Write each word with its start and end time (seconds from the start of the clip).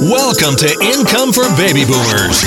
Welcome 0.00 0.56
to 0.64 0.70
Income 0.80 1.36
for 1.36 1.44
Baby 1.60 1.84
Boomers. 1.84 2.40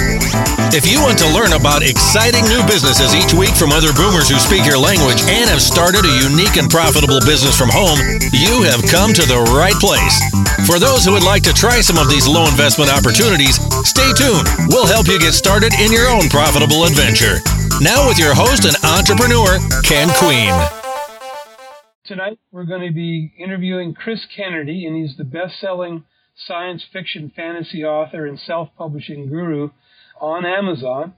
If 0.73 0.89
you 0.89 0.97
want 1.05 1.21
to 1.21 1.29
learn 1.29 1.53
about 1.53 1.85
exciting 1.85 2.41
new 2.49 2.65
businesses 2.65 3.13
each 3.13 3.29
week 3.29 3.53
from 3.53 3.69
other 3.69 3.93
boomers 3.93 4.25
who 4.25 4.41
speak 4.41 4.65
your 4.65 4.81
language 4.81 5.21
and 5.29 5.45
have 5.53 5.61
started 5.61 6.01
a 6.01 6.17
unique 6.25 6.57
and 6.57 6.65
profitable 6.65 7.21
business 7.21 7.53
from 7.53 7.69
home, 7.69 8.01
you 8.33 8.65
have 8.65 8.81
come 8.89 9.13
to 9.13 9.21
the 9.29 9.37
right 9.53 9.77
place. 9.77 10.17
For 10.65 10.81
those 10.81 11.05
who 11.05 11.13
would 11.13 11.21
like 11.21 11.45
to 11.45 11.53
try 11.53 11.77
some 11.85 12.01
of 12.01 12.09
these 12.09 12.25
low 12.25 12.49
investment 12.49 12.89
opportunities, 12.89 13.61
stay 13.85 14.09
tuned. 14.17 14.49
We'll 14.73 14.89
help 14.89 15.05
you 15.05 15.21
get 15.21 15.37
started 15.37 15.77
in 15.77 15.93
your 15.93 16.09
own 16.09 16.33
profitable 16.33 16.89
adventure. 16.89 17.37
Now, 17.85 18.09
with 18.09 18.17
your 18.17 18.33
host 18.33 18.65
and 18.65 18.73
entrepreneur, 18.81 19.61
Ken 19.85 20.09
Queen. 20.17 20.57
Tonight, 22.01 22.41
we're 22.49 22.65
going 22.65 22.81
to 22.81 22.89
be 22.89 23.29
interviewing 23.37 23.93
Chris 23.93 24.25
Kennedy, 24.33 24.89
and 24.89 24.97
he's 24.97 25.13
the 25.21 25.29
best 25.29 25.61
selling 25.61 26.01
science 26.35 26.83
fiction 26.91 27.31
fantasy 27.35 27.83
author 27.83 28.25
and 28.25 28.39
self 28.39 28.69
publishing 28.77 29.29
guru 29.29 29.69
on 30.19 30.45
Amazon. 30.45 31.13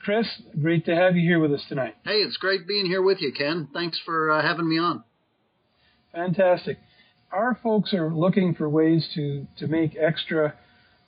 Chris, 0.00 0.26
great 0.60 0.84
to 0.86 0.94
have 0.94 1.16
you 1.16 1.22
here 1.22 1.40
with 1.40 1.52
us 1.52 1.64
tonight. 1.68 1.94
Hey, 2.04 2.18
it's 2.18 2.36
great 2.36 2.68
being 2.68 2.86
here 2.86 3.02
with 3.02 3.20
you, 3.20 3.32
Ken. 3.32 3.68
Thanks 3.72 4.00
for 4.04 4.30
uh, 4.30 4.42
having 4.42 4.68
me 4.68 4.78
on. 4.78 5.02
Fantastic. 6.12 6.78
Our 7.32 7.58
folks 7.62 7.92
are 7.92 8.12
looking 8.12 8.54
for 8.54 8.68
ways 8.68 9.06
to, 9.14 9.46
to 9.58 9.66
make 9.66 9.96
extra 10.00 10.54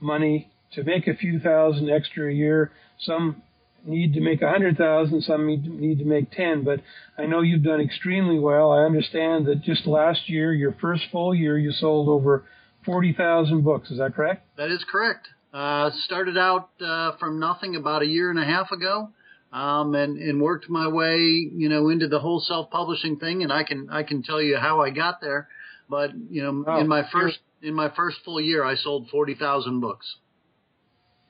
money, 0.00 0.50
to 0.72 0.82
make 0.82 1.06
a 1.06 1.14
few 1.14 1.38
thousand 1.38 1.88
extra 1.88 2.30
a 2.30 2.34
year. 2.34 2.72
Some 2.98 3.42
need 3.86 4.12
to 4.14 4.20
make 4.20 4.42
a 4.42 4.50
hundred 4.50 4.76
thousand, 4.76 5.22
some 5.22 5.46
need 5.46 5.64
to, 5.64 5.70
need 5.70 5.98
to 6.00 6.04
make 6.04 6.30
ten. 6.32 6.64
But 6.64 6.80
I 7.16 7.26
know 7.26 7.40
you've 7.40 7.62
done 7.62 7.80
extremely 7.80 8.38
well. 8.38 8.72
I 8.72 8.84
understand 8.84 9.46
that 9.46 9.62
just 9.62 9.86
last 9.86 10.28
year, 10.28 10.52
your 10.52 10.76
first 10.80 11.04
full 11.12 11.34
year, 11.34 11.56
you 11.58 11.72
sold 11.72 12.08
over 12.08 12.44
40,000 12.84 13.62
books. 13.62 13.90
Is 13.90 13.98
that 13.98 14.14
correct? 14.14 14.46
That 14.56 14.70
is 14.70 14.84
correct. 14.90 15.28
Uh, 15.52 15.90
started 16.04 16.38
out 16.38 16.70
uh, 16.80 17.12
from 17.18 17.40
nothing 17.40 17.76
about 17.76 18.02
a 18.02 18.06
year 18.06 18.30
and 18.30 18.38
a 18.38 18.44
half 18.44 18.70
ago, 18.70 19.10
um, 19.52 19.94
and 19.96 20.16
and 20.16 20.40
worked 20.40 20.70
my 20.70 20.86
way, 20.86 21.18
you 21.18 21.68
know, 21.68 21.88
into 21.88 22.06
the 22.06 22.20
whole 22.20 22.40
self-publishing 22.40 23.18
thing. 23.18 23.42
And 23.42 23.52
I 23.52 23.64
can 23.64 23.88
I 23.90 24.04
can 24.04 24.22
tell 24.22 24.40
you 24.40 24.56
how 24.56 24.80
I 24.80 24.90
got 24.90 25.20
there. 25.20 25.48
But 25.88 26.10
you 26.30 26.42
know, 26.42 26.64
oh, 26.68 26.80
in 26.80 26.86
my 26.86 27.02
first 27.10 27.40
in 27.62 27.74
my 27.74 27.90
first 27.96 28.18
full 28.24 28.40
year, 28.40 28.64
I 28.64 28.76
sold 28.76 29.08
40,000 29.10 29.80
books. 29.80 30.16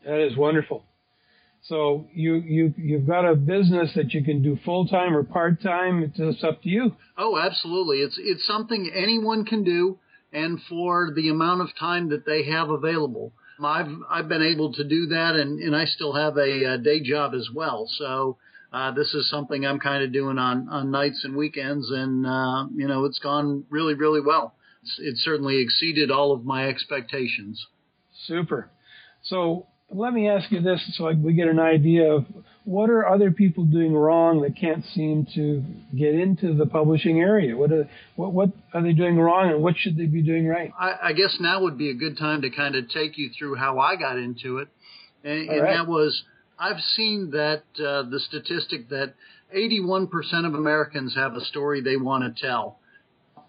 That 0.04 0.20
is 0.20 0.36
wonderful. 0.36 0.84
So 1.62 2.06
you 2.14 2.34
you 2.36 2.74
you've 2.76 3.06
got 3.06 3.28
a 3.28 3.34
business 3.34 3.90
that 3.94 4.14
you 4.14 4.24
can 4.24 4.42
do 4.42 4.58
full 4.64 4.86
time 4.86 5.14
or 5.14 5.22
part 5.22 5.62
time. 5.62 6.02
It's, 6.02 6.18
it's 6.18 6.44
up 6.44 6.62
to 6.62 6.68
you. 6.68 6.96
Oh, 7.18 7.38
absolutely. 7.38 7.98
It's 7.98 8.18
it's 8.18 8.46
something 8.46 8.90
anyone 8.94 9.44
can 9.44 9.62
do 9.62 9.98
and 10.32 10.60
for 10.68 11.12
the 11.14 11.28
amount 11.28 11.60
of 11.60 11.68
time 11.78 12.08
that 12.10 12.26
they 12.26 12.44
have 12.44 12.70
available. 12.70 13.32
I've 13.62 13.88
I've 14.08 14.28
been 14.28 14.42
able 14.42 14.72
to 14.74 14.84
do 14.84 15.06
that, 15.08 15.34
and 15.36 15.60
and 15.60 15.76
I 15.76 15.84
still 15.84 16.14
have 16.14 16.36
a, 16.38 16.74
a 16.74 16.78
day 16.78 17.00
job 17.00 17.34
as 17.34 17.48
well. 17.54 17.86
So 17.98 18.38
uh, 18.72 18.92
this 18.92 19.12
is 19.14 19.28
something 19.28 19.66
I'm 19.66 19.80
kind 19.80 20.02
of 20.02 20.12
doing 20.12 20.38
on 20.38 20.68
on 20.68 20.90
nights 20.90 21.24
and 21.24 21.36
weekends, 21.36 21.90
and 21.90 22.26
uh, 22.26 22.66
you 22.74 22.88
know 22.88 23.04
it's 23.04 23.18
gone 23.18 23.64
really 23.68 23.94
really 23.94 24.20
well. 24.20 24.54
It's, 24.82 24.98
it 24.98 25.16
certainly 25.18 25.60
exceeded 25.60 26.10
all 26.10 26.32
of 26.32 26.44
my 26.44 26.68
expectations. 26.68 27.66
Super. 28.26 28.70
So 29.24 29.66
let 29.90 30.14
me 30.14 30.28
ask 30.28 30.50
you 30.50 30.62
this 30.62 30.80
so 30.96 31.12
we 31.12 31.34
get 31.34 31.48
an 31.48 31.58
idea 31.58 32.12
of 32.12 32.24
what 32.70 32.88
are 32.88 33.04
other 33.04 33.32
people 33.32 33.64
doing 33.64 33.92
wrong 33.92 34.42
that 34.42 34.56
can't 34.56 34.84
seem 34.94 35.26
to 35.34 35.64
get 35.96 36.14
into 36.14 36.54
the 36.54 36.66
publishing 36.66 37.18
area? 37.18 37.56
What 37.56 37.72
are, 37.72 37.88
what, 38.14 38.32
what 38.32 38.50
are 38.72 38.80
they 38.80 38.92
doing 38.92 39.18
wrong 39.18 39.50
and 39.50 39.60
what 39.60 39.74
should 39.76 39.96
they 39.96 40.06
be 40.06 40.22
doing 40.22 40.46
right? 40.46 40.70
I, 40.78 41.08
I 41.08 41.12
guess 41.12 41.36
now 41.40 41.62
would 41.62 41.76
be 41.76 41.90
a 41.90 41.94
good 41.94 42.16
time 42.16 42.42
to 42.42 42.50
kind 42.50 42.76
of 42.76 42.88
take 42.88 43.18
you 43.18 43.30
through 43.36 43.56
how 43.56 43.80
I 43.80 43.96
got 43.96 44.18
into 44.18 44.58
it. 44.58 44.68
And, 45.24 45.50
and 45.50 45.62
right. 45.62 45.78
that 45.78 45.88
was 45.88 46.22
I've 46.60 46.80
seen 46.94 47.32
that 47.32 47.64
uh, 47.76 48.08
the 48.08 48.20
statistic 48.20 48.90
that 48.90 49.14
81% 49.52 50.08
of 50.46 50.54
Americans 50.54 51.16
have 51.16 51.34
a 51.34 51.44
story 51.44 51.80
they 51.80 51.96
want 51.96 52.36
to 52.36 52.40
tell. 52.40 52.78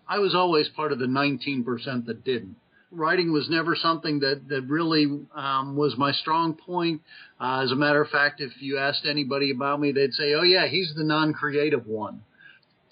I 0.10 0.18
was 0.18 0.34
always 0.34 0.68
part 0.70 0.92
of 0.92 0.98
the 0.98 1.06
19% 1.06 2.08
that 2.08 2.24
didn't 2.26 2.56
writing 2.92 3.32
was 3.32 3.50
never 3.50 3.76
something 3.76 4.20
that 4.20 4.48
that 4.50 4.64
really 4.64 5.06
um, 5.34 5.76
was 5.76 5.96
my 5.98 6.12
strong 6.12 6.54
point. 6.54 7.02
Uh, 7.40 7.62
as 7.64 7.72
a 7.72 7.76
matter 7.76 8.02
of 8.02 8.10
fact, 8.10 8.42
if 8.42 8.52
you 8.62 8.78
asked 8.78 9.06
anybody 9.06 9.52
about 9.52 9.80
me, 9.80 9.92
they'd 9.92 10.14
say, 10.14 10.34
"Oh 10.34 10.44
yeah, 10.44 10.68
he's 10.68 10.94
the 10.96 11.04
non-creative 11.04 11.88
one." 11.88 12.22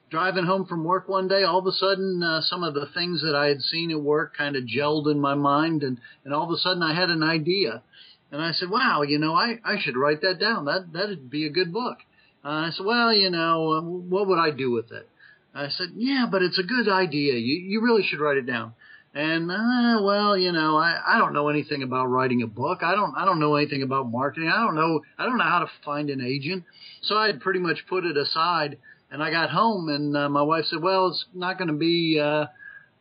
Driving 0.09 0.45
home 0.45 0.65
from 0.65 0.83
work 0.83 1.07
one 1.07 1.27
day, 1.27 1.43
all 1.43 1.59
of 1.59 1.67
a 1.67 1.71
sudden, 1.71 2.23
uh, 2.23 2.41
some 2.41 2.63
of 2.63 2.73
the 2.73 2.87
things 2.95 3.21
that 3.21 3.35
I 3.35 3.47
had 3.47 3.61
seen 3.61 3.91
at 3.91 4.01
work 4.01 4.35
kind 4.35 4.55
of 4.55 4.63
gelled 4.63 5.11
in 5.11 5.19
my 5.19 5.35
mind, 5.35 5.83
and 5.83 5.99
and 6.23 6.33
all 6.33 6.45
of 6.45 6.51
a 6.51 6.57
sudden, 6.57 6.81
I 6.81 6.95
had 6.95 7.09
an 7.09 7.23
idea, 7.23 7.83
and 8.31 8.41
I 8.41 8.51
said, 8.53 8.69
"Wow, 8.69 9.03
you 9.03 9.19
know, 9.19 9.33
I 9.33 9.59
I 9.63 9.79
should 9.79 9.97
write 9.97 10.21
that 10.21 10.39
down. 10.39 10.65
That 10.65 10.93
that'd 10.93 11.29
be 11.29 11.45
a 11.45 11.51
good 11.51 11.73
book." 11.73 11.97
Uh, 12.43 12.47
I 12.47 12.69
said, 12.71 12.85
"Well, 12.85 13.13
you 13.13 13.29
know, 13.29 13.73
uh, 13.73 13.81
what 13.81 14.27
would 14.27 14.39
I 14.39 14.51
do 14.51 14.71
with 14.71 14.91
it?" 14.91 15.07
I 15.53 15.67
said, 15.67 15.89
"Yeah, 15.95 16.27
but 16.31 16.41
it's 16.41 16.59
a 16.59 16.63
good 16.63 16.87
idea. 16.87 17.33
You 17.33 17.55
you 17.55 17.81
really 17.81 18.03
should 18.03 18.19
write 18.19 18.37
it 18.37 18.45
down." 18.45 18.73
And 19.19 19.51
uh, 19.51 20.01
well, 20.01 20.37
you 20.37 20.53
know, 20.53 20.77
I, 20.77 20.97
I 21.05 21.17
don't 21.17 21.33
know 21.33 21.49
anything 21.49 21.83
about 21.83 22.05
writing 22.05 22.41
a 22.41 22.47
book. 22.47 22.83
I 22.83 22.95
don't 22.95 23.13
I 23.17 23.25
don't 23.25 23.41
know 23.41 23.55
anything 23.55 23.83
about 23.83 24.09
marketing. 24.09 24.47
I 24.47 24.63
don't 24.63 24.75
know 24.75 25.01
I 25.17 25.25
don't 25.25 25.37
know 25.37 25.43
how 25.43 25.59
to 25.59 25.69
find 25.83 26.09
an 26.09 26.21
agent. 26.21 26.63
So 27.01 27.17
I 27.17 27.27
had 27.27 27.41
pretty 27.41 27.59
much 27.59 27.85
put 27.89 28.05
it 28.05 28.15
aside. 28.15 28.77
And 29.11 29.21
I 29.21 29.29
got 29.29 29.49
home, 29.49 29.89
and 29.89 30.15
uh, 30.15 30.29
my 30.29 30.43
wife 30.43 30.65
said, 30.65 30.81
"Well, 30.81 31.07
it's 31.07 31.25
not 31.33 31.57
going 31.57 31.67
to 31.67 31.73
be 31.73 32.17
uh, 32.23 32.45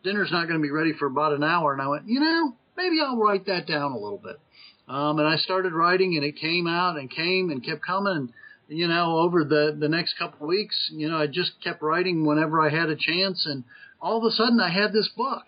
dinner's 0.02 0.32
not 0.32 0.48
going 0.48 0.58
to 0.58 0.62
be 0.62 0.72
ready 0.72 0.92
for 0.92 1.06
about 1.06 1.34
an 1.34 1.44
hour." 1.44 1.72
And 1.72 1.80
I 1.80 1.86
went, 1.86 2.08
"You 2.08 2.18
know, 2.18 2.56
maybe 2.76 2.96
I'll 3.00 3.18
write 3.18 3.46
that 3.46 3.68
down 3.68 3.92
a 3.92 3.98
little 3.98 4.18
bit." 4.18 4.40
Um, 4.88 5.20
and 5.20 5.28
I 5.28 5.36
started 5.36 5.72
writing, 5.72 6.16
and 6.16 6.24
it 6.24 6.36
came 6.40 6.66
out 6.66 6.98
and 6.98 7.08
came 7.10 7.50
and 7.50 7.62
kept 7.62 7.86
coming. 7.86 8.32
And 8.68 8.78
you 8.78 8.88
know, 8.88 9.18
over 9.18 9.44
the 9.44 9.76
the 9.78 9.88
next 9.88 10.18
couple 10.18 10.46
of 10.46 10.48
weeks, 10.48 10.90
you 10.92 11.08
know, 11.08 11.18
I 11.18 11.28
just 11.28 11.62
kept 11.62 11.80
writing 11.80 12.26
whenever 12.26 12.60
I 12.60 12.70
had 12.70 12.88
a 12.88 12.96
chance, 12.96 13.46
and 13.46 13.62
all 14.00 14.16
of 14.16 14.24
a 14.24 14.34
sudden, 14.34 14.58
I 14.58 14.70
had 14.70 14.92
this 14.92 15.10
book 15.14 15.44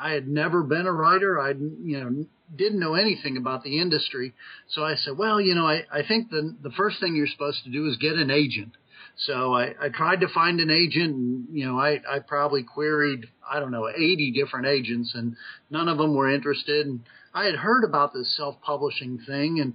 I 0.00 0.12
had 0.12 0.26
never 0.26 0.62
been 0.62 0.86
a 0.86 0.92
writer. 0.92 1.38
I, 1.38 1.50
you 1.50 2.00
know, 2.00 2.24
didn't 2.54 2.80
know 2.80 2.94
anything 2.94 3.36
about 3.36 3.62
the 3.62 3.78
industry. 3.78 4.34
So 4.68 4.82
I 4.82 4.94
said, 4.96 5.16
well, 5.16 5.40
you 5.40 5.54
know, 5.54 5.66
I, 5.66 5.84
I 5.92 6.02
think 6.06 6.30
the, 6.30 6.56
the 6.62 6.70
first 6.70 7.00
thing 7.00 7.14
you're 7.14 7.26
supposed 7.26 7.64
to 7.64 7.70
do 7.70 7.86
is 7.86 7.96
get 7.96 8.14
an 8.14 8.30
agent. 8.30 8.72
So 9.16 9.54
I, 9.54 9.74
I 9.80 9.88
tried 9.90 10.20
to 10.20 10.28
find 10.28 10.60
an 10.60 10.70
agent 10.70 11.14
and, 11.14 11.46
you 11.52 11.66
know, 11.66 11.78
I, 11.78 12.00
I 12.08 12.20
probably 12.20 12.62
queried, 12.62 13.26
I 13.48 13.60
don't 13.60 13.70
know, 13.70 13.88
80 13.88 14.32
different 14.32 14.66
agents 14.66 15.12
and 15.14 15.36
none 15.70 15.88
of 15.88 15.98
them 15.98 16.14
were 16.14 16.32
interested. 16.32 16.86
And 16.86 17.00
I 17.34 17.44
had 17.44 17.56
heard 17.56 17.84
about 17.84 18.14
this 18.14 18.34
self-publishing 18.36 19.20
thing 19.26 19.60
and 19.60 19.74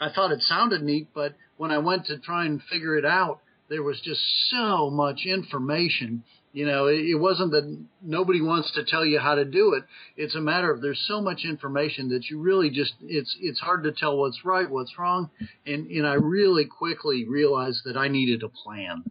I 0.00 0.12
thought 0.12 0.32
it 0.32 0.40
sounded 0.42 0.82
neat, 0.82 1.08
but 1.14 1.34
when 1.58 1.70
I 1.70 1.78
went 1.78 2.06
to 2.06 2.18
try 2.18 2.46
and 2.46 2.62
figure 2.70 2.96
it 2.96 3.04
out, 3.04 3.40
there 3.68 3.82
was 3.82 4.00
just 4.00 4.20
so 4.50 4.90
much 4.90 5.26
information 5.26 6.24
you 6.56 6.64
know, 6.64 6.86
it, 6.86 7.20
wasn't 7.20 7.50
that 7.50 7.84
nobody 8.00 8.40
wants 8.40 8.72
to 8.72 8.84
tell 8.86 9.04
you 9.04 9.18
how 9.18 9.34
to 9.34 9.44
do 9.44 9.74
it. 9.74 9.84
It's 10.16 10.34
a 10.34 10.40
matter 10.40 10.72
of 10.72 10.80
there's 10.80 11.04
so 11.06 11.20
much 11.20 11.44
information 11.44 12.08
that 12.08 12.30
you 12.30 12.40
really 12.40 12.70
just 12.70 12.94
it's 13.02 13.36
it's 13.42 13.60
hard 13.60 13.82
to 13.84 13.92
tell 13.92 14.16
what's 14.16 14.42
right, 14.42 14.70
what's 14.70 14.98
wrong, 14.98 15.28
and 15.66 15.86
and 15.88 16.06
I 16.06 16.14
really 16.14 16.64
quickly 16.64 17.26
realized 17.28 17.82
that 17.84 17.98
I 17.98 18.08
needed 18.08 18.42
a 18.42 18.48
plan. 18.48 19.04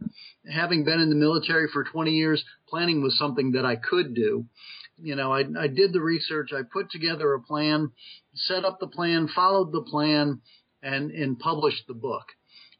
Having 0.52 0.86
been 0.86 1.00
in 1.00 1.10
the 1.10 1.16
military 1.16 1.68
for 1.72 1.84
20 1.84 2.10
years, 2.10 2.44
planning 2.68 3.04
was 3.04 3.16
something 3.16 3.52
that 3.52 3.64
I 3.64 3.76
could 3.76 4.16
do 4.16 4.48
you 4.98 5.16
know, 5.16 5.32
I, 5.34 5.44
I 5.60 5.68
did 5.68 5.92
the 5.92 6.00
research, 6.00 6.52
I 6.54 6.62
put 6.64 6.90
together 6.90 7.34
a 7.34 7.42
plan, 7.42 7.92
set 8.34 8.64
up 8.64 8.80
the 8.80 8.88
plan, 8.88 9.28
followed 9.28 9.74
the 9.74 9.82
plan, 9.82 10.40
and 10.82 11.12
and 11.12 11.38
published 11.38 11.86
the 11.88 11.94
book. 11.94 12.26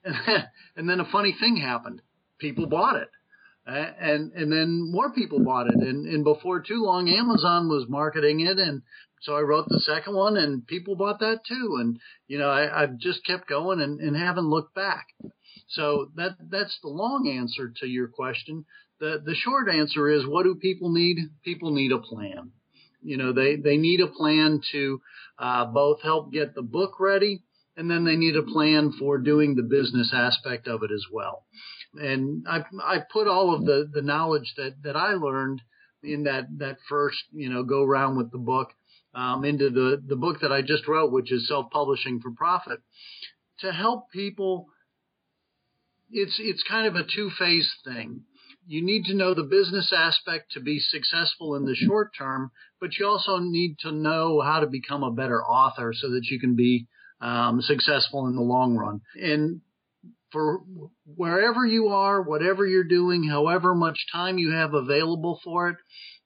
And 0.78 0.90
then 0.90 1.00
a 1.00 1.12
funny 1.12 1.36
thing 1.40 1.58
happened. 1.58 2.02
People 2.40 2.68
bought 2.68 2.96
it 2.96 3.10
and 3.66 4.32
and 4.34 4.52
then 4.52 4.92
more 4.92 5.12
people 5.12 5.44
bought 5.44 5.68
it. 5.68 5.76
And 5.76 6.06
and 6.06 6.24
before 6.24 6.62
too 6.62 6.84
long 6.84 7.10
Amazon 7.10 7.68
was 7.68 7.86
marketing 7.90 8.42
it. 8.42 8.60
And 8.60 8.84
so 9.22 9.36
I 9.36 9.42
wrote 9.42 9.68
the 9.68 9.80
second 9.80 10.16
one 10.16 10.38
and 10.38 10.66
people 10.68 10.96
bought 10.96 11.20
that 11.20 11.42
too. 11.48 11.78
And 11.80 12.00
you 12.28 12.38
know 12.38 12.50
I, 12.50 12.84
I've 12.84 12.98
just 12.98 13.26
kept 13.26 13.50
going 13.50 13.82
and, 13.82 14.00
and 14.00 14.16
haven't 14.16 14.50
looked 14.50 14.76
back. 14.76 15.08
So 15.68 16.12
that 16.16 16.38
that's 16.50 16.78
the 16.82 16.90
long 16.90 17.28
answer 17.28 17.74
to 17.82 17.88
your 17.88 18.08
question. 18.08 18.66
The 19.00 19.22
the 19.24 19.36
short 19.36 19.70
answer 19.70 20.10
is 20.10 20.28
what 20.28 20.44
do 20.44 20.56
people 20.56 20.92
need? 20.92 21.18
People 21.44 21.72
need 21.72 21.92
a 21.92 22.00
plan. 22.00 22.52
You 23.02 23.18
know 23.18 23.34
they 23.34 23.56
they 23.56 23.78
need 23.78 24.02
a 24.02 24.08
plan 24.08 24.62
to 24.72 25.02
uh, 25.40 25.66
both 25.66 26.02
help 26.02 26.32
get 26.32 26.54
the 26.56 26.62
book 26.62 27.00
ready 27.00 27.42
and 27.78 27.92
then 27.92 28.06
they 28.06 28.16
need 28.16 28.36
a 28.36 28.44
plan 28.44 28.94
for 28.98 29.18
doing 29.18 29.56
the 29.56 29.64
business 29.64 30.12
aspect 30.14 30.68
of 30.68 30.82
it 30.84 30.92
as 30.92 31.06
well 31.12 31.44
and 32.00 32.46
I 32.48 32.64
I 32.84 33.00
put 33.12 33.28
all 33.28 33.54
of 33.54 33.66
the 33.66 33.90
the 33.92 34.02
knowledge 34.02 34.54
that 34.58 34.82
that 34.84 34.96
I 34.96 35.14
learned 35.14 35.62
in 36.04 36.24
that 36.24 36.46
that 36.58 36.78
first 36.90 37.24
you 37.32 37.50
know 37.50 37.64
go 37.64 37.84
round 37.84 38.18
with 38.18 38.32
the 38.32 38.38
book 38.38 38.70
um, 39.14 39.46
into 39.46 39.70
the 39.70 40.02
the 40.06 40.16
book 40.16 40.42
that 40.42 40.52
I 40.52 40.62
just 40.62 40.88
wrote, 40.88 41.12
which 41.12 41.32
is 41.32 41.48
self 41.48 41.72
publishing 41.72 42.20
for 42.22 42.32
profit, 42.32 42.80
to 43.60 43.72
help 43.72 44.12
people. 44.12 44.68
It's 46.12 46.38
it's 46.40 46.64
kind 46.64 46.88
of 46.88 46.96
a 46.96 47.04
two 47.04 47.30
phase 47.38 47.72
thing. 47.84 48.24
you 48.68 48.84
need 48.84 49.06
to 49.06 49.16
know 49.16 49.34
the 49.34 49.44
business 49.44 49.94
aspect 49.96 50.52
to 50.52 50.60
be 50.60 50.80
successful 50.80 51.56
in 51.56 51.66
the 51.66 51.76
short 51.76 52.12
term, 52.18 52.52
but 52.80 52.98
you 52.98 53.08
also 53.08 53.38
need 53.40 53.78
to 53.80 53.92
know 53.92 54.42
how 54.42 54.60
to 54.60 54.68
become 54.68 55.04
a 55.04 55.12
better 55.12 55.44
author 55.44 55.94
so 55.94 56.10
that 56.12 56.26
you 56.26 56.40
can 56.40 56.56
be 56.56 56.88
um, 57.22 57.62
successful 57.62 58.28
in 58.28 58.36
the 58.36 58.42
long 58.42 58.76
run. 58.76 59.02
And 59.16 59.62
for 60.36 60.60
wherever 61.06 61.66
you 61.66 61.88
are, 61.88 62.22
whatever 62.22 62.66
you're 62.66 62.84
doing, 62.84 63.24
however 63.24 63.74
much 63.74 64.06
time 64.12 64.38
you 64.38 64.52
have 64.52 64.74
available 64.74 65.40
for 65.46 65.70
it, 65.70 65.78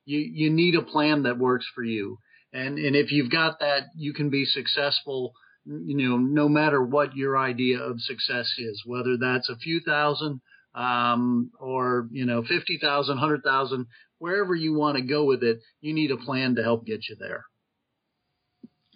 you, 0.03 0.17
you 0.17 0.50
need 0.50 0.73
a 0.73 0.81
plan 0.81 1.23
that 1.23 1.38
works 1.38 1.67
for 1.75 1.83
you. 1.83 2.17
And, 2.51 2.79
and 2.79 2.95
if 2.95 3.11
you've 3.11 3.29
got 3.29 3.59
that, 3.59 3.83
you 3.95 4.13
can 4.13 4.31
be 4.31 4.45
successful, 4.45 5.33
you 5.63 5.95
know, 5.95 6.17
no 6.17 6.50
matter 6.50 6.81
what 6.81 7.15
your 7.15 7.38
idea 7.38 7.77
of 7.77 8.01
success 8.01 8.51
is, 8.57 8.81
whether 8.83 9.15
that's 9.15 9.47
a 9.47 9.57
few 9.57 9.79
thousand, 9.79 10.41
um, 10.73 11.51
or, 11.59 12.07
you 12.09 12.25
know, 12.25 12.41
50,000, 12.41 13.13
100,000, 13.13 13.85
wherever 14.17 14.56
you 14.56 14.73
want 14.73 14.97
to 14.97 15.03
go 15.03 15.25
with 15.25 15.44
it, 15.44 15.59
you 15.81 15.94
need 15.94 16.09
a 16.09 16.17
plan 16.17 16.56
to 16.56 16.63
help 16.63 16.83
get 16.83 17.07
you 17.07 17.15
there. 17.19 17.45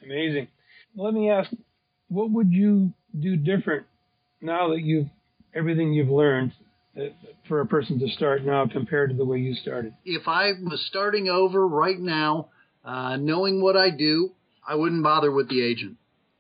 Amazing. 0.04 0.48
Let 0.96 1.14
me 1.14 1.30
ask, 1.30 1.52
what 2.08 2.32
would 2.32 2.52
you 2.52 2.94
do 3.20 3.36
different 3.36 3.86
now 4.44 4.70
that 4.70 4.82
you've 4.82 5.08
everything 5.56 5.94
you've 5.94 6.10
learned 6.10 6.52
uh, 6.98 7.06
for 7.48 7.62
a 7.62 7.66
person 7.66 8.00
to 8.00 8.08
start 8.10 8.44
now 8.44 8.68
compared 8.68 9.10
to 9.10 9.16
the 9.16 9.26
way 9.26 9.38
you 9.38 9.56
started? 9.56 9.94
If 10.06 10.28
I 10.28 10.52
was 10.52 10.86
starting 10.88 11.28
over 11.28 11.68
right 11.68 12.00
now, 12.00 12.50
uh, 12.84 13.18
knowing 13.18 13.62
what 13.62 13.78
I 13.78 13.90
do, 13.90 14.32
I 14.68 14.76
wouldn't 14.76 15.04
bother 15.04 15.32
with 15.32 15.50
the 15.50 15.64
agent. 15.64 15.98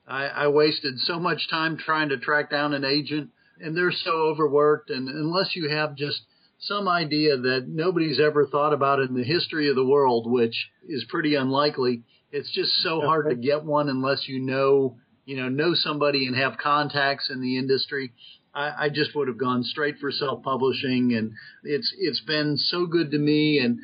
I, 0.07 0.25
I 0.25 0.47
wasted 0.47 0.99
so 0.99 1.19
much 1.19 1.49
time 1.49 1.77
trying 1.77 2.09
to 2.09 2.17
track 2.17 2.49
down 2.49 2.73
an 2.73 2.83
agent, 2.83 3.29
and 3.59 3.75
they're 3.75 3.91
so 3.91 4.11
overworked. 4.11 4.89
And 4.89 5.07
unless 5.07 5.55
you 5.55 5.69
have 5.69 5.95
just 5.95 6.21
some 6.59 6.87
idea 6.87 7.37
that 7.37 7.67
nobody's 7.67 8.19
ever 8.19 8.45
thought 8.45 8.73
about 8.73 8.99
in 8.99 9.15
the 9.15 9.23
history 9.23 9.69
of 9.69 9.75
the 9.75 9.85
world, 9.85 10.29
which 10.29 10.69
is 10.87 11.05
pretty 11.09 11.35
unlikely, 11.35 12.03
it's 12.31 12.51
just 12.51 12.71
so 12.81 13.01
hard 13.01 13.29
to 13.29 13.35
get 13.35 13.63
one 13.63 13.89
unless 13.89 14.27
you 14.27 14.39
know 14.39 14.97
you 15.25 15.37
know, 15.37 15.49
know 15.49 15.73
somebody 15.73 16.27
and 16.27 16.35
have 16.35 16.57
contacts 16.57 17.29
in 17.29 17.41
the 17.41 17.57
industry, 17.57 18.11
I, 18.53 18.85
I 18.85 18.89
just 18.89 19.15
would 19.15 19.27
have 19.27 19.37
gone 19.37 19.63
straight 19.63 19.97
for 19.99 20.11
self-publishing. 20.11 21.13
And 21.13 21.33
it's 21.63 21.93
it's 21.97 22.21
been 22.21 22.57
so 22.57 22.85
good 22.85 23.11
to 23.11 23.17
me, 23.17 23.59
and 23.59 23.79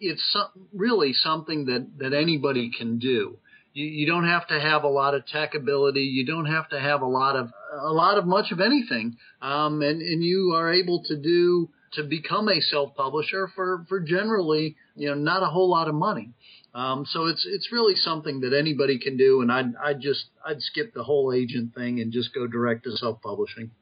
it's 0.00 0.36
really 0.72 1.12
something 1.12 1.66
that 1.66 1.86
that 1.98 2.12
anybody 2.12 2.70
can 2.76 2.98
do. 2.98 3.38
You, 3.74 3.86
you 3.86 4.06
don't 4.06 4.26
have 4.26 4.46
to 4.48 4.60
have 4.60 4.84
a 4.84 4.88
lot 4.88 5.14
of 5.14 5.26
tech 5.26 5.54
ability. 5.54 6.00
You 6.00 6.26
don't 6.26 6.46
have 6.46 6.68
to 6.70 6.80
have 6.80 7.02
a 7.02 7.06
lot 7.06 7.36
of 7.36 7.50
a 7.72 7.92
lot 7.92 8.18
of 8.18 8.26
much 8.26 8.50
of 8.50 8.60
anything, 8.60 9.16
um, 9.42 9.82
and 9.82 10.00
and 10.00 10.22
you 10.22 10.54
are 10.54 10.72
able 10.72 11.04
to 11.04 11.16
do 11.16 11.68
to 11.92 12.04
become 12.04 12.48
a 12.48 12.60
self-publisher 12.60 13.48
for 13.54 13.84
for 13.88 14.00
generally 14.00 14.76
you 14.94 15.08
know 15.08 15.14
not 15.14 15.42
a 15.42 15.46
whole 15.46 15.70
lot 15.70 15.88
of 15.88 15.94
money. 15.94 16.32
Um, 16.78 17.06
so 17.06 17.26
it's 17.26 17.44
it's 17.44 17.72
really 17.72 17.96
something 17.96 18.38
that 18.42 18.56
anybody 18.56 19.00
can 19.00 19.16
do, 19.16 19.40
and 19.40 19.50
I'd 19.50 19.74
I'd 19.82 20.00
just 20.00 20.26
I'd 20.46 20.62
skip 20.62 20.94
the 20.94 21.02
whole 21.02 21.32
agent 21.32 21.74
thing 21.74 21.98
and 21.98 22.12
just 22.12 22.32
go 22.32 22.46
direct 22.46 22.84
to 22.84 22.92
self 22.92 23.20
publishing. 23.20 23.72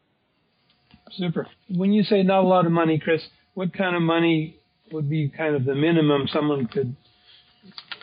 Super. 1.11 1.47
When 1.69 1.93
you 1.93 2.05
say 2.05 2.23
not 2.23 2.41
a 2.41 2.49
lot 2.49 2.65
of 2.65 2.73
money, 2.73 2.99
Chris, 2.99 3.21
what 3.53 3.75
kind 3.75 3.95
of 3.97 4.01
money 4.01 4.61
would 4.93 5.11
be 5.11 5.29
kind 5.29 5.55
of 5.55 5.67
the 5.67 5.75
minimum 5.75 6.27
someone 6.33 6.69
could 6.69 6.97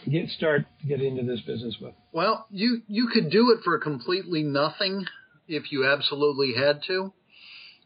get 0.07 0.29
start 0.29 0.67
to 0.81 0.87
get 0.87 1.01
into 1.01 1.23
this 1.23 1.41
business 1.41 1.75
with? 1.81 1.95
Well, 2.11 2.45
you 2.51 2.83
you 2.87 3.07
could 3.11 3.31
do 3.31 3.49
it 3.49 3.63
for 3.63 3.79
completely 3.79 4.43
nothing 4.43 5.07
if 5.47 5.71
you 5.71 5.87
absolutely 5.91 6.53
had 6.55 6.83
to, 6.83 7.11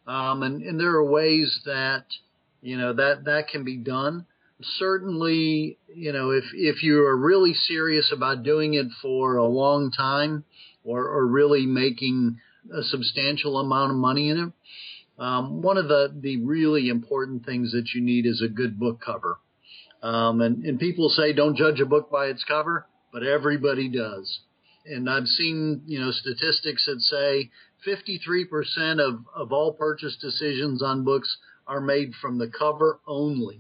um, 0.08 0.44
and 0.44 0.62
and 0.62 0.78
there 0.78 0.96
are 0.96 1.10
ways 1.10 1.62
that 1.66 2.04
you 2.62 2.78
know 2.78 2.92
that 2.92 3.24
that 3.24 3.48
can 3.48 3.64
be 3.64 3.78
done 3.78 4.26
certainly, 4.62 5.78
you 5.94 6.14
know, 6.14 6.32
if 6.32 6.46
if 6.54 6.84
you 6.84 7.06
are 7.06 7.16
really 7.16 7.54
serious 7.54 8.12
about 8.12 8.44
doing 8.44 8.74
it 8.74 8.88
for 9.02 9.38
a 9.38 9.46
long 9.46 9.92
time, 9.92 10.44
or, 10.84 11.08
or 11.08 11.28
really 11.28 11.66
making 11.66 12.40
a 12.74 12.84
substantial 12.84 13.60
amount 13.60 13.92
of 13.92 13.98
money 13.98 14.30
in 14.30 14.38
it, 14.38 15.22
um, 15.22 15.62
one 15.62 15.78
of 15.78 15.88
the 15.88 16.14
the 16.20 16.38
really 16.38 16.90
important 16.90 17.46
things 17.46 17.72
that 17.72 17.90
you 17.94 18.02
need 18.02 18.26
is 18.26 18.42
a 18.42 18.48
good 18.48 18.80
book 18.80 19.02
cover. 19.04 19.40
Um, 20.02 20.42
and, 20.42 20.64
and 20.64 20.80
people 20.80 21.10
say 21.10 21.34
don't 21.34 21.58
judge 21.58 21.80
a 21.80 21.86
book 21.86 22.12
by 22.12 22.28
its 22.28 22.44
cover, 22.44 22.88
but 23.12 23.24
everybody 23.24 23.90
does. 23.90 24.40
And 24.86 25.10
I've 25.10 25.28
seen, 25.28 25.82
you 25.86 26.00
know, 26.00 26.12
statistics 26.12 26.86
that 26.86 27.02
say 27.02 27.50
53% 27.86 29.00
of, 29.06 29.26
of 29.36 29.52
all 29.52 29.74
purchase 29.74 30.18
decisions 30.22 30.82
on 30.82 31.04
books 31.04 31.38
are 31.68 31.82
made 31.82 32.14
from 32.22 32.38
the 32.38 32.48
cover 32.48 33.00
only. 33.06 33.60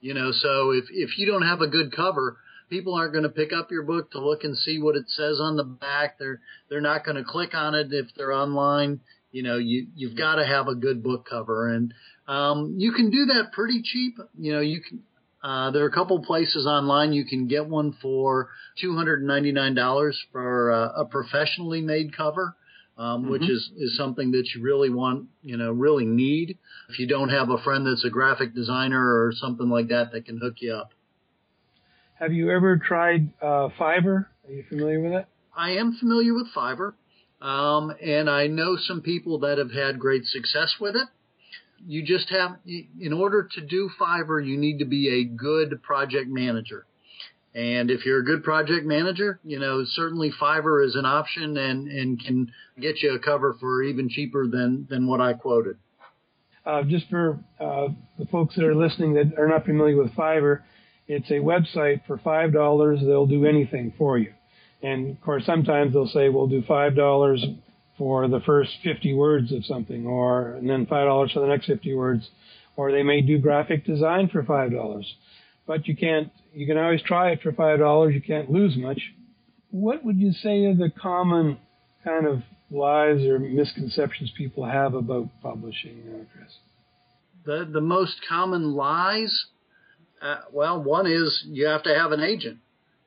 You 0.00 0.14
know, 0.14 0.32
so 0.32 0.70
if 0.70 0.84
if 0.90 1.18
you 1.18 1.26
don't 1.26 1.42
have 1.46 1.60
a 1.60 1.66
good 1.66 1.94
cover, 1.94 2.36
people 2.70 2.94
aren't 2.94 3.12
going 3.12 3.24
to 3.24 3.30
pick 3.30 3.52
up 3.52 3.70
your 3.70 3.82
book 3.82 4.10
to 4.12 4.20
look 4.20 4.44
and 4.44 4.56
see 4.56 4.80
what 4.80 4.96
it 4.96 5.08
says 5.08 5.40
on 5.40 5.56
the 5.56 5.64
back. 5.64 6.18
They're 6.18 6.40
they're 6.68 6.80
not 6.80 7.04
going 7.04 7.16
to 7.16 7.24
click 7.24 7.54
on 7.54 7.74
it 7.74 7.88
if 7.90 8.06
they're 8.16 8.32
online. 8.32 9.00
You 9.32 9.42
know, 9.42 9.58
you 9.58 9.88
you've 9.94 10.16
got 10.16 10.36
to 10.36 10.46
have 10.46 10.68
a 10.68 10.74
good 10.74 11.02
book 11.02 11.26
cover, 11.28 11.74
and 11.74 11.92
um, 12.28 12.74
you 12.78 12.92
can 12.92 13.10
do 13.10 13.26
that 13.26 13.52
pretty 13.52 13.82
cheap. 13.82 14.16
You 14.38 14.54
know, 14.54 14.60
you 14.60 14.80
can. 14.80 15.02
Uh, 15.42 15.70
there 15.72 15.84
are 15.84 15.88
a 15.88 15.92
couple 15.92 16.18
places 16.22 16.66
online 16.66 17.12
you 17.12 17.26
can 17.26 17.48
get 17.48 17.66
one 17.66 17.94
for 18.00 18.48
two 18.80 18.96
hundred 18.96 19.18
and 19.18 19.28
ninety 19.28 19.52
nine 19.52 19.74
dollars 19.74 20.18
for 20.32 20.72
uh, 20.72 21.02
a 21.02 21.04
professionally 21.04 21.82
made 21.82 22.16
cover 22.16 22.56
um, 22.96 23.22
mm-hmm. 23.22 23.30
which 23.30 23.42
is, 23.42 23.70
is 23.76 23.96
something 23.96 24.30
that 24.32 24.48
you 24.54 24.62
really 24.62 24.90
want, 24.90 25.26
you 25.42 25.56
know, 25.56 25.70
really 25.72 26.04
need 26.04 26.58
if 26.88 26.98
you 26.98 27.06
don't 27.06 27.30
have 27.30 27.50
a 27.50 27.58
friend 27.58 27.86
that's 27.86 28.04
a 28.04 28.10
graphic 28.10 28.54
designer 28.54 29.00
or 29.00 29.32
something 29.34 29.68
like 29.68 29.88
that 29.88 30.12
that 30.12 30.26
can 30.26 30.38
hook 30.38 30.54
you 30.58 30.74
up. 30.74 30.92
Have 32.20 32.32
you 32.32 32.50
ever 32.50 32.76
tried 32.76 33.32
uh, 33.42 33.68
Fiverr? 33.78 34.26
Are 34.46 34.52
you 34.52 34.64
familiar 34.68 35.00
with 35.00 35.12
it? 35.12 35.26
I 35.56 35.72
am 35.72 35.96
familiar 35.98 36.34
with 36.34 36.46
Fiverr, 36.54 36.94
um, 37.40 37.92
and 38.02 38.30
I 38.30 38.46
know 38.46 38.76
some 38.76 39.02
people 39.02 39.40
that 39.40 39.58
have 39.58 39.72
had 39.72 39.98
great 39.98 40.24
success 40.24 40.76
with 40.80 40.96
it. 40.96 41.08
You 41.86 42.04
just 42.04 42.30
have, 42.30 42.56
in 42.66 43.12
order 43.12 43.48
to 43.54 43.60
do 43.60 43.90
Fiverr, 44.00 44.44
you 44.44 44.56
need 44.56 44.78
to 44.78 44.84
be 44.84 45.20
a 45.20 45.24
good 45.24 45.82
project 45.82 46.28
manager. 46.28 46.86
And 47.54 47.90
if 47.90 48.04
you're 48.04 48.18
a 48.18 48.24
good 48.24 48.42
project 48.42 48.84
manager, 48.84 49.38
you 49.44 49.60
know, 49.60 49.84
certainly 49.84 50.32
Fiverr 50.40 50.84
is 50.84 50.96
an 50.96 51.06
option 51.06 51.56
and, 51.56 51.86
and 51.86 52.24
can 52.24 52.52
get 52.80 53.00
you 53.00 53.14
a 53.14 53.18
cover 53.20 53.54
for 53.60 53.82
even 53.82 54.08
cheaper 54.08 54.48
than, 54.48 54.88
than 54.90 55.06
what 55.06 55.20
I 55.20 55.34
quoted. 55.34 55.76
Uh, 56.66 56.82
just 56.82 57.08
for 57.08 57.38
uh, 57.60 57.88
the 58.18 58.26
folks 58.32 58.56
that 58.56 58.64
are 58.64 58.74
listening 58.74 59.14
that 59.14 59.38
are 59.38 59.46
not 59.46 59.64
familiar 59.66 59.96
with 59.96 60.12
Fiverr, 60.14 60.62
it's 61.06 61.30
a 61.30 61.34
website 61.34 62.00
for 62.06 62.18
five 62.18 62.52
dollars. 62.52 62.98
They'll 63.00 63.26
do 63.26 63.44
anything 63.44 63.92
for 63.98 64.16
you, 64.16 64.32
and 64.82 65.10
of 65.10 65.20
course 65.20 65.44
sometimes 65.44 65.92
they'll 65.92 66.08
say 66.08 66.30
we'll 66.30 66.46
do 66.46 66.62
five 66.66 66.96
dollars 66.96 67.44
for 67.98 68.26
the 68.28 68.40
first 68.40 68.70
fifty 68.82 69.12
words 69.12 69.52
of 69.52 69.66
something, 69.66 70.06
or 70.06 70.52
and 70.52 70.66
then 70.66 70.86
five 70.86 71.06
dollars 71.06 71.32
for 71.32 71.40
the 71.40 71.46
next 71.46 71.66
fifty 71.66 71.92
words, 71.92 72.26
or 72.76 72.90
they 72.90 73.02
may 73.02 73.20
do 73.20 73.36
graphic 73.36 73.84
design 73.84 74.30
for 74.30 74.42
five 74.42 74.72
dollars 74.72 75.14
but 75.66 75.86
you 75.86 75.96
can't. 75.96 76.30
You 76.54 76.66
can 76.66 76.78
always 76.78 77.02
try 77.02 77.30
it 77.30 77.42
for 77.42 77.52
five 77.52 77.80
dollars. 77.80 78.14
You 78.14 78.22
can't 78.22 78.50
lose 78.50 78.76
much. 78.76 79.00
What 79.70 80.04
would 80.04 80.16
you 80.16 80.32
say 80.32 80.64
are 80.66 80.74
the 80.74 80.90
common 80.90 81.58
kind 82.04 82.26
of 82.26 82.42
lies 82.70 83.22
or 83.24 83.38
misconceptions 83.38 84.32
people 84.36 84.64
have 84.64 84.94
about 84.94 85.28
publishing, 85.42 86.26
Chris? 86.32 86.52
The 87.44 87.68
the 87.70 87.80
most 87.80 88.20
common 88.28 88.72
lies. 88.72 89.46
Uh, 90.22 90.40
well, 90.52 90.82
one 90.82 91.06
is 91.06 91.44
you 91.48 91.66
have 91.66 91.82
to 91.82 91.94
have 91.94 92.12
an 92.12 92.20
agent. 92.20 92.58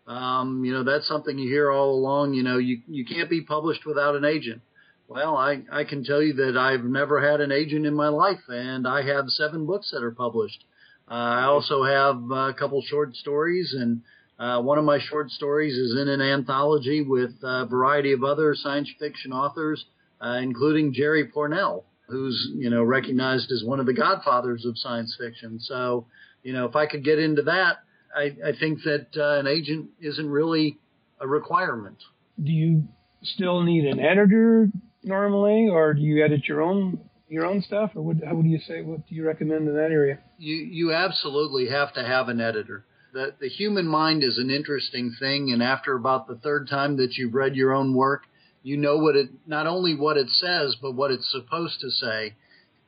Um, 0.07 0.63
you 0.63 0.73
know, 0.73 0.83
that's 0.83 1.07
something 1.07 1.37
you 1.37 1.49
hear 1.49 1.71
all 1.71 1.91
along. 1.91 2.33
You 2.33 2.43
know, 2.43 2.57
you 2.57 2.81
you 2.87 3.05
can't 3.05 3.29
be 3.29 3.41
published 3.41 3.85
without 3.85 4.15
an 4.15 4.25
agent. 4.25 4.61
Well, 5.07 5.37
I, 5.37 5.63
I 5.71 5.85
can 5.85 6.03
tell 6.03 6.21
you 6.21 6.33
that 6.33 6.57
I've 6.57 6.83
never 6.83 7.21
had 7.21 7.39
an 7.39 7.51
agent 7.51 7.85
in 7.85 7.93
my 7.93 8.09
life, 8.09 8.41
and 8.49 8.85
I 8.85 9.03
have 9.03 9.29
seven 9.29 9.65
books 9.65 9.91
that 9.91 10.03
are 10.03 10.11
published. 10.11 10.65
Uh, 11.09 11.13
I 11.13 11.43
also 11.43 11.83
have 11.83 12.31
a 12.31 12.53
couple 12.53 12.81
short 12.81 13.15
stories, 13.15 13.73
and 13.77 14.01
uh, 14.39 14.61
one 14.61 14.77
of 14.77 14.83
my 14.83 14.99
short 14.99 15.31
stories 15.31 15.73
is 15.73 15.97
in 15.99 16.09
an 16.09 16.21
anthology 16.21 17.01
with 17.01 17.31
a 17.43 17.65
variety 17.65 18.11
of 18.11 18.23
other 18.23 18.55
science 18.55 18.91
fiction 18.99 19.31
authors, 19.31 19.85
uh, 20.21 20.39
including 20.41 20.93
Jerry 20.93 21.27
Pournelle, 21.27 21.83
who's 22.07 22.51
you 22.55 22.69
know 22.69 22.83
recognized 22.83 23.51
as 23.51 23.63
one 23.63 23.79
of 23.79 23.85
the 23.85 23.93
godfathers 23.93 24.65
of 24.65 24.77
science 24.77 25.15
fiction. 25.19 25.59
So, 25.59 26.07
you 26.43 26.53
know, 26.53 26.65
if 26.65 26.75
I 26.75 26.87
could 26.87 27.03
get 27.05 27.19
into 27.19 27.43
that, 27.43 27.77
I, 28.15 28.35
I 28.45 28.51
think 28.59 28.79
that 28.83 29.07
uh, 29.15 29.39
an 29.39 29.47
agent 29.47 29.89
isn't 30.01 30.29
really 30.29 30.77
a 31.19 31.27
requirement. 31.27 31.97
Do 32.43 32.51
you 32.51 32.87
still 33.23 33.63
need 33.63 33.85
an 33.85 33.99
editor 33.99 34.69
normally, 35.03 35.69
or 35.69 35.93
do 35.93 36.01
you 36.01 36.23
edit 36.23 36.47
your 36.47 36.61
own 36.61 36.99
your 37.29 37.45
own 37.45 37.61
stuff, 37.61 37.91
or 37.95 38.01
what, 38.03 38.17
how 38.25 38.35
would 38.35 38.45
you 38.45 38.59
say? 38.59 38.81
What 38.81 39.07
do 39.07 39.15
you 39.15 39.25
recommend 39.25 39.67
in 39.67 39.75
that 39.75 39.91
area? 39.91 40.19
You 40.37 40.55
you 40.55 40.93
absolutely 40.93 41.69
have 41.69 41.93
to 41.93 42.03
have 42.03 42.29
an 42.29 42.39
editor. 42.41 42.85
The 43.13 43.33
the 43.39 43.49
human 43.49 43.87
mind 43.87 44.23
is 44.23 44.37
an 44.37 44.49
interesting 44.49 45.13
thing, 45.19 45.51
and 45.51 45.63
after 45.63 45.95
about 45.95 46.27
the 46.27 46.35
third 46.35 46.67
time 46.69 46.97
that 46.97 47.17
you've 47.17 47.33
read 47.33 47.55
your 47.55 47.73
own 47.73 47.93
work, 47.95 48.23
you 48.63 48.77
know 48.77 48.97
what 48.97 49.15
it 49.15 49.29
not 49.45 49.67
only 49.67 49.95
what 49.95 50.17
it 50.17 50.29
says, 50.29 50.75
but 50.81 50.93
what 50.93 51.11
it's 51.11 51.31
supposed 51.31 51.79
to 51.81 51.89
say. 51.89 52.35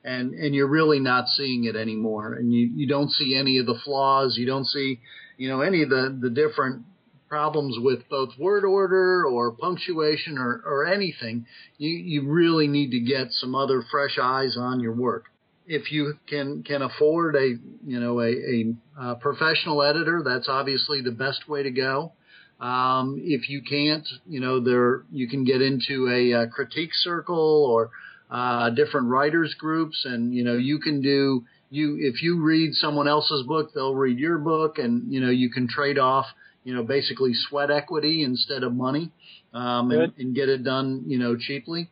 and 0.04 0.34
and 0.34 0.54
you're 0.54 0.68
really 0.68 1.00
not 1.00 1.28
seeing 1.28 1.64
it 1.64 1.76
anymore. 1.76 2.34
And 2.34 2.52
you 2.52 2.70
you 2.74 2.86
don't 2.88 3.10
see 3.10 3.36
any 3.36 3.58
of 3.58 3.66
the 3.66 3.78
flaws. 3.84 4.36
You 4.38 4.46
don't 4.46 4.66
see 4.66 5.00
you 5.36 5.48
know 5.48 5.60
any 5.60 5.82
of 5.82 5.90
the 5.90 6.16
the 6.20 6.30
different 6.30 6.84
problems 7.30 7.76
with 7.78 8.00
both 8.10 8.30
word 8.38 8.64
order 8.64 9.24
or 9.24 9.52
punctuation 9.52 10.36
or, 10.36 10.60
or 10.66 10.84
anything, 10.84 11.46
you, 11.78 11.88
you 11.88 12.28
really 12.28 12.66
need 12.66 12.90
to 12.90 13.00
get 13.00 13.28
some 13.30 13.54
other 13.54 13.82
fresh 13.90 14.18
eyes 14.20 14.56
on 14.58 14.80
your 14.80 14.92
work. 14.92 15.26
If 15.66 15.92
you 15.92 16.14
can 16.28 16.64
can 16.64 16.82
afford 16.82 17.36
a 17.36 17.54
you 17.86 18.00
know 18.00 18.20
a, 18.20 18.32
a, 18.32 18.74
a 18.98 19.14
professional 19.14 19.84
editor, 19.84 20.22
that's 20.24 20.48
obviously 20.48 21.00
the 21.00 21.12
best 21.12 21.48
way 21.48 21.62
to 21.62 21.70
go. 21.70 22.12
Um, 22.60 23.20
if 23.22 23.48
you 23.48 23.62
can't, 23.62 24.06
you 24.28 24.40
know, 24.40 24.58
there 24.58 25.04
you 25.12 25.28
can 25.28 25.44
get 25.44 25.62
into 25.62 26.08
a, 26.08 26.42
a 26.42 26.46
critique 26.48 26.90
circle 26.92 27.66
or 27.70 27.90
uh, 28.30 28.70
different 28.70 29.08
writers 29.08 29.54
groups, 29.56 30.04
and 30.04 30.34
you 30.34 30.42
know 30.42 30.56
you 30.56 30.80
can 30.80 31.00
do 31.02 31.44
you 31.70 31.98
if 32.00 32.20
you 32.20 32.42
read 32.42 32.74
someone 32.74 33.06
else's 33.06 33.46
book, 33.46 33.72
they'll 33.72 33.94
read 33.94 34.18
your 34.18 34.38
book, 34.38 34.78
and 34.78 35.12
you 35.12 35.20
know 35.20 35.30
you 35.30 35.50
can 35.50 35.68
trade 35.68 35.98
off, 35.98 36.26
you 36.64 36.74
know, 36.74 36.82
basically 36.82 37.32
sweat 37.34 37.70
equity 37.70 38.22
instead 38.22 38.62
of 38.62 38.72
money, 38.74 39.10
um, 39.52 39.90
and, 39.90 40.12
and 40.18 40.34
get 40.34 40.48
it 40.48 40.62
done, 40.62 41.04
you 41.06 41.18
know, 41.18 41.36
cheaply. 41.36 41.90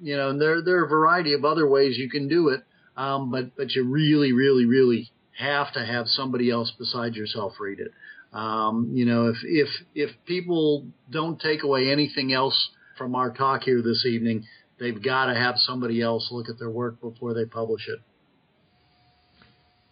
You 0.00 0.16
know, 0.16 0.30
and 0.30 0.40
there 0.40 0.62
there 0.62 0.78
are 0.80 0.84
a 0.84 0.88
variety 0.88 1.34
of 1.34 1.44
other 1.44 1.68
ways 1.68 1.98
you 1.98 2.08
can 2.08 2.28
do 2.28 2.48
it, 2.48 2.62
um, 2.96 3.30
but 3.30 3.56
but 3.56 3.70
you 3.72 3.84
really 3.84 4.32
really 4.32 4.64
really 4.64 5.10
have 5.38 5.72
to 5.74 5.84
have 5.84 6.06
somebody 6.08 6.50
else 6.50 6.72
besides 6.78 7.16
yourself 7.16 7.54
read 7.60 7.80
it. 7.80 7.92
Um, 8.32 8.90
you 8.92 9.04
know, 9.04 9.28
if 9.28 9.36
if 9.42 9.68
if 9.94 10.10
people 10.26 10.86
don't 11.10 11.40
take 11.40 11.62
away 11.62 11.90
anything 11.90 12.32
else 12.32 12.70
from 12.96 13.14
our 13.14 13.32
talk 13.32 13.62
here 13.62 13.82
this 13.82 14.04
evening, 14.06 14.46
they've 14.78 15.02
got 15.02 15.26
to 15.26 15.34
have 15.34 15.56
somebody 15.58 16.00
else 16.00 16.28
look 16.30 16.48
at 16.48 16.58
their 16.58 16.70
work 16.70 17.00
before 17.00 17.34
they 17.34 17.44
publish 17.44 17.88
it. 17.88 18.00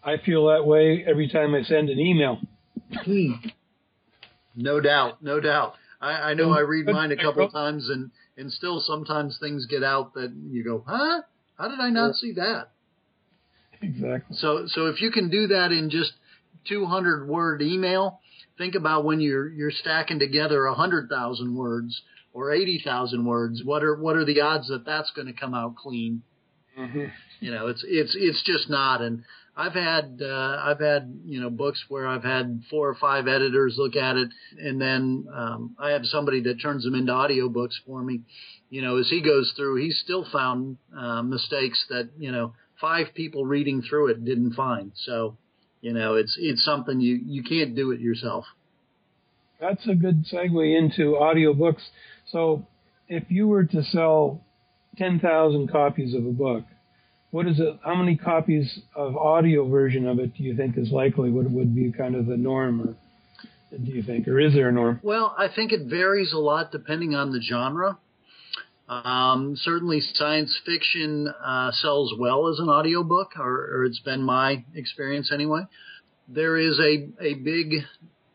I 0.05 0.17
feel 0.25 0.47
that 0.47 0.65
way 0.65 1.05
every 1.07 1.29
time 1.29 1.55
I 1.55 1.63
send 1.63 1.91
an 1.91 1.99
email. 1.99 2.39
No 4.59 4.81
doubt, 4.81 5.23
no 5.23 5.38
doubt. 5.38 5.75
I, 6.00 6.31
I 6.31 6.35
know 6.35 6.53
I 6.53 6.61
read 6.61 6.87
mine 6.87 7.12
a 7.12 7.17
couple 7.17 7.47
of 7.47 7.53
times, 7.53 7.88
and 7.88 8.11
and 8.37 8.53
still 8.53 8.81
sometimes 8.81 9.38
things 9.38 9.67
get 9.67 9.85
out 9.85 10.15
that 10.15 10.33
you 10.50 10.65
go, 10.65 10.85
huh? 10.87 11.23
How 11.57 11.69
did 11.69 11.81
I 11.81 11.91
not 11.91 12.17
see 12.17 12.33
that? 12.33 12.71
Exactly. 13.81 14.37
So 14.37 14.67
so 14.67 14.87
if 14.87 15.00
you 15.00 15.11
can 15.12 15.31
do 15.31 15.47
that 15.49 15.71
in 15.71 15.91
just 15.91 16.12
200 16.69 17.29
word 17.29 17.62
email, 17.62 18.21
think 18.59 18.75
about 18.75 19.05
when 19.05 19.21
you're 19.21 19.49
you're 19.49 19.71
stacking 19.71 20.19
together 20.19 20.67
a 20.67 20.75
hundred 20.75 21.09
thousand 21.09 21.57
words 21.57 22.03
or 22.33 22.53
eighty 22.53 22.83
thousand 22.85 23.25
words. 23.25 23.62
What 23.65 23.85
are 23.85 23.95
what 23.95 24.17
are 24.17 24.25
the 24.25 24.41
odds 24.41 24.69
that 24.69 24.85
that's 24.85 25.12
going 25.12 25.29
to 25.29 25.33
come 25.33 25.55
out 25.55 25.77
clean? 25.77 26.23
Mm-hmm. 26.77 27.05
You 27.41 27.50
know, 27.53 27.69
it's 27.69 27.85
it's 27.87 28.17
it's 28.19 28.43
just 28.45 28.69
not. 28.69 29.00
And 29.03 29.23
I've 29.59 29.75
had 29.75 30.21
uh, 30.23 30.62
I've 30.62 30.79
had 30.79 31.21
you 31.25 31.41
know 31.41 31.50
books 31.50 31.85
where 31.88 32.07
I've 32.07 32.23
had 32.23 32.62
four 32.71 32.88
or 32.88 32.95
five 32.95 33.27
editors 33.27 33.75
look 33.77 33.97
at 33.97 34.15
it, 34.17 34.29
and 34.57 34.81
then 34.81 35.27
um, 35.35 35.75
I 35.81 35.91
have 35.91 36.03
somebody 36.05 36.41
that 36.43 36.62
turns 36.62 36.85
them 36.85 36.95
into 36.95 37.12
audiobooks 37.12 37.75
for 37.85 38.00
me. 38.00 38.21
You 38.71 38.83
know, 38.83 38.99
as 38.99 39.11
he 39.11 39.21
goes 39.21 39.53
through, 39.57 39.83
he's 39.83 39.99
still 39.99 40.25
found 40.31 40.79
uh, 40.97 41.23
mistakes 41.23 41.85
that 41.91 42.11
you 42.17 42.31
know 42.31 42.55
five 42.81 43.09
people 43.17 43.45
reading 43.45 43.83
through 43.83 44.11
it 44.11 44.25
didn't 44.25 44.55
find. 44.55 44.93
So 44.95 45.37
you 45.81 45.93
know, 45.93 46.15
it's 46.15 46.37
it's 46.41 46.65
something 46.65 47.00
you 47.00 47.19
you 47.25 47.43
can't 47.43 47.75
do 47.75 47.91
it 47.91 47.99
yourself. 47.99 48.45
That's 49.61 49.88
a 49.88 49.95
good 49.97 50.25
segue 50.33 50.79
into 50.79 51.17
audiobooks. 51.21 51.83
So, 52.31 52.65
if 53.09 53.25
you 53.29 53.49
were 53.49 53.65
to 53.65 53.83
sell 53.83 54.45
10,000 54.99 55.69
copies 55.69 56.15
of 56.15 56.25
a 56.25 56.31
book, 56.31 56.65
what 57.31 57.47
is 57.47 57.61
it? 57.61 57.79
How 57.85 57.95
many 57.95 58.17
copies 58.17 58.81
of 58.95 59.17
audio 59.17 59.69
version 59.69 60.07
of 60.09 60.19
it 60.19 60.35
do 60.37 60.43
you 60.43 60.57
think 60.57 60.79
is 60.79 60.91
likely? 60.91 61.31
What 61.31 61.51
would 61.51 61.75
be 61.75 61.93
kind 61.93 62.15
of 62.15 62.27
the 62.27 62.37
norm, 62.37 62.81
or 62.81 63.77
do 63.77 63.93
you 63.93 64.03
think, 64.03 64.27
or 64.29 64.41
is 64.41 64.55
there 64.55 64.69
a 64.69 64.73
norm? 64.73 65.01
Well, 65.03 65.35
I 65.37 65.49
think 65.55 65.73
it 65.73 65.87
varies 65.87 66.33
a 66.33 66.39
lot 66.39 66.73
depending 66.73 67.15
on 67.15 67.33
the 67.33 67.41
genre. 67.41 67.99
Um, 68.89 69.55
certainly, 69.57 70.01
science 70.01 70.59
fiction 70.65 71.29
uh, 71.29 71.73
sells 71.73 72.15
well 72.19 72.49
as 72.49 72.59
an 72.59 72.71
audiobook, 72.71 73.33
or, 73.39 73.77
or 73.77 73.85
it's 73.85 74.01
been 74.01 74.23
my 74.23 74.65
experience 74.75 75.31
anyway. 75.31 75.63
There 76.27 76.57
is 76.57 76.79
a, 76.79 77.09
a 77.23 77.35
big 77.35 77.85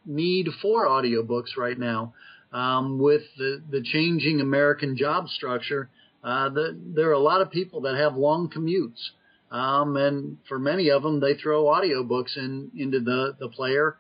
need 0.06 0.50
for 0.62 0.86
audiobooks 0.86 1.58
right 1.58 1.78
now. 1.78 2.14
Um, 2.52 3.00
with 3.00 3.24
the, 3.36 3.64
the 3.68 3.82
changing 3.82 4.40
American 4.40 4.96
job 4.96 5.28
structure, 5.28 5.90
uh, 6.24 6.50
the, 6.50 6.80
there 6.96 7.10
are 7.10 7.14
a 7.14 7.20
lot 7.20 7.42
of 7.42 7.52
people 7.52 7.82
that 7.82 7.96
have 7.96 8.16
long 8.16 8.50
commutes. 8.50 9.10
Um, 9.52 9.98
and 9.98 10.38
for 10.48 10.58
many 10.58 10.90
of 10.90 11.04
them, 11.04 11.20
they 11.20 11.36
throw 11.36 11.66
audiobooks 11.66 12.38
in, 12.38 12.72
into 12.76 13.00
the, 13.00 13.36
the 13.40 13.50
player. 13.50 13.98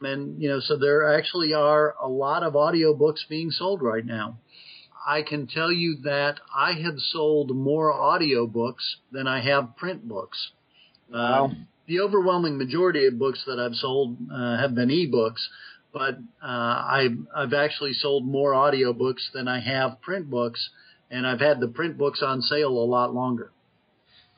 And, 0.00 0.42
you 0.42 0.48
know, 0.48 0.60
so 0.60 0.76
there 0.76 1.16
actually 1.16 1.54
are 1.54 1.94
a 2.02 2.08
lot 2.08 2.42
of 2.42 2.54
audiobooks 2.54 3.28
being 3.28 3.50
sold 3.50 3.82
right 3.82 4.04
now. 4.04 4.38
I 5.06 5.22
can 5.22 5.46
tell 5.46 5.70
you 5.70 5.98
that 6.02 6.40
I 6.54 6.72
have 6.72 6.98
sold 6.98 7.54
more 7.54 7.92
audiobooks 7.92 8.96
than 9.12 9.28
I 9.28 9.40
have 9.40 9.76
print 9.76 10.08
books. 10.08 10.50
Wow. 11.12 11.46
Uh, 11.46 11.54
the 11.86 12.00
overwhelming 12.00 12.58
majority 12.58 13.06
of 13.06 13.16
books 13.16 13.44
that 13.46 13.60
I've 13.60 13.76
sold 13.76 14.16
uh, 14.32 14.56
have 14.58 14.74
been 14.74 14.88
ebooks, 14.88 15.46
but 15.92 16.18
uh, 16.42 16.46
I've, 16.46 17.16
I've 17.34 17.52
actually 17.54 17.92
sold 17.92 18.26
more 18.26 18.52
audiobooks 18.52 19.30
than 19.32 19.46
I 19.46 19.60
have 19.60 20.00
print 20.00 20.28
books, 20.28 20.70
and 21.10 21.26
I've 21.26 21.40
had 21.40 21.60
the 21.60 21.68
print 21.68 21.98
books 21.98 22.22
on 22.22 22.42
sale 22.42 22.70
a 22.70 22.86
lot 22.86 23.14
longer. 23.14 23.52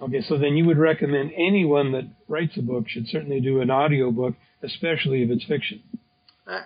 Okay, 0.00 0.22
so 0.28 0.38
then 0.38 0.56
you 0.56 0.64
would 0.66 0.78
recommend 0.78 1.32
anyone 1.36 1.92
that 1.92 2.08
writes 2.28 2.56
a 2.56 2.62
book 2.62 2.88
should 2.88 3.08
certainly 3.08 3.40
do 3.40 3.60
an 3.60 3.70
audio 3.70 4.12
book, 4.12 4.34
especially 4.62 5.22
if 5.22 5.30
it's 5.30 5.44
fiction. 5.44 5.82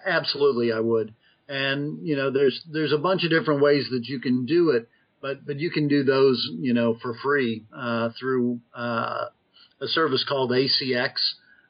Absolutely, 0.06 0.70
I 0.72 0.80
would 0.80 1.14
and 1.48 2.06
you 2.06 2.16
know 2.16 2.30
there's 2.30 2.62
there's 2.72 2.92
a 2.92 2.98
bunch 2.98 3.24
of 3.24 3.30
different 3.30 3.60
ways 3.60 3.86
that 3.90 4.04
you 4.06 4.20
can 4.20 4.46
do 4.46 4.70
it 4.70 4.88
but 5.20 5.44
but 5.44 5.58
you 5.58 5.70
can 5.70 5.88
do 5.88 6.02
those 6.02 6.48
you 6.58 6.72
know 6.72 6.96
for 7.02 7.14
free 7.22 7.64
uh, 7.76 8.08
through 8.18 8.60
uh, 8.74 9.26
a 9.80 9.86
service 9.88 10.24
called 10.28 10.50
ACX 10.50 11.12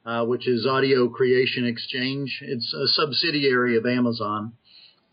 uh, 0.05 0.25
which 0.25 0.47
is 0.47 0.67
Audio 0.67 1.09
Creation 1.09 1.67
Exchange 1.67 2.41
it's 2.43 2.73
a 2.75 2.87
subsidiary 2.87 3.77
of 3.77 3.87
Amazon 3.87 4.53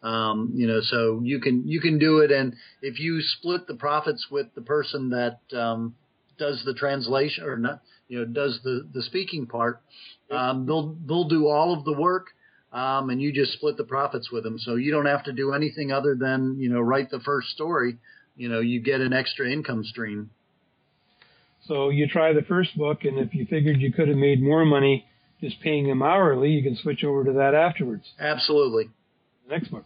um, 0.03 0.51
you 0.55 0.67
know 0.67 0.79
so 0.81 1.21
you 1.23 1.39
can 1.39 1.67
you 1.67 1.81
can 1.81 1.99
do 1.99 2.19
it 2.19 2.31
and 2.31 2.55
if 2.81 2.99
you 2.99 3.21
split 3.21 3.67
the 3.67 3.75
profits 3.75 4.27
with 4.31 4.47
the 4.55 4.61
person 4.61 5.09
that 5.09 5.39
um, 5.57 5.95
does 6.37 6.63
the 6.65 6.73
translation 6.73 7.43
or 7.43 7.57
not 7.57 7.81
you 8.07 8.19
know 8.19 8.25
does 8.25 8.59
the 8.63 8.87
the 8.93 9.01
speaking 9.03 9.45
part 9.45 9.81
um, 10.31 10.65
they'll 10.65 10.95
they'll 11.05 11.27
do 11.27 11.47
all 11.47 11.73
of 11.73 11.83
the 11.85 11.93
work 11.93 12.27
um, 12.71 13.09
and 13.09 13.21
you 13.21 13.33
just 13.33 13.53
split 13.53 13.77
the 13.77 13.83
profits 13.83 14.31
with 14.31 14.43
them. 14.43 14.59
So 14.59 14.75
you 14.75 14.91
don't 14.91 15.05
have 15.05 15.23
to 15.25 15.33
do 15.33 15.53
anything 15.53 15.91
other 15.91 16.15
than 16.15 16.57
you 16.59 16.69
know 16.69 16.79
write 16.79 17.09
the 17.09 17.19
first 17.19 17.49
story. 17.49 17.97
You 18.35 18.49
know, 18.49 18.59
you 18.59 18.79
get 18.81 19.01
an 19.01 19.13
extra 19.13 19.51
income 19.51 19.83
stream. 19.83 20.29
So 21.67 21.89
you 21.89 22.07
try 22.07 22.33
the 22.33 22.43
first 22.43 22.77
book, 22.77 23.03
and 23.03 23.19
if 23.19 23.33
you 23.33 23.45
figured 23.45 23.81
you 23.81 23.91
could 23.91 24.07
have 24.07 24.17
made 24.17 24.41
more 24.41 24.65
money 24.65 25.05
just 25.41 25.59
paying 25.61 25.87
them 25.87 26.01
hourly, 26.01 26.49
you 26.49 26.63
can 26.63 26.75
switch 26.75 27.03
over 27.03 27.23
to 27.25 27.33
that 27.33 27.53
afterwards. 27.53 28.05
Absolutely. 28.19 28.89
Next 29.49 29.69
book. 29.69 29.85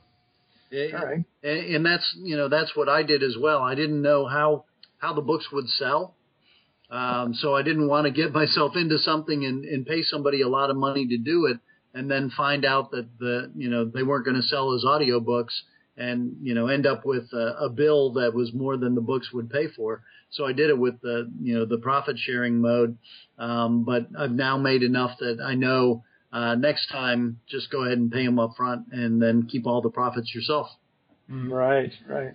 It, 0.74 0.96
All 0.96 1.06
right. 1.06 1.24
And, 1.44 1.76
and 1.76 1.86
that's 1.86 2.16
you 2.22 2.36
know 2.36 2.50
that's 2.50 2.76
what 2.76 2.90
I 2.90 3.04
did 3.04 3.22
as 3.22 3.38
well. 3.40 3.62
I 3.62 3.76
didn't 3.76 4.02
know 4.02 4.26
how 4.26 4.66
how 4.98 5.14
the 5.14 5.22
books 5.22 5.48
would 5.52 5.70
sell. 5.70 6.16
Um, 6.90 7.34
so 7.34 7.56
I 7.56 7.62
didn't 7.64 7.88
want 7.88 8.06
to 8.06 8.12
get 8.12 8.34
myself 8.42 8.76
into 8.76 8.98
something 8.98 9.46
and, 9.46 9.66
and 9.66 9.86
pay 9.86 10.02
somebody 10.02 10.42
a 10.42 10.48
lot 10.48 10.70
of 10.70 10.76
money 10.76 11.08
to 11.08 11.18
do 11.18 11.46
it 11.46 11.58
and 11.94 12.10
then 12.10 12.32
find 12.36 12.66
out 12.66 12.92
that 12.92 13.08
the 13.20 13.52
you 13.56 13.70
know 13.70 13.86
they 13.86 14.02
weren't 14.02 14.26
going 14.26 14.38
to 14.38 14.48
sell 14.48 14.74
as 14.74 14.84
audiobooks 14.84 15.54
and 15.96 16.38
you 16.42 16.56
know 16.56 16.68
end 16.68 16.88
up 16.88 17.06
with 17.06 17.32
a, 17.34 17.66
a 17.66 17.70
bill 17.70 18.14
that 18.14 18.34
was 18.34 18.52
more 18.52 18.76
than 18.76 18.96
the 18.96 19.02
books 19.02 19.32
would 19.32 19.52
pay 19.52 19.68
for. 19.68 20.02
So 20.32 20.46
I 20.48 20.54
did 20.54 20.72
it 20.72 20.78
with 20.78 21.00
the 21.02 21.32
you 21.40 21.54
know 21.54 21.66
the 21.66 21.78
profit 21.78 22.18
sharing 22.18 22.62
mode, 22.62 22.98
um, 23.38 23.84
but 23.84 24.08
I've 24.18 24.32
now 24.32 24.58
made 24.58 24.82
enough 24.82 25.20
that 25.20 25.40
I 25.40 25.54
know 25.54 26.04
uh, 26.34 26.56
next 26.56 26.88
time 26.88 27.40
just 27.48 27.72
go 27.72 27.86
ahead 27.86 28.00
and 28.00 28.12
pay 28.12 28.26
them 28.26 28.40
up 28.40 28.56
front 28.58 28.88
and 28.92 29.22
then 29.22 29.48
keep 29.50 29.68
all 29.68 29.82
the 29.82 29.90
profits 29.90 30.34
yourself. 30.34 30.68
Mm, 31.32 31.52
right, 31.52 31.92
right. 32.10 32.34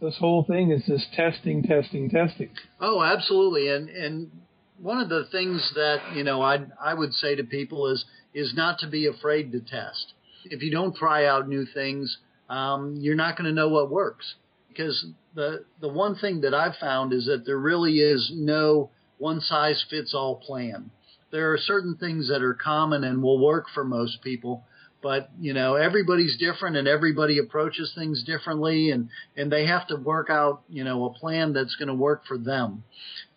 This 0.00 0.16
whole 0.18 0.44
thing 0.44 0.70
is 0.70 0.84
just 0.86 1.12
testing, 1.12 1.64
testing, 1.64 2.08
testing. 2.08 2.50
Oh, 2.80 3.02
absolutely. 3.02 3.68
And 3.68 3.90
and 3.90 4.30
one 4.78 4.98
of 4.98 5.08
the 5.08 5.26
things 5.30 5.72
that 5.74 6.14
you 6.14 6.22
know 6.22 6.40
I 6.40 6.60
I 6.82 6.94
would 6.94 7.12
say 7.12 7.34
to 7.34 7.44
people 7.44 7.88
is 7.88 8.04
is 8.32 8.54
not 8.54 8.78
to 8.78 8.88
be 8.88 9.06
afraid 9.06 9.50
to 9.52 9.60
test. 9.60 10.14
If 10.44 10.62
you 10.62 10.70
don't 10.70 10.96
try 10.96 11.26
out 11.26 11.48
new 11.48 11.66
things, 11.66 12.18
um, 12.48 12.96
you're 12.98 13.16
not 13.16 13.36
going 13.36 13.46
to 13.46 13.52
know 13.52 13.68
what 13.68 13.90
works. 13.90 14.36
Because 14.68 15.06
the 15.34 15.64
the 15.80 15.88
one 15.88 16.14
thing 16.14 16.42
that 16.42 16.54
I've 16.54 16.76
found 16.76 17.12
is 17.12 17.26
that 17.26 17.44
there 17.44 17.58
really 17.58 17.98
is 17.98 18.30
no 18.32 18.90
one 19.18 19.40
size 19.40 19.84
fits 19.90 20.14
all 20.14 20.36
plan. 20.36 20.92
There 21.30 21.52
are 21.52 21.58
certain 21.58 21.96
things 21.96 22.28
that 22.28 22.42
are 22.42 22.54
common 22.54 23.04
and 23.04 23.22
will 23.22 23.38
work 23.38 23.66
for 23.72 23.84
most 23.84 24.22
people, 24.22 24.64
but 25.02 25.30
you 25.40 25.54
know 25.54 25.74
everybody's 25.74 26.36
different 26.38 26.76
and 26.76 26.88
everybody 26.88 27.38
approaches 27.38 27.92
things 27.94 28.24
differently, 28.24 28.90
and 28.90 29.08
and 29.36 29.50
they 29.50 29.66
have 29.66 29.86
to 29.88 29.96
work 29.96 30.28
out 30.30 30.62
you 30.68 30.84
know 30.84 31.04
a 31.04 31.14
plan 31.14 31.52
that's 31.52 31.76
going 31.76 31.88
to 31.88 31.94
work 31.94 32.22
for 32.26 32.38
them. 32.38 32.82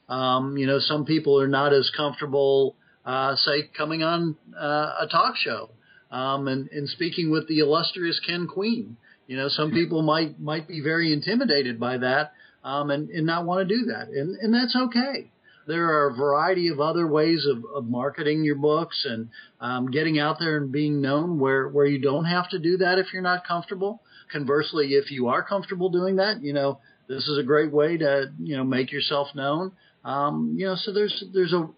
Um, 0.09 0.57
you 0.57 0.67
know, 0.67 0.79
some 0.79 1.05
people 1.05 1.39
are 1.39 1.47
not 1.47 1.73
as 1.73 1.89
comfortable, 1.95 2.75
uh, 3.05 3.35
say, 3.35 3.69
coming 3.75 4.03
on 4.03 4.35
uh, 4.55 4.95
a 5.01 5.07
talk 5.09 5.35
show 5.37 5.69
um, 6.11 6.47
and, 6.47 6.69
and 6.69 6.89
speaking 6.89 7.31
with 7.31 7.47
the 7.47 7.59
illustrious 7.59 8.19
Ken 8.25 8.47
Queen. 8.47 8.97
You 9.27 9.37
know, 9.37 9.47
some 9.47 9.71
people 9.71 10.01
might 10.01 10.39
might 10.39 10.67
be 10.67 10.81
very 10.81 11.13
intimidated 11.13 11.79
by 11.79 11.97
that 11.97 12.33
um, 12.63 12.91
and, 12.91 13.09
and 13.09 13.25
not 13.25 13.45
want 13.45 13.67
to 13.67 13.75
do 13.75 13.85
that, 13.85 14.09
and 14.09 14.35
and 14.37 14.53
that's 14.53 14.75
okay. 14.75 15.31
There 15.67 15.85
are 15.85 16.09
a 16.09 16.15
variety 16.15 16.67
of 16.67 16.79
other 16.79 17.07
ways 17.07 17.47
of, 17.49 17.63
of 17.73 17.85
marketing 17.85 18.43
your 18.43 18.55
books 18.55 19.05
and 19.09 19.29
um, 19.61 19.91
getting 19.91 20.19
out 20.19 20.37
there 20.39 20.57
and 20.57 20.71
being 20.71 21.01
known 21.01 21.39
where 21.39 21.67
where 21.67 21.85
you 21.85 21.99
don't 21.99 22.25
have 22.25 22.49
to 22.49 22.59
do 22.59 22.77
that 22.77 22.99
if 22.99 23.13
you're 23.13 23.21
not 23.21 23.47
comfortable. 23.47 24.01
Conversely, 24.31 24.93
if 24.93 25.11
you 25.11 25.27
are 25.27 25.43
comfortable 25.43 25.89
doing 25.89 26.17
that, 26.17 26.41
you 26.41 26.53
know 26.53 26.79
this 27.07 27.27
is 27.27 27.37
a 27.37 27.43
great 27.43 27.71
way 27.71 27.97
to 27.97 28.31
you 28.39 28.57
know 28.57 28.63
make 28.63 28.91
yourself 28.91 29.27
known. 29.35 29.71
Um, 30.03 30.55
you 30.57 30.65
know, 30.65 30.75
so 30.75 30.91
there's 30.91 31.23
there's 31.33 31.53
a 31.53 31.69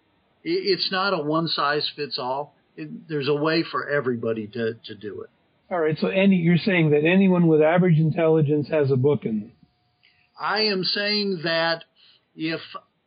it's 0.44 0.92
not 0.92 1.14
a 1.14 1.22
one 1.22 1.48
size 1.48 1.90
fits 1.96 2.18
all. 2.20 2.56
It, 2.76 3.08
there's 3.08 3.28
a 3.28 3.36
way 3.36 3.64
for 3.64 3.90
everybody 3.90 4.48
to 4.48 4.74
to 4.86 4.96
do 4.96 5.22
it. 5.22 5.30
All 5.72 5.80
right. 5.80 5.98
So, 6.00 6.08
any 6.08 6.36
you're 6.38 6.58
saying 6.58 6.92
that 6.92 7.06
anyone 7.06 7.48
with 7.48 7.62
average 7.62 7.98
intelligence 7.98 8.68
has 8.70 8.92
a 8.92 8.96
book 8.96 9.26
in 9.26 9.40
them. 9.40 9.52
I 10.40 10.62
am 10.64 10.84
saying 10.84 11.42
that 11.44 11.84
if 12.36 12.60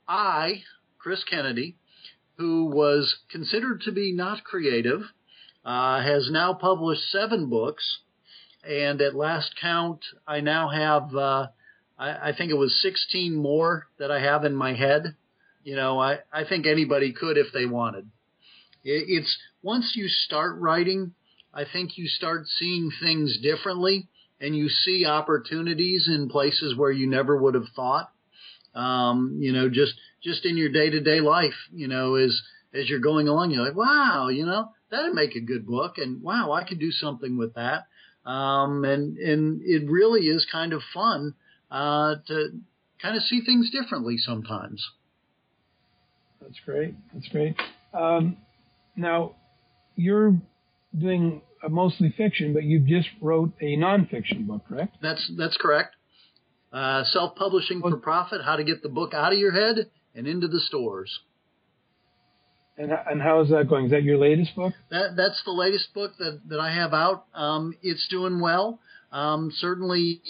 I, 0.08 0.62
Chris 0.98 1.22
Kennedy, 1.24 1.76
who 2.38 2.66
was 2.66 3.18
considered 3.30 3.82
to 3.82 3.92
be 3.92 4.12
not 4.12 4.42
creative, 4.42 5.02
uh, 5.64 6.00
has 6.00 6.30
now 6.30 6.54
published 6.54 7.10
seven 7.10 7.50
books, 7.50 7.98
and 8.66 9.00
at 9.02 9.14
last 9.14 9.54
count, 9.60 10.00
I 10.26 10.40
now 10.40 10.70
have, 10.70 11.14
uh, 11.14 11.48
I, 11.98 12.30
I, 12.30 12.32
think 12.36 12.50
it 12.50 12.56
was 12.56 12.80
16 12.80 13.36
more 13.36 13.88
that 13.98 14.10
I 14.10 14.20
have 14.20 14.44
in 14.44 14.54
my 14.54 14.74
head. 14.74 15.14
You 15.62 15.76
know, 15.76 15.98
I, 15.98 16.20
I 16.32 16.44
think 16.44 16.66
anybody 16.66 17.12
could 17.12 17.36
if 17.36 17.52
they 17.52 17.66
wanted. 17.66 18.08
It, 18.84 19.04
it's 19.08 19.36
once 19.62 19.92
you 19.94 20.08
start 20.08 20.58
writing, 20.58 21.12
I 21.52 21.64
think 21.70 21.98
you 21.98 22.06
start 22.08 22.46
seeing 22.46 22.90
things 23.00 23.38
differently 23.42 24.08
and 24.40 24.56
you 24.56 24.68
see 24.68 25.04
opportunities 25.04 26.08
in 26.08 26.28
places 26.28 26.76
where 26.76 26.92
you 26.92 27.06
never 27.08 27.36
would 27.36 27.54
have 27.54 27.68
thought. 27.74 28.10
Um, 28.78 29.38
you 29.40 29.52
know, 29.52 29.68
just 29.68 29.94
just 30.22 30.44
in 30.44 30.56
your 30.56 30.68
day 30.70 30.90
to 30.90 31.00
day 31.00 31.20
life, 31.20 31.58
you 31.72 31.88
know, 31.88 32.14
as 32.14 32.40
as 32.72 32.88
you're 32.88 33.00
going 33.00 33.28
along, 33.28 33.50
you're 33.50 33.64
like, 33.64 33.76
wow, 33.76 34.28
you 34.28 34.46
know, 34.46 34.70
that'd 34.90 35.14
make 35.14 35.34
a 35.34 35.40
good 35.40 35.66
book, 35.66 35.98
and 35.98 36.22
wow, 36.22 36.52
I 36.52 36.64
could 36.64 36.78
do 36.78 36.92
something 36.92 37.36
with 37.36 37.54
that. 37.54 37.86
Um, 38.24 38.84
and 38.84 39.16
and 39.18 39.62
it 39.64 39.90
really 39.90 40.26
is 40.26 40.46
kind 40.50 40.72
of 40.72 40.82
fun 40.94 41.34
uh, 41.70 42.16
to 42.28 42.50
kind 43.02 43.16
of 43.16 43.22
see 43.22 43.40
things 43.44 43.70
differently 43.70 44.16
sometimes. 44.18 44.86
That's 46.40 46.60
great. 46.64 46.94
That's 47.12 47.28
great. 47.28 47.56
Um, 47.92 48.36
now, 48.96 49.34
you're 49.96 50.34
doing 50.96 51.42
mostly 51.68 52.14
fiction, 52.16 52.52
but 52.54 52.62
you 52.64 52.78
just 52.80 53.08
wrote 53.20 53.52
a 53.60 53.76
nonfiction 53.76 54.46
book, 54.46 54.62
correct? 54.68 54.96
That's 55.02 55.30
that's 55.36 55.56
correct. 55.56 55.96
Uh, 56.72 57.02
self-publishing 57.04 57.80
for 57.80 57.96
profit: 57.96 58.42
How 58.44 58.56
to 58.56 58.64
get 58.64 58.82
the 58.82 58.88
book 58.88 59.14
out 59.14 59.32
of 59.32 59.38
your 59.38 59.52
head 59.52 59.90
and 60.14 60.26
into 60.26 60.48
the 60.48 60.60
stores. 60.60 61.20
And 62.76 62.92
and 62.92 63.20
how 63.20 63.40
is 63.40 63.50
that 63.50 63.68
going? 63.68 63.86
Is 63.86 63.90
that 63.90 64.04
your 64.04 64.18
latest 64.18 64.54
book? 64.54 64.72
That 64.90 65.16
that's 65.16 65.42
the 65.44 65.50
latest 65.50 65.92
book 65.94 66.12
that 66.18 66.40
that 66.48 66.60
I 66.60 66.72
have 66.72 66.94
out. 66.94 67.24
Um, 67.34 67.74
it's 67.82 68.06
doing 68.08 68.40
well. 68.40 68.78
Um, 69.10 69.50
certainly, 69.56 70.20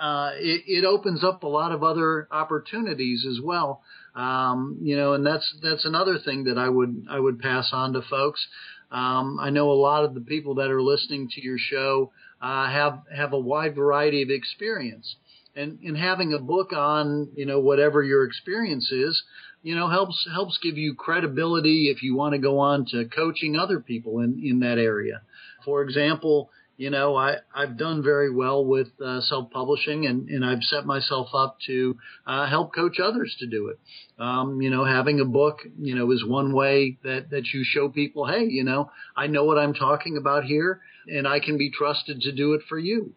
uh, 0.00 0.30
it, 0.34 0.62
it, 0.66 0.84
opens 0.84 1.22
up 1.22 1.42
a 1.42 1.46
lot 1.46 1.72
of 1.72 1.84
other 1.84 2.26
opportunities 2.32 3.26
as 3.28 3.38
well. 3.40 3.82
Um, 4.16 4.78
you 4.82 4.96
know, 4.96 5.12
and 5.12 5.24
that's 5.24 5.56
that's 5.62 5.84
another 5.84 6.18
thing 6.18 6.44
that 6.44 6.58
I 6.58 6.68
would 6.68 7.06
I 7.08 7.20
would 7.20 7.38
pass 7.38 7.70
on 7.72 7.92
to 7.92 8.02
folks. 8.02 8.44
Um, 8.90 9.38
I 9.40 9.50
know 9.50 9.70
a 9.70 9.74
lot 9.74 10.04
of 10.04 10.14
the 10.14 10.20
people 10.20 10.56
that 10.56 10.70
are 10.70 10.82
listening 10.82 11.28
to 11.30 11.42
your 11.42 11.58
show 11.58 12.10
uh, 12.42 12.68
have 12.70 13.02
have 13.14 13.32
a 13.32 13.38
wide 13.38 13.76
variety 13.76 14.22
of 14.22 14.30
experience, 14.30 15.14
and 15.56 15.78
and 15.80 15.96
having 15.96 16.32
a 16.32 16.38
book 16.38 16.72
on 16.72 17.30
you 17.34 17.46
know 17.46 17.60
whatever 17.60 18.02
your 18.02 18.24
experience 18.24 18.90
is, 18.90 19.22
you 19.62 19.74
know 19.74 19.88
helps 19.88 20.26
helps 20.32 20.58
give 20.62 20.76
you 20.76 20.94
credibility 20.94 21.90
if 21.90 22.02
you 22.02 22.14
want 22.14 22.32
to 22.32 22.38
go 22.38 22.58
on 22.58 22.86
to 22.86 23.04
coaching 23.06 23.56
other 23.56 23.80
people 23.80 24.20
in 24.20 24.40
in 24.42 24.60
that 24.60 24.78
area. 24.78 25.22
For 25.64 25.82
example, 25.82 26.50
you 26.76 26.90
know, 26.90 27.14
I, 27.14 27.36
I've 27.54 27.76
done 27.76 28.02
very 28.02 28.34
well 28.34 28.64
with 28.64 28.88
uh, 29.00 29.20
self-publishing 29.20 30.06
and, 30.06 30.28
and 30.28 30.44
I've 30.44 30.62
set 30.62 30.84
myself 30.84 31.28
up 31.32 31.58
to 31.66 31.96
uh, 32.26 32.48
help 32.48 32.74
coach 32.74 32.98
others 32.98 33.34
to 33.38 33.46
do 33.46 33.68
it. 33.68 33.78
Um, 34.20 34.60
you 34.60 34.70
know, 34.70 34.84
having 34.84 35.20
a 35.20 35.24
book, 35.24 35.58
you 35.78 35.94
know, 35.94 36.10
is 36.10 36.24
one 36.26 36.52
way 36.52 36.98
that, 37.04 37.30
that 37.30 37.46
you 37.52 37.62
show 37.64 37.88
people, 37.88 38.26
hey, 38.26 38.44
you 38.44 38.64
know, 38.64 38.90
I 39.16 39.28
know 39.28 39.44
what 39.44 39.58
I'm 39.58 39.74
talking 39.74 40.16
about 40.16 40.44
here 40.44 40.80
and 41.06 41.28
I 41.28 41.38
can 41.38 41.58
be 41.58 41.70
trusted 41.70 42.22
to 42.22 42.32
do 42.32 42.54
it 42.54 42.62
for 42.68 42.78
you. 42.78 43.12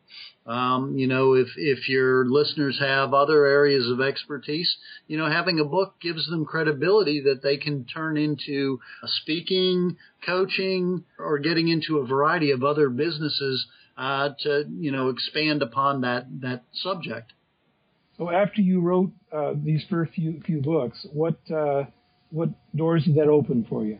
Um, 0.47 0.97
you 0.97 1.07
know, 1.07 1.33
if, 1.33 1.49
if 1.57 1.89
your 1.89 2.25
listeners 2.25 2.79
have 2.79 3.13
other 3.13 3.45
areas 3.45 3.89
of 3.91 3.99
expertise, 3.99 4.77
you 5.05 5.17
know, 5.17 5.29
having 5.29 5.59
a 5.59 5.65
book 5.65 5.95
gives 6.01 6.29
them 6.29 6.45
credibility 6.45 7.21
that 7.25 7.43
they 7.43 7.57
can 7.57 7.83
turn 7.83 8.15
into 8.15 8.79
speaking, 9.03 9.97
coaching, 10.25 11.03
or 11.19 11.39
getting 11.39 11.67
into 11.67 11.97
a 11.97 12.07
variety 12.07 12.51
of 12.51 12.63
other 12.63 12.89
businesses 12.89 13.67
uh, 13.97 14.29
to, 14.39 14.63
you 14.79 14.91
know, 14.91 15.09
expand 15.09 15.61
upon 15.61 16.01
that, 16.01 16.27
that 16.39 16.63
subject. 16.71 17.33
So 18.17 18.31
after 18.31 18.61
you 18.61 18.79
wrote 18.79 19.11
uh, 19.33 19.51
these 19.53 19.83
first 19.89 20.13
few, 20.13 20.41
few 20.45 20.61
books, 20.61 21.05
what, 21.11 21.39
uh, 21.53 21.83
what 22.31 22.49
doors 22.73 23.03
did 23.03 23.15
that 23.15 23.27
open 23.27 23.65
for 23.69 23.85
you? 23.85 23.99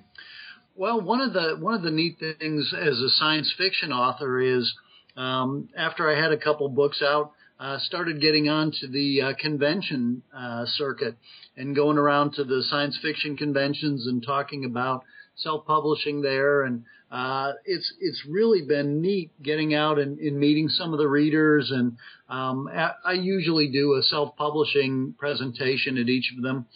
Well, 0.78 1.02
one 1.02 1.22
of 1.22 1.34
the 1.34 1.58
one 1.60 1.74
of 1.74 1.82
the 1.82 1.90
neat 1.90 2.20
things 2.20 2.72
as 2.72 3.00
a 3.00 3.10
science 3.10 3.52
fiction 3.58 3.92
author 3.92 4.40
is 4.40 4.72
um, 5.18 5.70
after 5.76 6.10
I 6.10 6.20
had 6.20 6.32
a 6.32 6.38
couple 6.38 6.70
books 6.70 7.02
out, 7.02 7.34
uh, 7.60 7.80
started 7.80 8.22
getting 8.22 8.50
onto 8.50 8.88
the 8.88 9.22
uh, 9.22 9.34
convention 9.34 10.22
uh, 10.36 10.66
circuit 10.66 11.18
and 11.56 11.76
going 11.76 11.98
around 11.98 12.34
to 12.34 12.44
the 12.44 12.64
science 12.70 12.98
fiction 13.02 13.36
conventions 13.36 14.06
and 14.06 14.24
talking 14.24 14.64
about 14.64 15.04
self-publishing 15.36 16.22
there. 16.22 16.62
And 16.64 16.84
uh, 17.12 17.54
it's 17.66 17.92
it's 18.00 18.24
really 18.30 18.62
been 18.62 19.02
neat 19.02 19.32
getting 19.42 19.74
out 19.74 19.98
and, 19.98 20.20
and 20.20 20.40
meeting 20.40 20.70
some 20.70 20.94
of 20.94 21.00
the 21.00 21.08
readers. 21.08 21.72
And 21.72 21.98
um, 22.30 22.70
I 22.70 23.14
usually 23.14 23.70
do 23.70 23.96
a 23.96 24.04
self-publishing 24.04 25.16
presentation 25.18 25.98
at 25.98 26.10
each 26.10 26.32
of 26.38 26.44
them. 26.44 26.68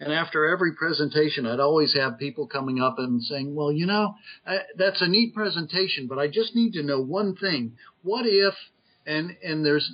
And 0.00 0.14
after 0.14 0.46
every 0.46 0.74
presentation, 0.74 1.46
I'd 1.46 1.60
always 1.60 1.94
have 1.94 2.18
people 2.18 2.46
coming 2.46 2.80
up 2.80 2.94
and 2.98 3.22
saying, 3.22 3.54
well, 3.54 3.70
you 3.70 3.84
know, 3.84 4.14
I, 4.46 4.60
that's 4.76 5.02
a 5.02 5.08
neat 5.08 5.34
presentation, 5.34 6.06
but 6.06 6.18
I 6.18 6.26
just 6.26 6.56
need 6.56 6.72
to 6.72 6.82
know 6.82 7.02
one 7.02 7.36
thing. 7.36 7.72
What 8.02 8.24
if, 8.26 8.54
and, 9.06 9.36
and 9.44 9.64
there's, 9.64 9.92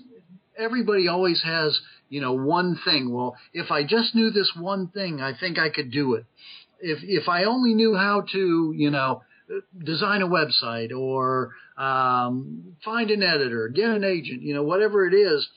everybody 0.57 1.09
always 1.09 1.43
has, 1.43 1.81
you 2.09 2.21
know, 2.21 2.35
one 2.35 2.79
thing. 2.85 3.13
Well, 3.13 3.37
if 3.53 3.73
I 3.73 3.83
just 3.83 4.15
knew 4.15 4.31
this 4.31 4.53
one 4.57 4.89
thing, 4.89 5.21
I 5.21 5.33
think 5.39 5.59
I 5.59 5.71
could 5.71 5.91
do 5.91 6.15
it. 6.15 6.25
If, 6.79 7.01
if 7.03 7.29
I 7.29 7.45
only 7.45 7.75
knew 7.75 7.97
how 7.97 8.25
to, 8.33 8.73
you 8.77 8.91
know, 8.91 9.23
design 9.77 10.23
a 10.23 10.29
website 10.29 10.97
or 10.97 11.53
um, 11.77 12.77
find 12.85 13.11
an 13.11 13.23
editor, 13.23 13.69
get 13.69 13.91
an 13.91 14.05
agent, 14.05 14.43
you 14.43 14.55
know, 14.55 14.63
whatever 14.63 15.07
it 15.07 15.15
is, 15.15 15.49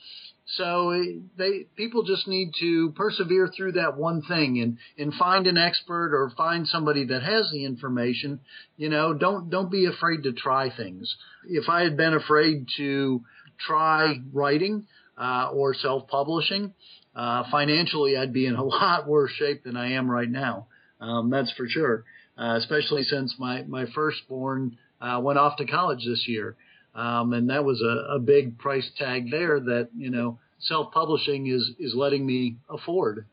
so 0.56 0.92
they 1.36 1.66
people 1.76 2.02
just 2.02 2.26
need 2.26 2.52
to 2.58 2.90
persevere 2.96 3.48
through 3.48 3.72
that 3.72 3.96
one 3.96 4.22
thing 4.22 4.60
and 4.60 4.78
and 4.98 5.14
find 5.14 5.46
an 5.46 5.56
expert 5.56 6.12
or 6.12 6.30
find 6.36 6.66
somebody 6.66 7.04
that 7.06 7.22
has 7.22 7.50
the 7.52 7.64
information. 7.64 8.40
You 8.76 8.88
know, 8.88 9.14
don't 9.14 9.48
don't 9.48 9.70
be 9.70 9.86
afraid 9.86 10.24
to 10.24 10.32
try 10.32 10.70
things. 10.74 11.14
If 11.48 11.68
I 11.68 11.82
had 11.82 11.96
been 11.96 12.14
afraid 12.14 12.66
to 12.78 13.22
try 13.64 14.16
writing 14.32 14.86
uh, 15.16 15.50
or 15.52 15.74
self-publishing, 15.74 16.74
uh, 17.14 17.44
financially 17.50 18.16
I'd 18.16 18.32
be 18.32 18.46
in 18.46 18.56
a 18.56 18.64
lot 18.64 19.06
worse 19.06 19.32
shape 19.32 19.62
than 19.62 19.76
I 19.76 19.92
am 19.92 20.10
right 20.10 20.30
now. 20.30 20.66
Um, 21.00 21.30
that's 21.30 21.52
for 21.52 21.68
sure. 21.68 22.04
Uh, 22.36 22.56
especially 22.56 23.04
since 23.04 23.36
my 23.38 23.62
my 23.62 23.86
firstborn 23.94 24.78
uh, 25.00 25.20
went 25.22 25.38
off 25.38 25.56
to 25.58 25.66
college 25.66 26.04
this 26.04 26.26
year. 26.26 26.56
Um, 26.94 27.32
and 27.32 27.50
that 27.50 27.64
was 27.64 27.80
a, 27.82 28.14
a 28.14 28.18
big 28.18 28.58
price 28.58 28.90
tag 28.98 29.30
there 29.30 29.60
that, 29.60 29.90
you 29.96 30.10
know, 30.10 30.38
self 30.58 30.92
publishing 30.92 31.46
is, 31.46 31.70
is 31.78 31.94
letting 31.94 32.26
me 32.26 32.56
afford. 32.68 33.26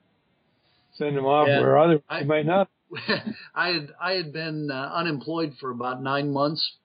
Send 0.93 1.17
them 1.17 1.25
off 1.25 1.47
and 1.47 1.61
where 1.61 1.77
other 1.77 2.01
I 2.09 2.23
might 2.23 2.45
not. 2.45 2.69
I 3.55 3.69
had, 3.69 3.89
I 4.01 4.13
had 4.13 4.31
been 4.31 4.69
uh, 4.71 4.91
unemployed 4.93 5.53
for 5.59 5.71
about 5.71 6.01
nine 6.01 6.31
months 6.31 6.75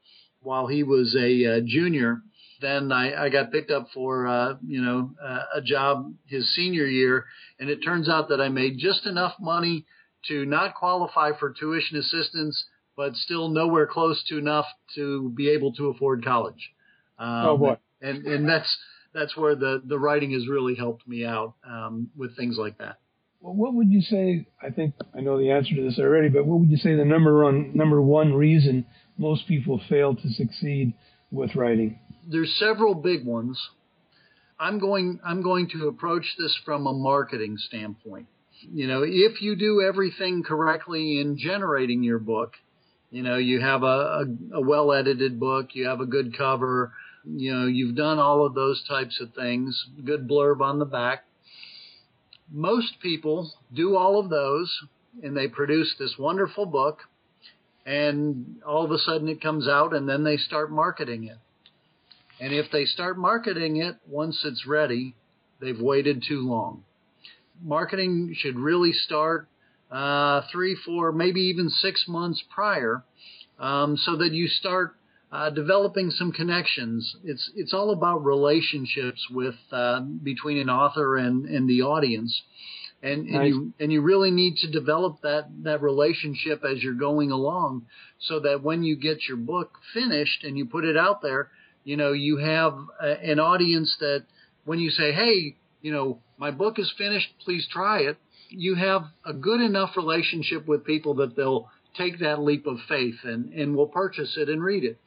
while 0.41 0.67
he 0.67 0.83
was 0.83 1.17
a 1.17 1.59
uh, 1.59 1.61
junior. 1.65 2.23
Then 2.61 2.93
I, 2.93 3.25
I 3.25 3.29
got 3.29 3.53
picked 3.53 3.71
up 3.71 3.89
for, 3.93 4.27
uh, 4.27 4.55
you 4.67 4.83
know, 4.83 5.11
uh, 5.23 5.43
a 5.57 5.61
job 5.63 6.15
his 6.27 6.55
senior 6.55 6.87
year. 6.87 7.27
And 7.59 7.69
it 7.69 7.81
turns 7.85 8.09
out 8.09 8.29
that 8.29 8.41
I 8.41 8.49
made 8.49 8.79
just 8.79 9.07
enough 9.07 9.35
money 9.41 9.85
to 10.29 10.47
not 10.47 10.75
qualify 10.75 11.33
for 11.39 11.51
tuition 11.53 11.99
assistance 11.99 12.65
but 12.97 13.15
still 13.17 13.49
nowhere 13.49 13.87
close 13.87 14.23
to 14.29 14.39
enough 14.39 14.67
to 14.95 15.31
be 15.31 15.51
able 15.51 15.73
to 15.75 15.89
afford 15.89 16.25
college. 16.25 16.71
Um, 17.19 17.47
oh 17.47 17.57
boy! 17.59 17.77
And 18.01 18.27
and 18.27 18.49
that's 18.49 18.77
that's 19.15 19.37
where 19.37 19.55
the 19.55 19.83
the 19.85 19.99
writing 19.99 20.33
has 20.33 20.49
really 20.49 20.75
helped 20.75 21.07
me 21.07 21.25
out 21.25 21.55
um, 21.69 22.11
with 22.17 22.37
things 22.37 22.57
like 22.59 22.79
that. 22.79 22.99
Well, 23.41 23.55
what 23.55 23.75
would 23.75 23.91
you 23.91 24.03
say? 24.03 24.47
I 24.63 24.71
think 24.71 24.95
I 25.17 25.21
know 25.21 25.39
the 25.39 25.51
answer 25.51 25.75
to 25.75 25.83
this 25.83 25.99
already, 25.99 26.29
but 26.29 26.47
what 26.47 26.61
would 26.61 26.71
you 26.71 26.77
say 26.77 26.95
the 26.95 27.05
number 27.05 27.43
one 27.43 27.73
number 27.75 28.01
one 28.01 28.35
reason 28.35 28.87
most 29.19 29.47
people 29.49 29.81
fail 29.89 30.15
to 30.15 30.29
succeed 30.31 30.95
with 31.31 31.55
writing? 31.57 31.99
There's 32.29 32.55
several 32.59 32.95
big 32.95 33.27
ones. 33.27 33.59
I'm 34.61 34.79
going 34.79 35.19
I'm 35.25 35.43
going 35.43 35.69
to 35.71 35.89
approach 35.89 36.37
this 36.39 36.57
from 36.65 36.87
a 36.87 36.93
marketing 36.93 37.57
standpoint. 37.59 38.29
You 38.73 38.87
know, 38.87 39.03
if 39.05 39.43
you 39.43 39.57
do 39.57 39.83
everything 39.83 40.45
correctly 40.45 41.21
in 41.21 41.37
generating 41.37 42.05
your 42.05 42.21
book, 42.21 42.53
you 43.12 43.22
know, 43.22 43.37
you 43.37 43.61
have 43.61 43.83
a, 43.83 43.87
a, 43.87 44.25
a 44.55 44.61
well 44.61 44.90
edited 44.90 45.38
book, 45.38 45.68
you 45.75 45.87
have 45.87 46.01
a 46.01 46.07
good 46.07 46.37
cover, 46.37 46.92
you 47.25 47.55
know, 47.55 47.66
you've 47.66 47.94
done 47.94 48.18
all 48.18 48.44
of 48.44 48.55
those 48.55 48.83
types 48.88 49.20
of 49.20 49.35
things, 49.35 49.87
good 50.05 50.27
blurb 50.27 50.62
on 50.62 50.79
the 50.79 50.87
back. 50.87 51.25
Most 52.51 52.94
people 53.01 53.53
do 53.72 53.96
all 53.96 54.18
of 54.18 54.31
those 54.31 54.75
and 55.22 55.37
they 55.37 55.46
produce 55.46 55.94
this 55.98 56.14
wonderful 56.18 56.64
book 56.64 57.01
and 57.85 58.57
all 58.66 58.85
of 58.85 58.90
a 58.90 58.98
sudden 58.98 59.29
it 59.29 59.42
comes 59.42 59.68
out 59.68 59.94
and 59.94 60.09
then 60.09 60.25
they 60.25 60.38
start 60.38 60.72
marketing 60.72 61.25
it. 61.25 61.38
And 62.40 62.55
if 62.55 62.70
they 62.72 62.87
start 62.87 63.18
marketing 63.18 63.77
it 63.77 63.96
once 64.09 64.40
it's 64.44 64.66
ready, 64.66 65.14
they've 65.61 65.79
waited 65.79 66.25
too 66.27 66.48
long. 66.48 66.83
Marketing 67.62 68.35
should 68.37 68.59
really 68.59 68.92
start 68.92 69.48
uh, 69.93 70.41
three, 70.51 70.75
four, 70.87 71.13
maybe 71.13 71.41
even 71.43 71.69
six 71.69 72.07
months 72.09 72.43
prior, 72.55 73.05
um, 73.59 73.97
so 73.97 74.17
that 74.17 74.33
you 74.33 74.49
start 74.49 74.97
uh, 75.31 75.51
developing 75.51 76.11
some 76.11 76.33
connections. 76.33 77.17
It's 77.25 77.51
it's 77.55 77.75
all 77.75 77.91
about 77.91 78.25
relationships 78.25 79.27
with 79.31 79.55
uh, 79.71 80.01
between 80.01 80.59
an 80.59 80.71
author 80.71 81.17
and, 81.17 81.47
and 81.47 81.69
the 81.69 81.83
audience, 81.83 82.43
and, 83.03 83.27
and 83.27 83.33
nice. 83.33 83.49
you 83.49 83.73
and 83.79 83.93
you 83.93 84.01
really 84.01 84.31
need 84.31 84.57
to 84.59 84.71
develop 84.71 85.21
that 85.23 85.49
that 85.63 85.83
relationship 85.83 86.65
as 86.65 86.83
you're 86.83 86.95
going 86.95 87.31
along, 87.31 87.87
so 88.19 88.41
that 88.41 88.63
when 88.63 88.83
you 88.83 88.97
get 88.97 89.29
your 89.29 89.37
book 89.37 89.79
finished 89.93 90.45
and 90.45 90.57
you 90.57 90.65
put 90.67 90.85
it 90.85 90.97
out 90.97 91.23
there, 91.23 91.51
you 91.85 91.97
know, 91.97 92.13
you 92.13 92.39
have 92.39 92.75
a, 93.01 93.31
an 93.31 93.41
audience 93.41 93.97
that 94.01 94.25
when 94.65 94.79
you 94.79 94.91
say, 94.91 95.13
hey, 95.13 95.57
you 95.81 95.93
know, 95.93 96.19
my 96.39 96.51
book 96.51 96.79
is 96.79 96.93
finished, 96.97 97.29
please 97.45 97.67
try 97.71 98.01
it, 98.01 98.17
you 98.53 98.75
have 98.75 99.03
a 99.25 99.33
good 99.33 99.61
enough 99.61 99.97
relationship 99.97 100.67
with 100.67 100.85
people 100.85 101.15
that 101.17 101.37
they'll 101.37 101.69
take 101.97 102.21
that 102.21 102.41
leap 102.41 102.67
of 102.67 102.79
faith 102.88 103.17
and, 103.25 103.53
and 103.53 103.77
will 103.77 103.88
purchase 103.88 104.37
it 104.37 104.49
and 104.49 104.62
read 104.62 104.85
it. 104.85 104.99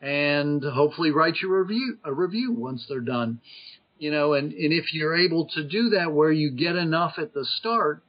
And 0.00 0.62
hopefully 0.62 1.10
write 1.10 1.36
you 1.42 1.52
a 1.52 1.58
review, 1.58 1.98
a 2.04 2.12
review 2.12 2.52
once 2.52 2.86
they're 2.88 3.00
done. 3.00 3.40
You 3.98 4.10
know, 4.10 4.32
and, 4.32 4.52
and 4.52 4.72
if 4.72 4.94
you're 4.94 5.16
able 5.16 5.48
to 5.54 5.62
do 5.62 5.90
that 5.90 6.12
where 6.12 6.32
you 6.32 6.50
get 6.50 6.76
enough 6.76 7.14
at 7.18 7.34
the 7.34 7.44
start, 7.44 8.02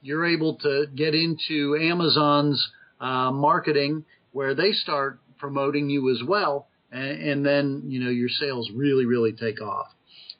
you're 0.00 0.26
able 0.26 0.56
to 0.58 0.86
get 0.94 1.14
into 1.14 1.76
Amazon's 1.80 2.70
uh, 3.00 3.32
marketing 3.32 4.04
where 4.30 4.54
they 4.54 4.72
start 4.72 5.18
promoting 5.38 5.90
you 5.90 6.10
as 6.10 6.22
well 6.26 6.68
and, 6.92 7.22
and 7.22 7.46
then 7.46 7.82
you 7.86 8.00
know 8.00 8.10
your 8.10 8.28
sales 8.28 8.70
really 8.74 9.06
really 9.06 9.32
take 9.32 9.60
off. 9.60 9.86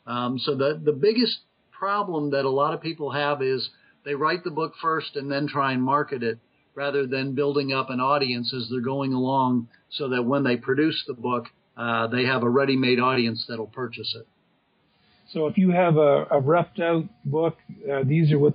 Um, 0.07 0.38
so 0.38 0.55
the 0.55 0.81
the 0.83 0.92
biggest 0.92 1.38
problem 1.70 2.31
that 2.31 2.44
a 2.44 2.50
lot 2.50 2.74
of 2.74 2.81
people 2.81 3.11
have 3.11 3.42
is 3.42 3.68
they 4.04 4.14
write 4.14 4.44
the 4.44 4.50
book 4.50 4.74
first 4.80 5.16
and 5.16 5.30
then 5.30 5.46
try 5.46 5.72
and 5.72 5.82
market 5.82 6.22
it 6.22 6.38
rather 6.74 7.06
than 7.06 7.34
building 7.34 7.72
up 7.72 7.90
an 7.90 8.00
audience 8.00 8.52
as 8.54 8.68
they're 8.70 8.80
going 8.80 9.12
along 9.12 9.68
so 9.90 10.08
that 10.08 10.22
when 10.22 10.42
they 10.42 10.56
produce 10.56 11.04
the 11.06 11.14
book 11.14 11.46
uh, 11.76 12.06
they 12.08 12.24
have 12.24 12.42
a 12.42 12.48
ready-made 12.48 13.00
audience 13.00 13.46
that'll 13.48 13.66
purchase 13.66 14.14
it. 14.14 14.26
So 15.32 15.46
if 15.46 15.56
you 15.56 15.70
have 15.70 15.96
a, 15.96 16.26
a 16.30 16.38
roughed 16.38 16.80
out 16.80 17.04
book, 17.24 17.56
uh, 17.90 18.02
these 18.04 18.30
are 18.30 18.38
what 18.38 18.54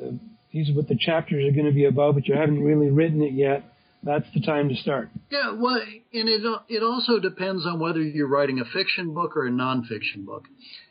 uh, 0.00 0.10
these 0.52 0.70
are 0.70 0.74
what 0.74 0.88
the 0.88 0.96
chapters 0.96 1.46
are 1.46 1.52
going 1.52 1.66
to 1.66 1.72
be 1.72 1.86
about, 1.86 2.14
but 2.14 2.28
you 2.28 2.34
haven't 2.34 2.62
really 2.62 2.90
written 2.90 3.22
it 3.22 3.32
yet 3.32 3.64
that's 4.02 4.26
the 4.32 4.40
time 4.40 4.68
to 4.68 4.76
start. 4.76 5.10
Yeah, 5.30 5.52
well, 5.52 5.80
and 6.12 6.28
it 6.28 6.42
it 6.68 6.82
also 6.82 7.18
depends 7.18 7.66
on 7.66 7.80
whether 7.80 8.00
you're 8.00 8.28
writing 8.28 8.60
a 8.60 8.64
fiction 8.64 9.12
book 9.12 9.36
or 9.36 9.46
a 9.46 9.50
nonfiction 9.50 10.24
book. 10.24 10.44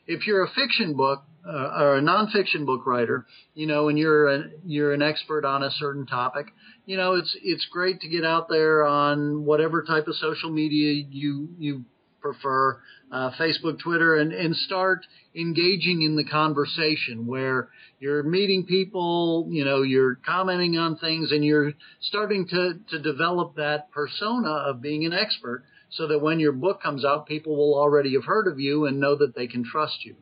If 0.07 0.27
you're 0.27 0.43
a 0.43 0.49
fiction 0.49 0.95
book 0.95 1.23
uh, 1.47 1.81
or 1.81 1.97
a 1.97 2.01
nonfiction 2.01 2.65
book 2.65 2.85
writer, 2.85 3.25
you 3.53 3.67
know, 3.67 3.89
and 3.89 3.97
you're 3.97 4.27
a, 4.27 4.43
you're 4.65 4.93
an 4.93 5.01
expert 5.01 5.45
on 5.45 5.63
a 5.63 5.71
certain 5.71 6.05
topic, 6.05 6.47
you 6.85 6.97
know, 6.97 7.15
it's 7.15 7.35
it's 7.41 7.65
great 7.71 8.01
to 8.01 8.09
get 8.09 8.25
out 8.25 8.49
there 8.49 8.85
on 8.85 9.45
whatever 9.45 9.83
type 9.83 10.07
of 10.07 10.15
social 10.15 10.49
media 10.49 11.05
you 11.09 11.49
you 11.57 11.85
prefer, 12.21 12.79
uh, 13.11 13.31
Facebook, 13.39 13.79
Twitter, 13.79 14.15
and, 14.15 14.33
and 14.33 14.55
start 14.55 15.05
engaging 15.35 16.01
in 16.01 16.15
the 16.15 16.25
conversation 16.25 17.25
where 17.25 17.69
you're 17.99 18.23
meeting 18.23 18.65
people, 18.65 19.47
you 19.49 19.63
know, 19.63 19.81
you're 19.81 20.15
commenting 20.15 20.77
on 20.77 20.97
things 20.97 21.31
and 21.31 21.45
you're 21.45 21.73
starting 22.01 22.47
to, 22.47 22.73
to 22.89 22.99
develop 22.99 23.55
that 23.55 23.91
persona 23.91 24.49
of 24.49 24.81
being 24.81 25.05
an 25.05 25.13
expert 25.13 25.63
so 25.89 26.07
that 26.07 26.19
when 26.19 26.39
your 26.39 26.51
book 26.51 26.81
comes 26.81 27.05
out, 27.05 27.27
people 27.27 27.55
will 27.55 27.79
already 27.79 28.13
have 28.13 28.25
heard 28.25 28.47
of 28.47 28.59
you 28.59 28.85
and 28.85 28.99
know 28.99 29.15
that 29.15 29.35
they 29.35 29.47
can 29.47 29.63
trust 29.63 30.03
you. 30.03 30.15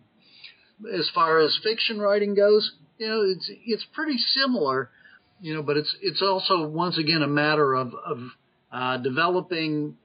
As 0.93 1.09
far 1.13 1.39
as 1.39 1.57
fiction 1.63 1.99
writing 1.99 2.35
goes, 2.35 2.73
you 2.97 3.07
know, 3.07 3.21
it's, 3.21 3.49
it's 3.65 3.85
pretty 3.93 4.17
similar, 4.17 4.89
you 5.41 5.53
know, 5.53 5.63
but 5.63 5.77
it's, 5.77 5.95
it's 6.01 6.21
also 6.21 6.67
once 6.67 6.97
again 6.97 7.21
a 7.21 7.27
matter 7.27 7.73
of, 7.73 7.93
of, 7.93 8.19
uh, 8.71 8.97
developing 8.97 9.95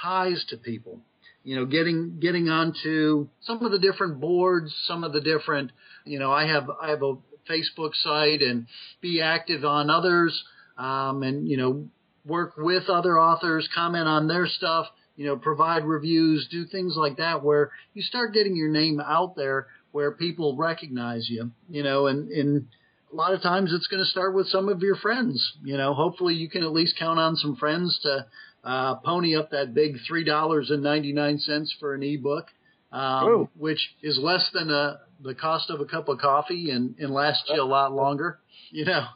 ties 0.00 0.44
to 0.48 0.56
people. 0.56 1.00
You 1.44 1.56
know, 1.56 1.66
getting 1.66 2.18
getting 2.20 2.48
onto 2.48 3.26
some 3.40 3.64
of 3.64 3.72
the 3.72 3.78
different 3.80 4.20
boards, 4.20 4.72
some 4.86 5.02
of 5.02 5.12
the 5.12 5.20
different, 5.20 5.72
you 6.04 6.20
know, 6.20 6.30
I 6.30 6.46
have 6.46 6.70
I 6.80 6.90
have 6.90 7.02
a 7.02 7.16
Facebook 7.50 7.94
site 7.94 8.42
and 8.42 8.66
be 9.00 9.20
active 9.20 9.64
on 9.64 9.90
others, 9.90 10.44
um, 10.78 11.24
and 11.24 11.48
you 11.48 11.56
know, 11.56 11.88
work 12.24 12.54
with 12.56 12.88
other 12.88 13.18
authors, 13.18 13.68
comment 13.74 14.06
on 14.06 14.28
their 14.28 14.46
stuff, 14.46 14.86
you 15.16 15.26
know, 15.26 15.36
provide 15.36 15.84
reviews, 15.84 16.46
do 16.48 16.64
things 16.64 16.94
like 16.96 17.16
that, 17.16 17.42
where 17.42 17.72
you 17.92 18.02
start 18.02 18.32
getting 18.32 18.54
your 18.54 18.70
name 18.70 19.00
out 19.00 19.34
there, 19.34 19.66
where 19.92 20.12
people 20.12 20.56
recognize 20.56 21.28
you, 21.30 21.50
you 21.68 21.82
know, 21.82 22.06
and 22.06 22.30
and 22.30 22.66
a 23.12 23.16
lot 23.16 23.34
of 23.34 23.42
times 23.42 23.72
it's 23.72 23.86
going 23.86 24.02
to 24.02 24.08
start 24.08 24.34
with 24.34 24.48
some 24.48 24.68
of 24.68 24.80
your 24.80 24.96
friends. 24.96 25.52
You 25.62 25.76
know, 25.76 25.94
hopefully 25.94 26.34
you 26.34 26.48
can 26.48 26.62
at 26.62 26.72
least 26.72 26.96
count 26.98 27.18
on 27.18 27.36
some 27.36 27.56
friends 27.56 27.98
to 28.02 28.26
uh, 28.64 28.96
pony 28.96 29.36
up 29.36 29.50
that 29.50 29.74
big 29.74 29.96
three 30.06 30.24
dollars 30.24 30.70
and 30.70 30.82
ninety 30.82 31.12
nine 31.12 31.38
cents 31.38 31.74
for 31.78 31.94
an 31.94 32.02
ebook, 32.02 32.46
um, 32.90 33.48
which 33.56 33.94
is 34.02 34.18
less 34.18 34.50
than 34.52 34.70
a, 34.70 34.74
uh, 34.74 34.96
the 35.22 35.34
cost 35.34 35.70
of 35.70 35.80
a 35.80 35.84
cup 35.84 36.08
of 36.08 36.18
coffee 36.18 36.70
and, 36.70 36.96
and 36.98 37.12
lasts 37.12 37.48
you 37.48 37.62
a 37.62 37.64
lot 37.64 37.92
longer. 37.92 38.38
You 38.70 38.86
know, 38.86 39.06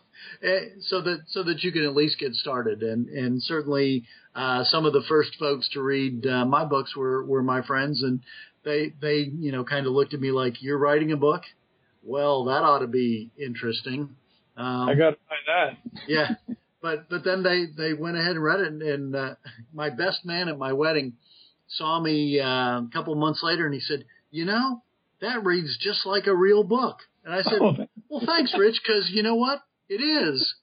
eh, 0.42 0.60
so 0.82 1.00
that 1.02 1.20
so 1.28 1.42
that 1.44 1.62
you 1.62 1.72
can 1.72 1.84
at 1.84 1.94
least 1.94 2.18
get 2.18 2.34
started. 2.34 2.82
And 2.82 3.08
and 3.08 3.42
certainly 3.42 4.04
uh, 4.34 4.64
some 4.64 4.84
of 4.84 4.92
the 4.92 5.04
first 5.08 5.36
folks 5.38 5.68
to 5.72 5.80
read 5.80 6.26
uh, 6.26 6.44
my 6.44 6.64
books 6.64 6.94
were 6.94 7.24
were 7.24 7.42
my 7.42 7.62
friends, 7.62 8.02
and 8.02 8.20
they 8.66 8.92
they 9.00 9.18
you 9.18 9.52
know 9.52 9.64
kind 9.64 9.86
of 9.86 9.92
looked 9.92 10.12
at 10.12 10.20
me 10.20 10.32
like 10.32 10.62
you're 10.62 10.76
writing 10.76 11.12
a 11.12 11.16
book. 11.16 11.42
Well, 12.02 12.44
that 12.44 12.62
ought 12.62 12.80
to 12.80 12.86
be 12.86 13.30
interesting. 13.38 14.16
Um, 14.56 14.88
I 14.88 14.94
got 14.94 15.10
to 15.10 15.16
find 15.28 15.46
that. 15.46 16.02
yeah. 16.06 16.34
but 16.82 17.08
but 17.08 17.24
then 17.24 17.42
they 17.42 17.66
they 17.66 17.94
went 17.94 18.16
ahead 18.16 18.32
and 18.32 18.42
read 18.42 18.60
it, 18.60 18.66
and, 18.66 18.82
and 18.82 19.16
uh, 19.16 19.34
my 19.72 19.88
best 19.88 20.26
man 20.26 20.48
at 20.48 20.58
my 20.58 20.72
wedding 20.72 21.14
saw 21.68 21.98
me 22.00 22.40
uh, 22.40 22.80
a 22.80 22.88
couple 22.92 23.14
months 23.14 23.40
later, 23.42 23.64
and 23.64 23.74
he 23.74 23.80
said, 23.80 24.04
"You 24.30 24.44
know, 24.44 24.82
that 25.20 25.44
reads 25.44 25.78
just 25.80 26.04
like 26.04 26.26
a 26.26 26.34
real 26.34 26.64
book." 26.64 26.98
And 27.24 27.32
I 27.34 27.42
said, 27.42 27.58
oh. 27.60 27.76
"Well, 28.08 28.22
thanks, 28.26 28.54
Rich, 28.58 28.80
because 28.84 29.10
you 29.10 29.22
know 29.22 29.36
what, 29.36 29.60
it 29.88 30.02
is." 30.02 30.54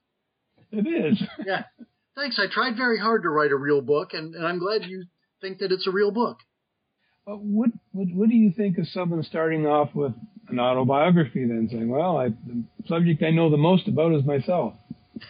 It 0.72 0.88
is. 0.88 1.22
yeah. 1.46 1.64
Thanks. 2.16 2.40
I 2.40 2.52
tried 2.52 2.76
very 2.76 3.00
hard 3.00 3.24
to 3.24 3.30
write 3.30 3.52
a 3.52 3.56
real 3.56 3.82
book, 3.82 4.14
and, 4.14 4.36
and 4.36 4.46
I'm 4.46 4.60
glad 4.60 4.86
you 4.86 5.06
think 5.40 5.60
that 5.60 5.72
it's 5.72 5.88
a 5.88 5.92
real 5.92 6.12
book. 6.12 6.38
What, 7.26 7.70
what 7.94 8.08
what 8.14 8.30
do 8.30 8.36
you 8.36 8.52
think 8.52 8.78
of 8.78 8.88
someone 8.88 9.24
starting 9.24 9.66
off 9.66 9.96
with 9.96 10.14
an 10.50 10.60
autobiography, 10.60 11.46
then 11.46 11.70
saying, 11.72 11.88
"Well, 11.88 12.18
I, 12.18 12.30
the 12.30 12.64
subject 12.88 13.24
I 13.24 13.32
know 13.32 13.50
the 13.50 13.58
most 13.58 13.88
about 13.88 14.14
is 14.14 14.26
myself." 14.26 14.74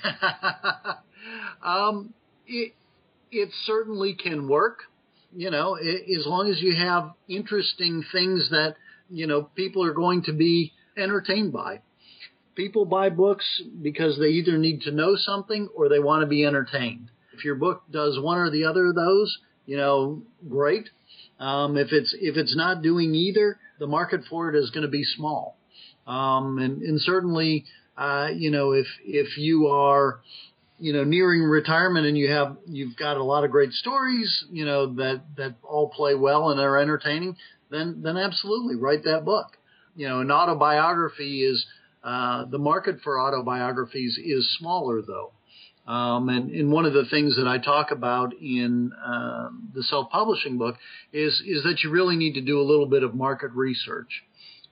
um, 1.63 2.13
it 2.47 2.73
it 3.31 3.49
certainly 3.65 4.15
can 4.15 4.47
work. 4.47 4.79
You 5.35 5.51
know, 5.51 5.75
it, 5.79 6.03
as 6.19 6.25
long 6.25 6.49
as 6.49 6.61
you 6.61 6.75
have 6.75 7.11
interesting 7.27 8.03
things 8.11 8.49
that 8.49 8.75
you 9.09 9.27
know 9.27 9.43
people 9.43 9.83
are 9.83 9.93
going 9.93 10.23
to 10.23 10.33
be 10.33 10.73
entertained 10.97 11.53
by. 11.53 11.81
People 12.55 12.85
buy 12.85 13.09
books 13.09 13.45
because 13.81 14.17
they 14.19 14.29
either 14.29 14.57
need 14.57 14.81
to 14.81 14.91
know 14.91 15.15
something 15.15 15.69
or 15.75 15.89
they 15.89 15.99
want 15.99 16.21
to 16.21 16.27
be 16.27 16.45
entertained. 16.45 17.09
If 17.33 17.43
your 17.43 17.55
book 17.55 17.83
does 17.91 18.19
one 18.19 18.37
or 18.37 18.51
the 18.51 18.65
other 18.65 18.87
of 18.87 18.95
those, 18.95 19.39
you 19.65 19.77
know, 19.77 20.21
great. 20.47 20.89
Um, 21.47 21.69
if 21.77 21.89
it's 21.91 22.11
if 22.29 22.33
it's 22.41 22.55
not 22.63 22.81
doing 22.89 23.09
either, 23.15 23.47
the 23.79 23.87
market 23.87 24.21
for 24.29 24.41
it 24.49 24.55
is 24.61 24.71
going 24.73 24.87
to 24.89 24.95
be 24.99 25.05
small. 25.17 25.43
Um, 26.07 26.45
and, 26.63 26.73
and 26.87 26.97
certainly 27.11 27.51
uh, 28.05 28.29
you 28.43 28.49
know, 28.55 28.67
if 28.71 28.87
if 29.05 29.37
you 29.37 29.67
are, 29.67 30.07
you 30.79 30.93
know, 30.95 31.03
nearing 31.03 31.43
retirement 31.43 32.05
and 32.09 32.17
you 32.17 32.29
have 32.37 32.49
you've 32.77 32.95
got 33.05 33.17
a 33.17 33.23
lot 33.23 33.43
of 33.45 33.51
great 33.51 33.73
stories, 33.83 34.29
you 34.51 34.65
know, 34.65 34.81
that 35.01 35.21
that 35.39 35.53
all 35.73 35.89
play 35.89 36.15
well 36.15 36.43
and 36.49 36.59
are 36.59 36.77
entertaining, 36.85 37.35
then 37.69 38.01
then 38.05 38.17
absolutely 38.17 38.75
write 38.83 39.03
that 39.03 39.23
book. 39.25 39.49
You 39.95 40.07
know, 40.09 40.21
an 40.21 40.31
autobiography 40.31 41.33
is 41.51 41.59
Uh, 42.03 42.43
the 42.55 42.59
market 42.59 42.95
for 43.03 43.13
autobiographies 43.25 44.13
is 44.35 44.43
smaller 44.59 45.01
though. 45.01 45.31
Um, 45.85 46.29
and, 46.29 46.49
and, 46.51 46.71
one 46.71 46.85
of 46.85 46.93
the 46.93 47.03
things 47.09 47.35
that 47.35 47.45
I 47.45 47.57
talk 47.57 47.91
about 47.91 48.33
in 48.33 48.93
uh, 48.93 49.49
the 49.73 49.83
self-publishing 49.83 50.57
book 50.57 50.77
is 51.11 51.43
is 51.45 51.63
that 51.63 51.83
you 51.83 51.89
really 51.89 52.15
need 52.15 52.35
to 52.35 52.41
do 52.41 52.61
a 52.61 52.63
little 52.63 52.85
bit 52.85 53.03
of 53.03 53.13
market 53.13 53.51
research. 53.51 54.23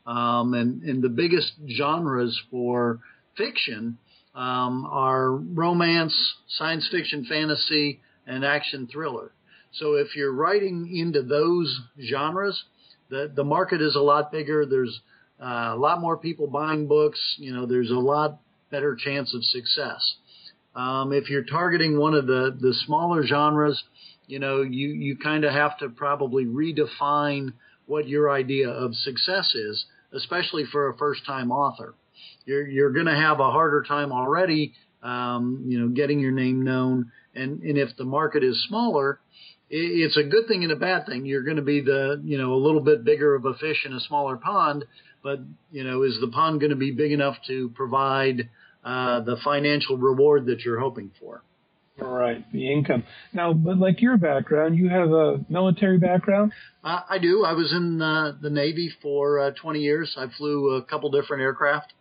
Um, 0.05 0.53
and, 0.53 0.81
and 0.83 1.03
the 1.03 1.09
biggest 1.09 1.51
genres 1.69 2.41
for 2.49 3.01
fiction 3.35 3.97
um, 4.33 4.87
are 4.89 5.31
romance, 5.31 6.15
science 6.47 6.87
fiction, 6.89 7.25
fantasy, 7.25 7.99
and 8.25 8.45
action 8.45 8.87
thriller. 8.87 9.33
So 9.73 9.95
if 9.95 10.15
you're 10.15 10.33
writing 10.33 10.95
into 10.95 11.23
those 11.23 11.77
genres, 12.01 12.63
the 13.09 13.31
the 13.33 13.43
market 13.43 13.81
is 13.81 13.95
a 13.95 14.01
lot 14.01 14.31
bigger. 14.31 14.65
There's 14.65 15.01
uh, 15.41 15.73
a 15.73 15.77
lot 15.77 15.99
more 15.99 16.17
people 16.17 16.47
buying 16.47 16.87
books. 16.87 17.19
You 17.37 17.53
know, 17.53 17.65
there's 17.65 17.91
a 17.91 17.95
lot 17.95 18.39
better 18.69 18.95
chance 18.95 19.33
of 19.35 19.43
success. 19.43 20.15
Um, 20.75 21.11
if 21.11 21.29
you're 21.29 21.43
targeting 21.43 21.99
one 21.99 22.13
of 22.13 22.27
the, 22.27 22.55
the 22.59 22.73
smaller 22.85 23.25
genres, 23.25 23.83
you 24.27 24.39
know, 24.39 24.61
you, 24.61 24.89
you 24.89 25.17
kind 25.17 25.43
of 25.43 25.53
have 25.53 25.77
to 25.79 25.89
probably 25.89 26.45
redefine 26.45 27.53
what 27.85 28.07
your 28.07 28.31
idea 28.31 28.69
of 28.69 28.95
success 28.95 29.53
is, 29.53 29.85
especially 30.13 30.63
for 30.71 30.89
a 30.89 30.97
first 30.97 31.25
time 31.25 31.51
author. 31.51 31.95
You're, 32.45 32.65
you're 32.65 32.93
going 32.93 33.07
to 33.07 33.15
have 33.15 33.39
a 33.39 33.51
harder 33.51 33.83
time 33.83 34.11
already, 34.11 34.73
um, 35.03 35.65
you 35.67 35.79
know, 35.79 35.89
getting 35.89 36.19
your 36.19 36.31
name 36.31 36.61
known. 36.61 37.11
And, 37.35 37.61
and 37.61 37.77
if 37.77 37.95
the 37.97 38.05
market 38.05 38.43
is 38.43 38.65
smaller, 38.67 39.19
it's 39.69 40.17
a 40.17 40.23
good 40.23 40.47
thing 40.47 40.63
and 40.63 40.71
a 40.71 40.75
bad 40.75 41.05
thing. 41.05 41.25
You're 41.25 41.43
going 41.43 41.55
to 41.57 41.61
be 41.61 41.81
the, 41.81 42.21
you 42.23 42.37
know, 42.37 42.53
a 42.53 42.55
little 42.55 42.81
bit 42.81 43.03
bigger 43.03 43.35
of 43.35 43.45
a 43.45 43.53
fish 43.53 43.85
in 43.85 43.93
a 43.93 43.99
smaller 44.01 44.35
pond, 44.35 44.85
but, 45.23 45.39
you 45.71 45.83
know, 45.83 46.03
is 46.03 46.17
the 46.19 46.27
pond 46.27 46.59
going 46.59 46.71
to 46.71 46.75
be 46.75 46.91
big 46.91 47.11
enough 47.11 47.37
to 47.47 47.69
provide 47.69 48.49
uh, 48.83 49.21
the 49.21 49.37
financial 49.43 49.97
reward 49.97 50.45
that 50.47 50.61
you're 50.61 50.79
hoping 50.79 51.11
for. 51.19 51.43
All 52.01 52.07
right, 52.07 52.43
the 52.51 52.71
income. 52.71 53.03
Now, 53.33 53.53
but 53.53 53.77
like 53.77 54.01
your 54.01 54.17
background, 54.17 54.75
you 54.75 54.89
have 54.89 55.11
a 55.11 55.45
military 55.49 55.99
background. 55.99 56.51
Uh, 56.83 57.01
I 57.07 57.19
do. 57.19 57.43
I 57.43 57.53
was 57.53 57.71
in 57.73 58.01
uh, 58.01 58.33
the 58.41 58.49
Navy 58.49 58.91
for 59.01 59.39
uh, 59.39 59.51
20 59.51 59.79
years. 59.79 60.15
I 60.17 60.27
flew 60.35 60.75
a 60.75 60.83
couple 60.83 61.11
different 61.11 61.43
aircraft. 61.43 61.93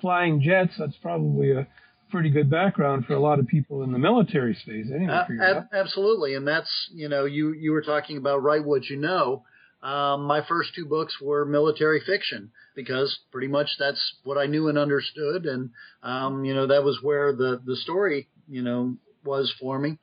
Flying 0.00 0.42
jets. 0.42 0.72
That's 0.78 0.96
probably 1.00 1.52
a 1.52 1.66
pretty 2.10 2.30
good 2.30 2.50
background 2.50 3.06
for 3.06 3.14
a 3.14 3.20
lot 3.20 3.38
of 3.38 3.46
people 3.46 3.82
in 3.82 3.92
the 3.92 3.98
military 3.98 4.54
space. 4.54 4.86
Anyway, 4.94 5.12
uh, 5.12 5.42
ab- 5.42 5.68
absolutely, 5.72 6.34
and 6.34 6.46
that's 6.46 6.70
you 6.92 7.08
know 7.08 7.24
you 7.24 7.52
you 7.52 7.72
were 7.72 7.82
talking 7.82 8.16
about 8.16 8.42
write 8.42 8.64
what 8.64 8.84
you 8.84 8.96
know. 8.96 9.44
Um, 9.86 10.24
my 10.24 10.40
first 10.48 10.74
two 10.74 10.84
books 10.84 11.20
were 11.22 11.44
military 11.44 12.00
fiction 12.00 12.50
because 12.74 13.20
pretty 13.30 13.46
much 13.46 13.68
that's 13.78 14.16
what 14.24 14.36
I 14.36 14.46
knew 14.46 14.66
and 14.66 14.76
understood, 14.76 15.46
and 15.46 15.70
um, 16.02 16.44
you 16.44 16.54
know 16.54 16.66
that 16.66 16.82
was 16.82 16.98
where 17.02 17.32
the 17.32 17.62
the 17.64 17.76
story 17.76 18.26
you 18.48 18.62
know 18.62 18.96
was 19.24 19.54
for 19.60 19.78
me, 19.78 19.98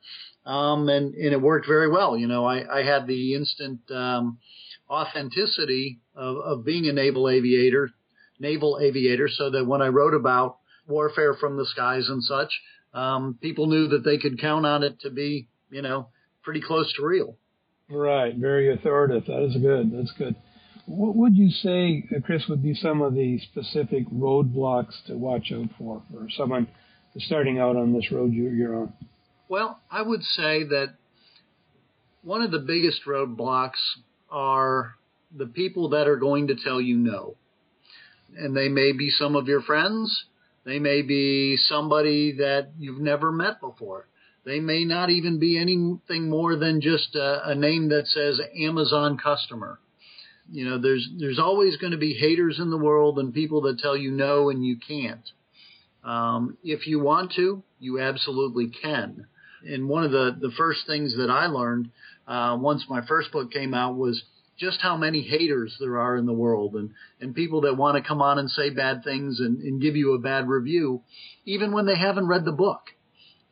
um, 0.46 0.88
and 0.88 1.14
and 1.14 1.34
it 1.34 1.42
worked 1.42 1.66
very 1.66 1.90
well. 1.90 2.16
You 2.16 2.26
know, 2.26 2.46
I, 2.46 2.80
I 2.80 2.82
had 2.82 3.06
the 3.06 3.34
instant 3.34 3.80
um, 3.90 4.38
authenticity 4.88 6.00
of, 6.16 6.38
of 6.38 6.64
being 6.64 6.88
a 6.88 6.92
naval 6.94 7.28
aviator, 7.28 7.90
naval 8.40 8.78
aviator, 8.80 9.28
so 9.28 9.50
that 9.50 9.66
when 9.66 9.82
I 9.82 9.88
wrote 9.88 10.14
about 10.14 10.60
warfare 10.88 11.34
from 11.34 11.58
the 11.58 11.66
skies 11.66 12.08
and 12.08 12.24
such, 12.24 12.58
um, 12.94 13.38
people 13.42 13.66
knew 13.66 13.88
that 13.88 14.02
they 14.02 14.16
could 14.16 14.40
count 14.40 14.64
on 14.64 14.82
it 14.82 15.00
to 15.00 15.10
be 15.10 15.48
you 15.70 15.82
know 15.82 16.08
pretty 16.42 16.62
close 16.62 16.90
to 16.94 17.04
real. 17.04 17.36
Right, 17.94 18.34
very 18.34 18.72
authoritative. 18.74 19.26
That 19.26 19.42
is 19.44 19.56
good. 19.56 19.92
That's 19.92 20.12
good. 20.18 20.34
What 20.86 21.16
would 21.16 21.36
you 21.36 21.50
say, 21.50 22.04
uh, 22.14 22.20
Chris, 22.20 22.46
would 22.48 22.62
be 22.62 22.74
some 22.74 23.00
of 23.00 23.14
the 23.14 23.38
specific 23.38 24.06
roadblocks 24.10 24.92
to 25.06 25.14
watch 25.14 25.52
out 25.54 25.70
for 25.78 26.02
for 26.10 26.28
someone 26.36 26.68
starting 27.16 27.58
out 27.58 27.76
on 27.76 27.92
this 27.92 28.10
road 28.10 28.32
you're 28.32 28.74
on? 28.74 28.92
Well, 29.48 29.80
I 29.90 30.02
would 30.02 30.22
say 30.22 30.64
that 30.64 30.94
one 32.22 32.42
of 32.42 32.50
the 32.50 32.58
biggest 32.58 33.02
roadblocks 33.06 33.80
are 34.30 34.94
the 35.34 35.46
people 35.46 35.90
that 35.90 36.08
are 36.08 36.16
going 36.16 36.48
to 36.48 36.56
tell 36.56 36.80
you 36.80 36.96
no. 36.96 37.36
And 38.36 38.56
they 38.56 38.68
may 38.68 38.92
be 38.92 39.10
some 39.10 39.36
of 39.36 39.46
your 39.46 39.62
friends. 39.62 40.24
They 40.64 40.78
may 40.78 41.02
be 41.02 41.56
somebody 41.56 42.32
that 42.38 42.72
you've 42.78 43.00
never 43.00 43.30
met 43.30 43.60
before. 43.60 44.08
They 44.44 44.60
may 44.60 44.84
not 44.84 45.10
even 45.10 45.38
be 45.38 45.58
anything 45.58 46.28
more 46.28 46.56
than 46.56 46.80
just 46.80 47.14
a, 47.14 47.48
a 47.50 47.54
name 47.54 47.88
that 47.88 48.06
says 48.06 48.40
Amazon 48.58 49.16
customer. 49.16 49.78
You 50.50 50.68
know, 50.68 50.78
there's 50.78 51.08
there's 51.18 51.38
always 51.38 51.78
going 51.78 51.92
to 51.92 51.98
be 51.98 52.12
haters 52.12 52.58
in 52.60 52.70
the 52.70 52.76
world 52.78 53.18
and 53.18 53.32
people 53.32 53.62
that 53.62 53.78
tell 53.78 53.96
you 53.96 54.10
no 54.10 54.50
and 54.50 54.64
you 54.64 54.76
can't. 54.76 55.26
Um, 56.04 56.58
if 56.62 56.86
you 56.86 57.00
want 57.00 57.32
to, 57.36 57.62
you 57.80 57.98
absolutely 57.98 58.68
can. 58.68 59.26
And 59.66 59.88
one 59.88 60.04
of 60.04 60.10
the 60.10 60.36
the 60.38 60.52
first 60.56 60.86
things 60.86 61.16
that 61.16 61.30
I 61.30 61.46
learned 61.46 61.90
uh, 62.28 62.58
once 62.60 62.84
my 62.88 63.00
first 63.06 63.32
book 63.32 63.50
came 63.50 63.72
out 63.72 63.96
was 63.96 64.22
just 64.58 64.80
how 64.80 64.96
many 64.96 65.22
haters 65.22 65.76
there 65.80 65.98
are 65.98 66.16
in 66.16 66.26
the 66.26 66.32
world 66.32 66.74
and, 66.74 66.90
and 67.20 67.34
people 67.34 67.62
that 67.62 67.76
want 67.76 67.96
to 67.96 68.06
come 68.06 68.22
on 68.22 68.38
and 68.38 68.48
say 68.50 68.70
bad 68.70 69.02
things 69.02 69.40
and, 69.40 69.58
and 69.62 69.82
give 69.82 69.96
you 69.96 70.14
a 70.14 70.18
bad 70.18 70.46
review, 70.48 71.02
even 71.44 71.72
when 71.72 71.86
they 71.86 71.98
haven't 71.98 72.28
read 72.28 72.44
the 72.44 72.52
book. 72.52 72.90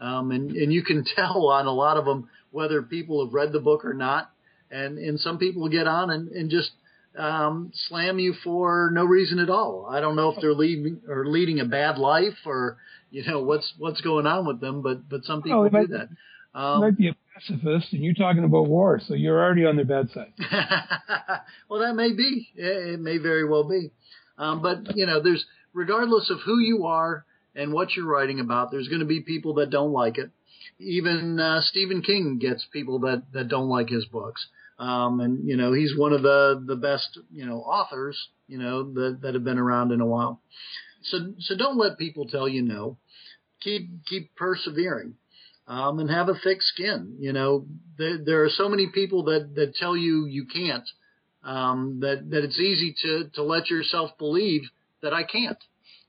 Um, 0.02 0.32
and, 0.32 0.50
and 0.50 0.72
you 0.72 0.82
can 0.82 1.04
tell 1.16 1.48
on 1.48 1.66
a 1.66 1.72
lot 1.72 1.96
of 1.96 2.04
them 2.04 2.28
whether 2.50 2.82
people 2.82 3.24
have 3.24 3.32
read 3.32 3.52
the 3.52 3.60
book 3.60 3.84
or 3.84 3.94
not. 3.94 4.30
And, 4.70 4.98
and 4.98 5.20
some 5.20 5.38
people 5.38 5.68
get 5.68 5.86
on 5.86 6.10
and, 6.10 6.28
and 6.28 6.50
just 6.50 6.72
um, 7.16 7.72
slam 7.88 8.18
you 8.18 8.34
for 8.42 8.90
no 8.92 9.04
reason 9.04 9.38
at 9.38 9.50
all. 9.50 9.86
I 9.88 10.00
don't 10.00 10.16
know 10.16 10.30
if 10.30 10.40
they're 10.40 10.54
leading 10.54 11.02
or 11.08 11.26
leading 11.26 11.60
a 11.60 11.64
bad 11.64 11.98
life 11.98 12.38
or 12.46 12.78
you 13.10 13.22
know 13.26 13.42
what's 13.42 13.74
what's 13.78 14.00
going 14.00 14.26
on 14.26 14.46
with 14.46 14.60
them, 14.60 14.80
but 14.80 15.08
but 15.10 15.24
some 15.24 15.42
people 15.42 15.60
oh, 15.60 15.68
do 15.68 15.86
that. 15.88 16.08
Um, 16.58 16.80
might 16.80 16.96
be 16.96 17.08
a 17.08 17.16
pacifist, 17.34 17.92
and 17.92 18.02
you're 18.02 18.14
talking 18.14 18.44
about 18.44 18.66
war, 18.66 19.00
so 19.06 19.12
you're 19.12 19.42
already 19.42 19.66
on 19.66 19.76
their 19.76 19.84
bad 19.84 20.08
side. 20.10 20.32
well, 21.68 21.80
that 21.80 21.94
may 21.94 22.12
be. 22.12 22.48
It, 22.56 22.94
it 22.94 23.00
may 23.00 23.18
very 23.18 23.46
well 23.46 23.68
be. 23.68 23.90
Um, 24.38 24.62
but 24.62 24.96
you 24.96 25.04
know, 25.04 25.22
there's 25.22 25.44
regardless 25.74 26.30
of 26.30 26.38
who 26.44 26.58
you 26.58 26.86
are 26.86 27.26
and 27.54 27.72
what 27.72 27.94
you're 27.94 28.06
writing 28.06 28.40
about, 28.40 28.70
there's 28.70 28.88
going 28.88 29.00
to 29.00 29.06
be 29.06 29.20
people 29.20 29.54
that 29.54 29.70
don't 29.70 29.92
like 29.92 30.18
it. 30.18 30.30
Even 30.78 31.38
uh, 31.38 31.60
Stephen 31.62 32.02
King 32.02 32.38
gets 32.40 32.66
people 32.72 33.00
that 33.00 33.24
that 33.32 33.48
don't 33.48 33.68
like 33.68 33.88
his 33.88 34.04
books. 34.06 34.46
Um, 34.78 35.20
and 35.20 35.46
you 35.46 35.56
know 35.56 35.72
he's 35.72 35.96
one 35.96 36.12
of 36.12 36.22
the 36.22 36.62
the 36.66 36.76
best 36.76 37.18
you 37.30 37.46
know 37.46 37.58
authors 37.58 38.28
you 38.48 38.58
know 38.58 38.92
that 38.94 39.20
that 39.22 39.34
have 39.34 39.44
been 39.44 39.58
around 39.58 39.92
in 39.92 40.00
a 40.00 40.06
while. 40.06 40.40
So 41.02 41.18
so 41.40 41.56
don't 41.56 41.78
let 41.78 41.98
people 41.98 42.26
tell 42.26 42.48
you 42.48 42.62
no. 42.62 42.98
Keep 43.60 44.06
keep 44.06 44.34
persevering. 44.34 45.14
Um, 45.68 46.00
and 46.00 46.10
have 46.10 46.28
a 46.28 46.34
thick 46.34 46.60
skin. 46.60 47.16
You 47.20 47.32
know, 47.32 47.66
there, 47.96 48.18
there 48.18 48.44
are 48.44 48.50
so 48.50 48.68
many 48.68 48.88
people 48.92 49.24
that, 49.24 49.54
that 49.54 49.76
tell 49.76 49.96
you 49.96 50.26
you 50.26 50.44
can't, 50.44 50.82
um, 51.44 52.00
that, 52.00 52.28
that 52.30 52.42
it's 52.42 52.58
easy 52.58 52.94
to, 53.02 53.30
to 53.34 53.44
let 53.44 53.70
yourself 53.70 54.10
believe 54.18 54.62
that 55.02 55.14
I 55.14 55.22
can't. 55.22 55.58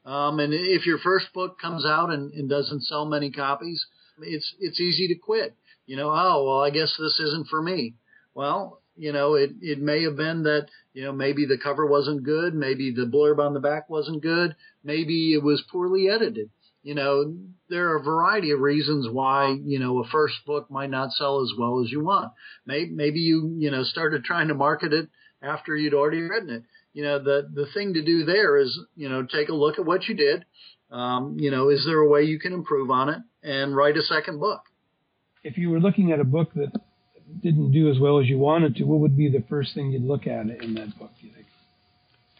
Um, 0.06 0.40
and 0.40 0.54
if 0.54 0.86
your 0.86 0.98
first 0.98 1.28
book 1.34 1.60
comes 1.60 1.86
out 1.86 2.12
and, 2.12 2.34
and 2.34 2.50
doesn't 2.50 2.84
sell 2.84 3.06
many 3.06 3.32
copies, 3.32 3.86
it's 4.22 4.54
it's 4.60 4.80
easy 4.80 5.08
to 5.08 5.16
quit. 5.16 5.56
You 5.86 5.98
know, 5.98 6.10
oh 6.10 6.46
well, 6.46 6.60
I 6.60 6.70
guess 6.70 6.96
this 6.98 7.20
isn't 7.20 7.48
for 7.48 7.62
me. 7.62 7.96
Well, 8.34 8.82
you 8.96 9.14
know, 9.14 9.36
it 9.36 9.52
it 9.62 9.80
may 9.80 10.04
have 10.04 10.18
been 10.18 10.44
that 10.44 10.68
you 10.94 11.04
know 11.04 11.14
maybe 11.14 11.46
the 11.46 11.58
cover 11.58 11.86
wasn't 11.86 12.24
good, 12.24 12.54
maybe 12.54 12.92
the 12.92 13.06
blurb 13.06 13.40
on 13.40 13.54
the 13.54 13.60
back 13.60 13.90
wasn't 13.90 14.22
good, 14.22 14.56
maybe 14.84 15.34
it 15.34 15.44
was 15.44 15.64
poorly 15.72 16.10
edited. 16.10 16.50
You 16.84 16.96
know, 16.96 17.38
there 17.70 17.92
are 17.92 17.98
a 17.98 18.04
variety 18.04 18.52
of 18.52 18.60
reasons 18.60 19.08
why 19.10 19.58
you 19.64 19.80
know 19.80 20.00
a 20.00 20.08
first 20.08 20.36
book 20.46 20.70
might 20.70 20.90
not 20.90 21.14
sell 21.14 21.42
as 21.42 21.54
well 21.58 21.82
as 21.82 21.92
you 21.92 22.04
want. 22.04 22.34
Maybe 22.66 22.92
maybe 22.92 23.20
you 23.20 23.56
you 23.58 23.72
know 23.72 23.84
started 23.84 24.26
trying 24.26 24.50
to 24.50 24.54
market 24.54 24.92
it 24.92 25.08
after 25.42 25.76
you'd 25.76 25.94
already 25.94 26.22
written 26.22 26.50
it 26.50 26.64
you 26.94 27.04
know, 27.04 27.20
the, 27.20 27.50
the 27.54 27.66
thing 27.74 27.96
to 27.96 28.04
do 28.04 28.24
there 28.24 28.58
is, 28.58 28.80
you 28.96 29.10
know, 29.10 29.24
take 29.24 29.50
a 29.50 29.54
look 29.54 29.80
at 29.80 29.86
what 29.86 30.08
you 30.08 30.16
did. 30.16 30.46
Um, 30.92 31.38
you 31.40 31.50
know, 31.50 31.70
is 31.70 31.84
there 31.86 31.98
a 31.98 32.08
way 32.08 32.24
you 32.24 32.40
can 32.40 32.54
improve 32.54 32.92
on 32.92 33.10
it 33.10 33.20
and 33.42 33.76
write 33.76 33.98
a 33.98 34.04
second 34.04 34.40
book? 34.40 34.62
If 35.44 35.58
you 35.58 35.72
were 35.72 35.80
looking 35.80 36.12
at 36.12 36.20
a 36.20 36.24
book 36.24 36.54
that 36.54 36.72
didn't 37.42 37.72
do 37.72 37.90
as 37.90 38.00
well 38.00 38.20
as 38.20 38.28
you 38.28 38.38
wanted 38.38 38.76
to, 38.76 38.84
what 38.84 39.00
would 39.00 39.18
be 39.18 39.30
the 39.30 39.44
first 39.50 39.74
thing 39.74 39.92
you'd 39.92 40.04
look 40.04 40.28
at 40.28 40.46
in 40.62 40.76
that 40.76 40.98
book, 41.00 41.12
do 41.20 41.28
you 41.28 41.34
think? 41.34 41.48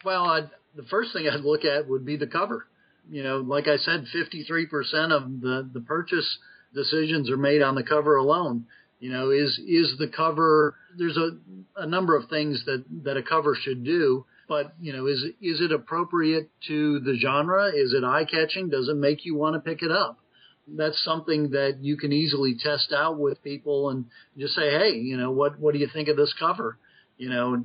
Well, 0.04 0.24
I'd, 0.24 0.50
the 0.76 0.84
first 0.84 1.12
thing 1.12 1.28
I'd 1.28 1.40
look 1.40 1.64
at 1.64 1.88
would 1.88 2.06
be 2.06 2.16
the 2.16 2.28
cover. 2.28 2.66
You 3.10 3.22
know, 3.22 3.38
like 3.38 3.66
I 3.66 3.76
said, 3.76 4.06
53% 4.14 5.10
of 5.10 5.40
the, 5.40 5.68
the 5.72 5.80
purchase 5.80 6.38
decisions 6.74 7.30
are 7.30 7.36
made 7.36 7.60
on 7.60 7.74
the 7.74 7.82
cover 7.82 8.16
alone. 8.16 8.66
You 9.00 9.10
know, 9.10 9.30
is 9.30 9.58
is 9.58 9.96
the 9.98 10.08
cover? 10.08 10.76
There's 10.96 11.18
a 11.18 11.36
a 11.76 11.86
number 11.86 12.16
of 12.16 12.30
things 12.30 12.64
that 12.64 12.84
that 13.02 13.18
a 13.18 13.22
cover 13.22 13.54
should 13.54 13.84
do, 13.84 14.24
but 14.48 14.74
you 14.80 14.92
know, 14.92 15.06
is 15.06 15.24
is 15.40 15.60
it 15.60 15.72
appropriate 15.72 16.50
to 16.68 17.00
the 17.00 17.16
genre? 17.20 17.68
Is 17.68 17.94
it 17.94 18.04
eye 18.04 18.24
catching? 18.24 18.68
Does 18.68 18.88
it 18.88 18.96
make 18.96 19.24
you 19.24 19.34
want 19.34 19.54
to 19.54 19.60
pick 19.60 19.82
it 19.82 19.90
up? 19.90 20.18
That's 20.66 21.02
something 21.04 21.50
that 21.50 21.78
you 21.82 21.96
can 21.96 22.12
easily 22.12 22.56
test 22.58 22.92
out 22.92 23.18
with 23.18 23.42
people 23.42 23.90
and 23.90 24.06
just 24.38 24.54
say, 24.54 24.70
hey, 24.70 24.92
you 24.92 25.16
know, 25.16 25.30
what 25.30 25.58
what 25.58 25.74
do 25.74 25.80
you 25.80 25.88
think 25.92 26.08
of 26.08 26.16
this 26.16 26.34
cover? 26.38 26.78
You 27.16 27.30
know, 27.30 27.62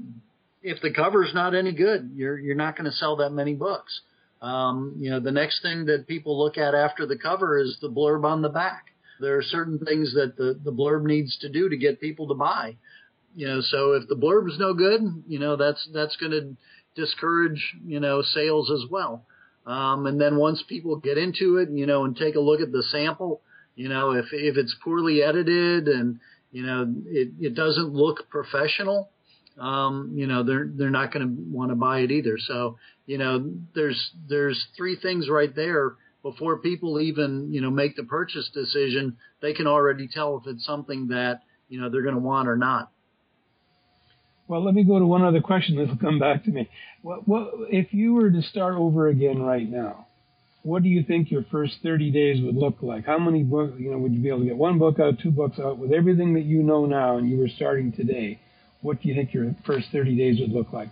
if 0.61 0.81
the 0.81 0.93
cover's 0.93 1.31
not 1.33 1.55
any 1.55 1.73
good, 1.73 2.11
you're 2.15 2.37
you're 2.37 2.55
not 2.55 2.75
going 2.75 2.89
to 2.89 2.95
sell 2.95 3.17
that 3.17 3.31
many 3.31 3.53
books. 3.53 4.01
Um, 4.41 4.95
you 4.99 5.09
know, 5.09 5.19
the 5.19 5.31
next 5.31 5.61
thing 5.61 5.85
that 5.85 6.07
people 6.07 6.41
look 6.41 6.57
at 6.57 6.73
after 6.73 7.05
the 7.05 7.17
cover 7.17 7.57
is 7.57 7.77
the 7.81 7.89
blurb 7.89 8.23
on 8.23 8.41
the 8.41 8.49
back. 8.49 8.85
There 9.19 9.37
are 9.37 9.43
certain 9.43 9.79
things 9.79 10.13
that 10.13 10.37
the, 10.37 10.57
the 10.63 10.71
blurb 10.71 11.03
needs 11.03 11.37
to 11.39 11.49
do 11.49 11.67
to 11.67 11.77
get 11.77 11.99
people 11.99 12.29
to 12.29 12.35
buy. 12.35 12.77
You 13.39 13.47
know, 13.47 13.61
so 13.61 13.93
if 13.93 14.05
the 14.09 14.17
blurb 14.17 14.49
is 14.49 14.59
no 14.59 14.73
good, 14.73 14.99
you 15.25 15.39
know, 15.39 15.55
that's, 15.55 15.87
that's 15.93 16.17
going 16.17 16.33
to 16.33 16.57
discourage, 16.93 17.73
you 17.85 18.01
know, 18.01 18.21
sales 18.21 18.69
as 18.69 18.83
well. 18.91 19.23
Um, 19.65 20.07
and 20.07 20.19
then 20.19 20.35
once 20.35 20.61
people 20.67 20.97
get 20.97 21.17
into 21.17 21.55
it, 21.55 21.69
you 21.69 21.85
know, 21.85 22.03
and 22.03 22.17
take 22.17 22.35
a 22.35 22.41
look 22.41 22.59
at 22.59 22.73
the 22.73 22.83
sample, 22.91 23.39
you 23.77 23.87
know, 23.87 24.11
if, 24.11 24.25
if 24.33 24.57
it's 24.57 24.75
poorly 24.83 25.23
edited 25.23 25.87
and, 25.87 26.19
you 26.51 26.63
know, 26.63 26.93
it, 27.07 27.29
it 27.39 27.55
doesn't 27.55 27.93
look 27.93 28.29
professional, 28.29 29.09
um, 29.57 30.11
you 30.15 30.27
know, 30.27 30.43
they're, 30.43 30.69
they're 30.69 30.89
not 30.89 31.13
going 31.13 31.25
to 31.25 31.33
want 31.49 31.71
to 31.71 31.75
buy 31.75 31.99
it 31.99 32.11
either. 32.11 32.37
So, 32.37 32.77
you 33.05 33.19
know, 33.19 33.53
there's, 33.73 34.11
there's 34.27 34.67
three 34.75 34.97
things 35.01 35.29
right 35.29 35.55
there 35.55 35.95
before 36.23 36.57
people 36.57 36.99
even, 36.99 37.53
you 37.53 37.61
know, 37.61 37.71
make 37.71 37.95
the 37.95 38.03
purchase 38.03 38.49
decision. 38.53 39.15
They 39.41 39.53
can 39.53 39.65
already 39.65 40.09
tell 40.09 40.41
if 40.43 40.53
it's 40.53 40.65
something 40.65 41.07
that, 41.07 41.43
you 41.69 41.79
know, 41.79 41.89
they're 41.89 42.03
going 42.03 42.15
to 42.15 42.19
want 42.19 42.49
or 42.49 42.57
not. 42.57 42.91
Well, 44.49 44.65
let 44.65 44.73
me 44.73 44.83
go 44.83 44.97
to 44.97 45.05
one 45.05 45.21
other 45.21 45.41
question 45.41 45.75
that'll 45.75 45.95
come 45.97 46.17
back 46.17 46.43
to 46.45 46.49
me. 46.49 46.67
What, 47.03 47.27
what, 47.27 47.51
if 47.69 47.93
you 47.93 48.15
were 48.15 48.31
to 48.31 48.41
start 48.41 48.73
over 48.73 49.07
again 49.07 49.43
right 49.43 49.69
now, 49.69 50.07
what 50.63 50.81
do 50.81 50.89
you 50.89 51.03
think 51.03 51.29
your 51.29 51.45
first 51.51 51.75
30 51.83 52.09
days 52.09 52.43
would 52.43 52.55
look 52.55 52.81
like? 52.81 53.05
How 53.05 53.19
many 53.19 53.43
books, 53.43 53.73
you 53.77 53.91
know, 53.91 53.99
would 53.99 54.11
you 54.11 54.19
be 54.19 54.27
able 54.27 54.39
to 54.39 54.45
get 54.45 54.57
one 54.57 54.79
book 54.79 54.99
out, 54.99 55.19
two 55.19 55.29
books 55.29 55.59
out 55.59 55.77
with 55.77 55.93
everything 55.93 56.33
that 56.33 56.45
you 56.45 56.63
know 56.63 56.87
now 56.87 57.17
and 57.17 57.29
you 57.29 57.37
were 57.37 57.47
starting 57.47 57.91
today? 57.91 58.39
What 58.81 59.03
do 59.03 59.07
you 59.07 59.13
think 59.13 59.35
your 59.35 59.55
first 59.67 59.89
30 59.91 60.17
days 60.17 60.39
would 60.39 60.51
look 60.51 60.73
like? 60.73 60.89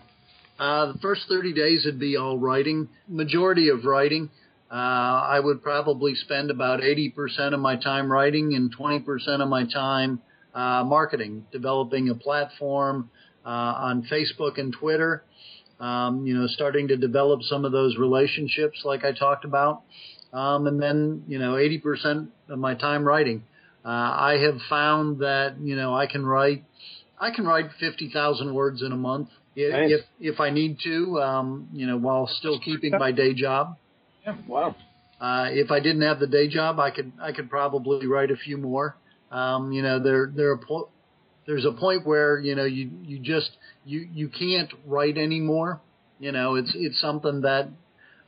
Uh, 0.59 0.93
the 0.93 0.99
first 0.99 1.23
30 1.27 1.53
days 1.53 1.83
would 1.85 1.99
be 1.99 2.15
all 2.15 2.37
writing, 2.37 2.87
majority 3.07 3.69
of 3.69 3.85
writing. 3.85 4.29
Uh, 4.69 4.75
I 4.75 5.39
would 5.39 5.63
probably 5.63 6.13
spend 6.13 6.51
about 6.51 6.81
80% 6.81 7.55
of 7.55 7.59
my 7.59 7.75
time 7.75 8.11
writing 8.11 8.53
and 8.53 8.75
20% 8.75 9.03
of 9.41 9.49
my 9.49 9.65
time 9.65 10.21
uh, 10.53 10.83
marketing, 10.83 11.45
developing 11.51 12.09
a 12.09 12.15
platform, 12.15 13.09
on 13.49 14.03
Facebook 14.11 14.57
and 14.57 14.73
Twitter. 14.73 15.23
Um, 15.79 16.25
you 16.25 16.35
know, 16.35 16.47
starting 16.47 16.87
to 16.87 16.97
develop 16.97 17.43
some 17.43 17.63
of 17.63 17.71
those 17.71 17.97
relationships 17.97 18.81
like 18.83 19.05
I 19.05 19.11
talked 19.11 19.45
about. 19.45 19.83
Um, 20.33 20.67
and 20.67 20.81
then, 20.81 21.23
you 21.27 21.39
know, 21.39 21.53
80% 21.53 22.27
of 22.49 22.59
my 22.59 22.73
time 22.73 23.03
writing. 23.03 23.43
Uh, 23.85 23.89
I 23.89 24.37
have 24.43 24.59
found 24.69 25.19
that, 25.19 25.59
you 25.61 25.75
know, 25.75 25.95
I 25.95 26.07
can 26.07 26.25
write, 26.25 26.65
I 27.19 27.31
can 27.31 27.45
write 27.45 27.69
50,000 27.79 28.53
words 28.53 28.81
in 28.81 28.91
a 28.91 28.97
month 28.97 29.29
if, 29.55 29.71
nice. 29.71 29.91
if, 29.91 30.33
if 30.33 30.39
I 30.39 30.49
need 30.49 30.79
to, 30.83 31.21
um, 31.21 31.69
you 31.73 31.87
know, 31.87 31.97
while 31.97 32.27
still 32.27 32.59
keeping 32.59 32.91
my 32.91 33.11
day 33.11 33.33
job. 33.33 33.77
Yeah. 34.25 34.35
Wow. 34.47 34.75
Uh, 35.21 35.47
if 35.51 35.71
I 35.71 35.79
didn't 35.79 36.01
have 36.01 36.19
the 36.19 36.27
day 36.27 36.47
job, 36.47 36.79
I 36.79 36.91
could, 36.91 37.11
I 37.21 37.31
could 37.31 37.49
probably 37.49 38.05
write 38.05 38.29
a 38.29 38.35
few 38.35 38.57
more. 38.57 38.95
Um, 39.31 39.71
you 39.71 39.81
know, 39.81 39.99
there, 39.99 40.31
there 40.35 40.51
are 40.51 40.57
po- 40.57 40.89
there's 41.47 41.65
a 41.65 41.71
point 41.71 42.05
where 42.05 42.37
you 42.37 42.53
know 42.53 42.65
you 42.65 42.91
you 43.03 43.19
just 43.19 43.49
you 43.85 44.07
you 44.13 44.29
can't 44.29 44.71
write 44.85 45.17
anymore. 45.17 45.81
You 46.19 46.31
know, 46.31 46.55
it's 46.55 46.71
it's 46.75 46.99
something 46.99 47.41
that 47.41 47.69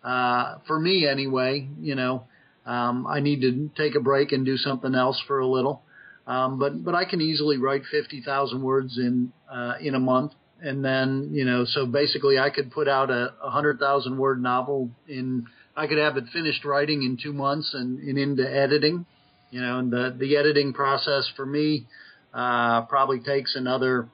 uh, 0.04 0.56
for 0.66 0.80
me 0.80 1.08
anyway. 1.08 1.68
You 1.80 1.96
know, 1.96 2.24
um, 2.66 3.06
I 3.06 3.20
need 3.20 3.42
to 3.42 3.70
take 3.76 3.96
a 3.96 4.00
break 4.00 4.32
and 4.32 4.46
do 4.46 4.58
something 4.58 4.96
else 4.96 5.22
for 5.28 5.40
a 5.40 5.48
little. 5.48 5.84
Um, 6.26 6.58
but 6.58 6.84
but 6.84 6.96
I 6.96 7.06
can 7.06 7.22
easily 7.22 7.58
write 7.58 7.84
fifty 7.92 8.22
thousand 8.22 8.64
words 8.64 8.98
in 8.98 9.34
uh, 9.52 9.74
in 9.82 9.96
a 9.96 10.00
month, 10.00 10.32
and 10.62 10.84
then 10.84 11.32
you 11.34 11.44
know, 11.44 11.66
so 11.66 11.86
basically 11.86 12.40
I 12.40 12.50
could 12.50 12.72
put 12.72 12.88
out 12.88 13.10
a, 13.12 13.34
hundred 13.42 13.80
thousand 13.80 14.18
word 14.18 14.42
novel 14.42 14.92
in. 15.08 15.46
I 15.76 15.88
could 15.88 15.98
have 15.98 16.18
it 16.18 16.26
finished 16.34 16.66
writing 16.66 17.04
in 17.04 17.18
two 17.22 17.32
months 17.32 17.74
and, 17.74 18.00
and 18.00 18.18
into 18.18 18.44
editing. 18.44 19.06
You 19.52 19.62
know, 19.62 19.80
and 19.80 19.92
the 19.92 20.16
the 20.18 20.38
editing 20.38 20.72
process 20.72 21.28
for 21.36 21.46
me 21.46 21.88
uh, 22.34 22.84
probably 22.84 23.20
takes 23.20 23.56
another 23.56 24.10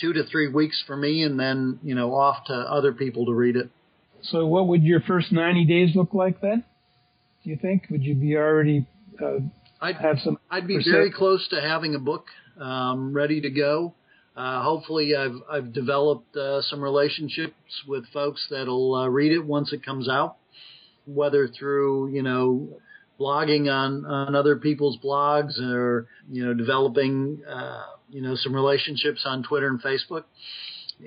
two 0.00 0.12
to 0.12 0.24
three 0.24 0.48
weeks 0.48 0.82
for 0.86 0.96
me, 0.96 1.22
and 1.22 1.38
then 1.38 1.78
you 1.82 1.94
know 1.94 2.14
off 2.14 2.44
to 2.46 2.54
other 2.54 2.92
people 2.92 3.26
to 3.26 3.32
read 3.32 3.56
it. 3.56 3.70
So, 4.22 4.46
what 4.46 4.68
would 4.68 4.82
your 4.82 5.00
first 5.00 5.32
ninety 5.32 5.64
days 5.64 5.94
look 5.94 6.14
like 6.14 6.40
then? 6.40 6.64
Do 7.44 7.50
you 7.50 7.56
think 7.56 7.86
would 7.90 8.02
you 8.02 8.14
be 8.14 8.36
already 8.36 8.86
uh, 9.22 9.38
I'd 9.80 9.96
have 9.96 10.18
some? 10.24 10.38
I'd 10.50 10.66
be 10.66 10.78
percent? 10.78 10.94
very 10.94 11.10
close 11.12 11.46
to 11.48 11.60
having 11.60 11.94
a 11.94 11.98
book 11.98 12.26
um, 12.60 13.12
ready 13.12 13.40
to 13.40 13.50
go. 13.50 13.94
Uh, 14.36 14.62
hopefully, 14.62 15.16
I've 15.16 15.36
I've 15.50 15.72
developed 15.72 16.36
uh, 16.36 16.62
some 16.62 16.80
relationships 16.80 17.54
with 17.86 18.06
folks 18.12 18.46
that'll 18.50 18.94
uh, 18.94 19.08
read 19.08 19.32
it 19.32 19.44
once 19.44 19.72
it 19.72 19.84
comes 19.84 20.08
out, 20.08 20.36
whether 21.06 21.48
through 21.48 22.08
you 22.08 22.22
know 22.22 22.68
blogging 23.18 23.72
on 23.72 24.04
on 24.04 24.34
other 24.34 24.56
people's 24.56 24.98
blogs 24.98 25.60
or 25.60 26.06
you 26.30 26.44
know 26.44 26.54
developing 26.54 27.42
uh, 27.48 27.84
you 28.10 28.20
know 28.20 28.34
some 28.36 28.54
relationships 28.54 29.22
on 29.24 29.42
Twitter 29.42 29.68
and 29.68 29.82
Facebook. 29.82 30.24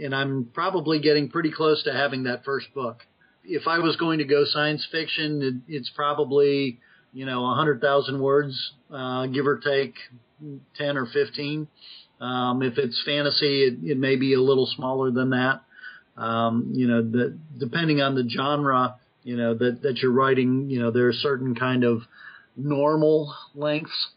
And 0.01 0.15
I'm 0.15 0.49
probably 0.53 1.01
getting 1.01 1.29
pretty 1.29 1.51
close 1.51 1.83
to 1.83 1.91
having 1.91 2.23
that 2.23 2.45
first 2.45 2.73
book. 2.73 3.01
If 3.43 3.67
I 3.67 3.79
was 3.79 3.97
going 3.97 4.19
to 4.19 4.25
go 4.25 4.45
science 4.45 4.87
fiction, 4.91 5.63
it, 5.67 5.75
it's 5.75 5.91
probably 5.95 6.79
you 7.13 7.25
know 7.25 7.45
a 7.45 7.55
hundred 7.55 7.81
thousand 7.81 8.21
words, 8.21 8.73
uh, 8.93 9.27
give 9.27 9.47
or 9.47 9.57
take 9.57 9.95
ten 10.77 10.97
or 10.97 11.05
fifteen. 11.07 11.67
Um, 12.19 12.61
if 12.61 12.77
it's 12.77 13.01
fantasy, 13.03 13.63
it, 13.63 13.79
it 13.83 13.97
may 13.97 14.15
be 14.15 14.35
a 14.35 14.41
little 14.41 14.67
smaller 14.67 15.09
than 15.09 15.31
that. 15.31 15.61
Um, 16.17 16.71
you 16.73 16.87
know, 16.87 17.01
the, 17.01 17.37
depending 17.57 17.99
on 17.99 18.13
the 18.13 18.29
genre, 18.29 18.95
you 19.23 19.37
know 19.37 19.53
that 19.53 19.81
that 19.83 19.97
you're 19.97 20.11
writing 20.11 20.69
you 20.69 20.79
know 20.79 20.91
there 20.91 21.07
are 21.07 21.13
certain 21.13 21.55
kind 21.55 21.83
of 21.83 22.01
normal 22.55 23.33
lengths. 23.55 24.09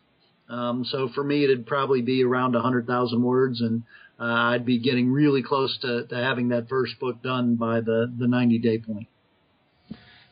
Um, 0.48 0.84
so 0.84 1.08
for 1.14 1.24
me 1.24 1.44
it'd 1.44 1.66
probably 1.66 2.02
be 2.02 2.22
around 2.22 2.54
a 2.54 2.60
hundred 2.60 2.86
thousand 2.86 3.22
words 3.22 3.60
and 3.60 3.82
uh, 4.20 4.24
I'd 4.24 4.66
be 4.66 4.78
getting 4.78 5.10
really 5.10 5.42
close 5.42 5.76
to, 5.82 6.06
to 6.06 6.14
having 6.14 6.48
that 6.48 6.68
first 6.68 7.00
book 7.00 7.22
done 7.22 7.56
by 7.56 7.80
the 7.80 8.12
the 8.18 8.28
90 8.28 8.58
day 8.58 8.78
point. 8.78 9.08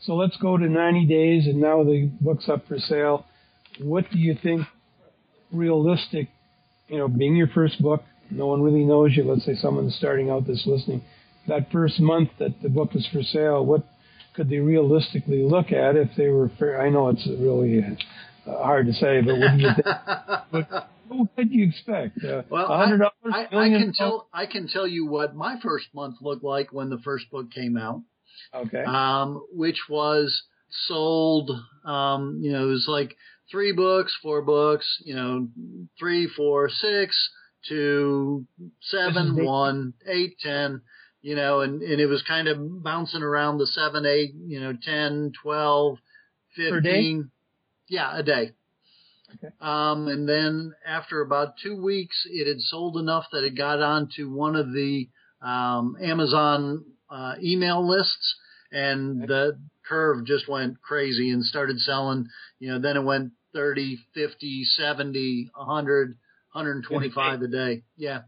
So 0.02 0.14
let's 0.14 0.36
go 0.36 0.56
to 0.56 0.68
90 0.68 1.06
days 1.06 1.46
and 1.46 1.60
now 1.60 1.84
the 1.84 2.10
book's 2.20 2.48
up 2.48 2.66
for 2.66 2.78
sale. 2.78 3.24
What 3.80 4.04
do 4.10 4.18
you 4.18 4.36
think 4.42 4.66
realistic 5.52 6.28
you 6.88 6.98
know 6.98 7.08
being 7.08 7.36
your 7.36 7.48
first 7.48 7.80
book 7.80 8.02
no 8.30 8.46
one 8.46 8.62
really 8.62 8.84
knows 8.84 9.12
you 9.14 9.24
let's 9.24 9.44
say 9.44 9.54
someone's 9.54 9.94
starting 9.96 10.30
out 10.30 10.46
this 10.46 10.62
listening 10.66 11.02
that 11.46 11.70
first 11.70 12.00
month 12.00 12.30
that 12.38 12.54
the 12.62 12.68
book 12.68 12.90
is 12.94 13.06
for 13.12 13.22
sale 13.22 13.64
what 13.64 13.84
could 14.34 14.48
they 14.48 14.58
realistically 14.58 15.42
look 15.42 15.72
at 15.72 15.96
if 15.96 16.08
they 16.16 16.28
were 16.28 16.50
fair? 16.58 16.80
I 16.80 16.90
know 16.90 17.08
it's 17.08 17.26
really 17.26 17.82
uh, 18.46 18.56
hard 18.62 18.86
to 18.86 18.92
say, 18.92 19.20
but 19.20 19.38
what 19.38 19.56
do 19.56 19.62
you 19.62 19.70
think? 19.74 19.86
what, 20.50 20.88
what 21.08 21.36
could 21.36 21.50
you 21.50 21.68
expect? 21.68 22.24
Uh, 22.24 22.42
well, 22.50 22.68
$100, 22.68 23.10
I, 23.32 23.44
I, 23.44 23.64
I 23.64 23.68
can 23.68 23.92
tell 23.94 24.28
I 24.32 24.46
can 24.46 24.68
tell 24.68 24.86
you 24.86 25.06
what 25.06 25.34
my 25.34 25.56
first 25.62 25.86
month 25.94 26.16
looked 26.20 26.44
like 26.44 26.72
when 26.72 26.90
the 26.90 26.98
first 26.98 27.30
book 27.30 27.50
came 27.50 27.76
out. 27.76 28.02
Okay. 28.54 28.82
Um, 28.82 29.44
which 29.52 29.80
was 29.88 30.42
sold. 30.86 31.50
Um, 31.84 32.40
you 32.42 32.52
know, 32.52 32.64
it 32.64 32.70
was 32.70 32.86
like 32.88 33.16
three 33.50 33.72
books, 33.72 34.16
four 34.22 34.42
books. 34.42 34.86
You 35.04 35.14
know, 35.14 35.48
three, 35.98 36.26
four, 36.26 36.70
six, 36.70 37.30
two, 37.68 38.46
seven, 38.80 39.44
one, 39.44 39.94
eight, 40.06 40.38
ten 40.40 40.80
you 41.22 41.36
know, 41.36 41.60
and, 41.60 41.82
and 41.82 42.00
it 42.00 42.06
was 42.06 42.22
kind 42.22 42.48
of 42.48 42.82
bouncing 42.82 43.22
around 43.22 43.58
the 43.58 43.66
seven, 43.66 44.04
eight, 44.04 44.34
you 44.34 44.60
know, 44.60 44.74
10, 44.80 45.32
12, 45.40 45.98
15. 46.56 47.30
Yeah, 47.88 48.18
a 48.18 48.22
day. 48.22 48.50
Okay. 49.34 49.54
Um, 49.60 50.08
and 50.08 50.28
then 50.28 50.74
after 50.86 51.20
about 51.20 51.54
two 51.62 51.80
weeks, 51.80 52.26
it 52.28 52.46
had 52.46 52.60
sold 52.60 52.96
enough 52.96 53.24
that 53.32 53.44
it 53.44 53.56
got 53.56 53.80
onto 53.80 54.30
one 54.30 54.56
of 54.56 54.72
the 54.72 55.08
um, 55.40 55.96
Amazon 56.02 56.84
uh, 57.08 57.34
email 57.42 57.88
lists, 57.88 58.34
and 58.70 59.22
the 59.22 59.58
curve 59.88 60.26
just 60.26 60.48
went 60.48 60.80
crazy 60.82 61.30
and 61.30 61.44
started 61.44 61.78
selling. 61.78 62.26
You 62.58 62.72
know, 62.72 62.78
then 62.80 62.96
it 62.96 63.04
went 63.04 63.32
30, 63.54 63.98
50, 64.14 64.64
70, 64.64 65.50
100, 65.54 66.08
125 66.52 67.42
a 67.42 67.48
day. 67.48 67.82
Yeah. 67.96 68.22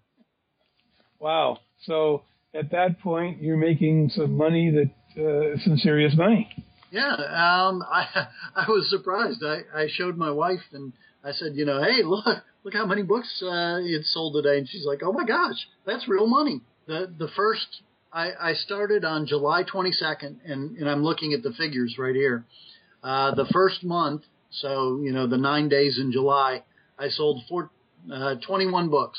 Wow. 1.19 1.59
So 1.83 2.23
at 2.55 2.71
that 2.71 3.01
point 3.01 3.43
you're 3.43 3.57
making 3.57 4.11
some 4.11 4.37
money 4.37 4.71
that 4.71 4.91
uh, 5.21 5.59
some 5.65 5.77
serious 5.77 6.17
money. 6.17 6.49
Yeah, 6.91 7.13
um, 7.13 7.83
I 7.91 8.29
I 8.57 8.67
was 8.69 8.89
surprised. 8.89 9.43
I, 9.45 9.63
I 9.75 9.89
showed 9.89 10.17
my 10.17 10.31
wife 10.31 10.63
and 10.73 10.93
I 11.25 11.33
said, 11.33 11.53
you 11.55 11.65
know, 11.65 11.83
hey, 11.83 12.03
look, 12.05 12.25
look 12.65 12.75
how 12.75 12.87
many 12.87 13.03
books 13.03 13.43
uh, 13.43 13.79
it 13.83 14.05
sold 14.07 14.35
today, 14.35 14.59
and 14.59 14.69
she's 14.69 14.85
like, 14.87 15.01
oh 15.03 15.13
my 15.13 15.25
gosh, 15.25 15.57
that's 15.85 16.09
real 16.09 16.27
money. 16.27 16.61
The 16.87 17.13
the 17.19 17.29
first 17.37 17.67
I, 18.13 18.31
I 18.41 18.53
started 18.55 19.05
on 19.05 19.27
July 19.27 19.65
22nd, 19.65 20.37
and 20.45 20.77
and 20.77 20.89
I'm 20.89 21.03
looking 21.03 21.33
at 21.33 21.43
the 21.43 21.53
figures 21.53 21.97
right 21.99 22.15
here. 22.15 22.45
Uh, 23.03 23.35
the 23.35 23.47
first 23.53 23.85
month, 23.85 24.23
so 24.51 25.01
you 25.03 25.13
know 25.13 25.27
the 25.27 25.39
nine 25.39 25.69
days 25.69 25.99
in 25.99 26.13
July, 26.13 26.63
I 26.99 27.09
sold 27.09 27.43
four, 27.49 27.71
uh, 28.13 28.37
21 28.47 28.89
books 28.89 29.19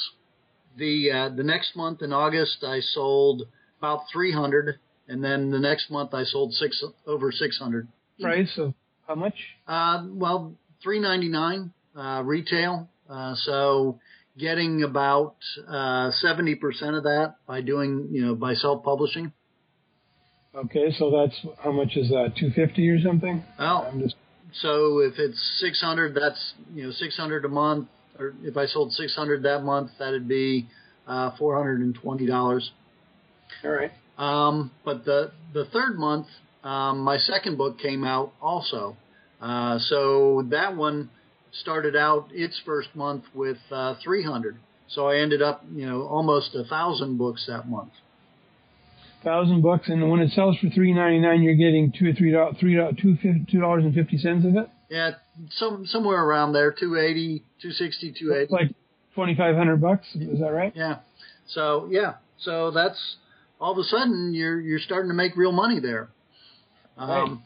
the 0.77 1.11
uh, 1.11 1.29
the 1.29 1.43
next 1.43 1.75
month 1.75 2.01
in 2.01 2.13
August, 2.13 2.63
I 2.63 2.79
sold 2.79 3.43
about 3.79 4.01
300, 4.11 4.79
and 5.07 5.23
then 5.23 5.51
the 5.51 5.59
next 5.59 5.89
month 5.89 6.13
I 6.13 6.23
sold 6.23 6.53
six 6.53 6.83
over 7.05 7.31
600. 7.31 7.87
Price 8.21 8.53
of 8.57 8.73
how 9.07 9.15
much? 9.15 9.35
Uh, 9.67 10.05
well, 10.07 10.55
399 10.83 11.71
uh, 11.95 12.23
retail. 12.23 12.89
Uh, 13.09 13.35
so 13.35 13.99
getting 14.37 14.83
about 14.83 15.35
uh, 15.67 16.11
70% 16.23 16.57
of 16.97 17.03
that 17.03 17.35
by 17.47 17.61
doing, 17.61 18.09
you 18.11 18.25
know, 18.25 18.35
by 18.35 18.53
self-publishing. 18.53 19.31
Okay, 20.55 20.91
so 20.97 21.11
that's 21.11 21.37
how 21.59 21.71
much 21.71 21.95
is 21.95 22.09
that? 22.09 22.33
250 22.37 22.89
or 22.89 23.01
something? 23.01 23.43
Well, 23.59 23.93
just... 23.99 24.15
so 24.53 24.99
if 24.99 25.19
it's 25.19 25.59
600, 25.59 26.15
that's 26.15 26.53
you 26.73 26.83
know 26.83 26.91
600 26.91 27.45
a 27.45 27.49
month. 27.49 27.89
Or 28.19 28.33
if 28.43 28.57
I 28.57 28.65
sold 28.65 28.93
600 28.93 29.43
that 29.43 29.63
month, 29.63 29.91
that'd 29.99 30.27
be 30.27 30.67
uh, 31.07 31.31
420 31.37 32.25
dollars. 32.25 32.71
All 33.63 33.71
right. 33.71 33.91
Um, 34.17 34.71
but 34.83 35.05
the 35.05 35.31
the 35.53 35.65
third 35.65 35.97
month, 35.97 36.27
um, 36.63 36.99
my 36.99 37.17
second 37.17 37.57
book 37.57 37.79
came 37.79 38.03
out 38.03 38.31
also. 38.41 38.95
Uh, 39.41 39.79
so 39.79 40.43
that 40.49 40.75
one 40.75 41.09
started 41.51 41.95
out 41.95 42.27
its 42.31 42.59
first 42.65 42.89
month 42.95 43.23
with 43.33 43.57
uh, 43.71 43.95
300. 44.03 44.57
So 44.87 45.07
I 45.07 45.17
ended 45.17 45.41
up, 45.41 45.63
you 45.73 45.85
know, 45.85 46.03
almost 46.03 46.55
a 46.55 46.63
thousand 46.63 47.17
books 47.17 47.45
that 47.47 47.67
month 47.67 47.91
Thousand 49.25 49.63
books, 49.63 49.89
and 49.89 50.07
when 50.11 50.19
it 50.19 50.31
sells 50.33 50.55
for 50.59 50.69
three 50.69 50.93
ninety 50.93 51.17
nine, 51.17 51.41
you're 51.41 51.55
getting 51.55 51.91
two 51.91 52.09
or 52.09 52.13
three 52.13 52.31
three 52.59 52.75
two 53.01 53.17
two 53.49 53.59
dollars 53.59 53.83
and 53.83 53.91
fifty 53.95 54.19
cents 54.19 54.45
of 54.45 54.55
it. 54.55 54.69
Yeah, 54.89 55.11
some 55.51 55.85
somewhere 55.85 56.23
around 56.23 56.53
there, 56.53 56.71
two 56.71 56.97
eighty, 56.97 57.43
two 57.61 57.71
sixty, 57.71 58.13
two 58.17 58.33
eighty. 58.33 58.51
Like 58.51 58.71
twenty 59.13 59.35
five 59.35 59.55
hundred 59.55 59.81
bucks. 59.81 60.05
Is 60.15 60.39
that 60.39 60.51
right? 60.51 60.73
Yeah. 60.75 60.99
So 61.47 61.87
yeah, 61.89 62.15
so 62.39 62.71
that's 62.71 63.17
all 63.59 63.71
of 63.71 63.77
a 63.77 63.83
sudden 63.83 64.33
you're 64.33 64.59
you're 64.59 64.79
starting 64.79 65.09
to 65.09 65.15
make 65.15 65.35
real 65.35 65.51
money 65.51 65.79
there. 65.79 66.09
Um, 66.97 67.09
right. 67.09 67.37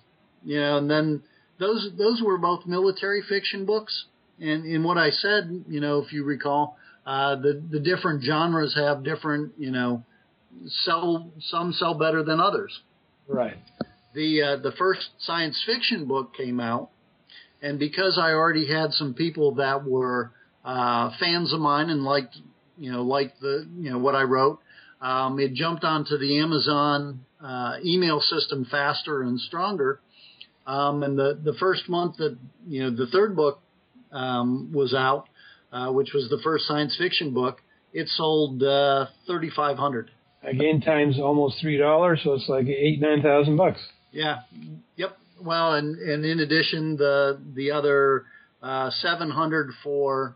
You 0.44 0.60
know, 0.60 0.78
and 0.78 0.90
then 0.90 1.24
those 1.60 1.90
those 1.98 2.22
were 2.22 2.38
both 2.38 2.66
military 2.66 3.22
fiction 3.22 3.66
books, 3.66 4.06
and 4.40 4.66
in 4.66 4.84
what 4.84 4.98
I 4.98 5.10
said, 5.10 5.66
you 5.68 5.80
know, 5.80 6.00
if 6.00 6.14
you 6.14 6.24
recall, 6.24 6.78
uh, 7.06 7.36
the 7.36 7.62
the 7.70 7.80
different 7.80 8.24
genres 8.24 8.76
have 8.76 9.04
different, 9.04 9.54
you 9.58 9.72
know, 9.72 10.04
sell 10.86 11.32
some 11.40 11.74
sell 11.74 11.94
better 11.94 12.24
than 12.24 12.40
others. 12.40 12.80
Right. 13.28 13.58
The 14.14 14.42
uh, 14.42 14.56
the 14.58 14.72
first 14.72 15.10
science 15.20 15.62
fiction 15.66 16.06
book 16.06 16.34
came 16.36 16.60
out, 16.60 16.90
and 17.62 17.80
because 17.80 18.18
I 18.18 18.32
already 18.32 18.68
had 18.68 18.92
some 18.94 19.14
people 19.14 19.56
that 19.56 19.86
were 19.86 20.32
uh, 20.64 21.12
fans 21.20 21.54
of 21.54 21.60
mine 21.60 21.90
and 21.90 22.04
liked 22.04 22.38
you 22.78 22.92
know 22.92 23.04
liked 23.04 23.40
the 23.42 23.68
you 23.78 23.92
know 23.92 24.00
what 24.00 24.16
I 24.16 24.24
wrote, 24.24 24.60
um, 25.02 25.40
it 25.40 25.54
jumped 25.54 25.84
onto 25.84 26.18
the 26.18 26.40
Amazon 26.40 27.26
uh, 27.44 27.78
email 27.84 28.20
system 28.20 28.66
faster 28.70 29.22
and 29.22 29.40
stronger. 29.40 30.00
Um, 30.68 31.04
and 31.04 31.18
the 31.18 31.40
the 31.44 31.54
first 31.60 31.90
month 31.90 32.18
that 32.18 32.38
you 32.68 32.84
know 32.84 32.96
the 32.96 33.08
third 33.08 33.36
book 33.36 33.60
um, 34.12 34.72
was 34.74 34.94
out, 34.94 35.28
uh, 35.72 35.92
which 35.92 36.14
was 36.14 36.30
the 36.30 36.40
first 36.44 36.66
science 36.68 36.96
fiction 36.98 37.34
book, 37.34 37.62
it 37.94 38.08
sold 38.10 38.62
uh, 38.62 39.08
3,500 39.28 40.12
again 40.44 40.82
times 40.82 41.20
almost 41.20 41.60
three 41.62 41.78
dollars, 41.78 42.22
so 42.24 42.34
it's 42.34 42.48
like 42.48 42.68
eight 42.68 43.00
nine 43.00 43.22
thousand 43.22 43.58
bucks. 43.58 43.80
Yeah. 44.12 44.40
Yep. 44.96 45.18
Well, 45.42 45.74
and 45.74 45.98
and 45.98 46.26
in 46.26 46.40
addition, 46.40 46.98
the 46.98 47.40
the 47.56 47.72
other 47.72 48.26
uh, 48.62 48.90
seven 48.92 49.30
hundred 49.30 49.72
for 49.84 50.36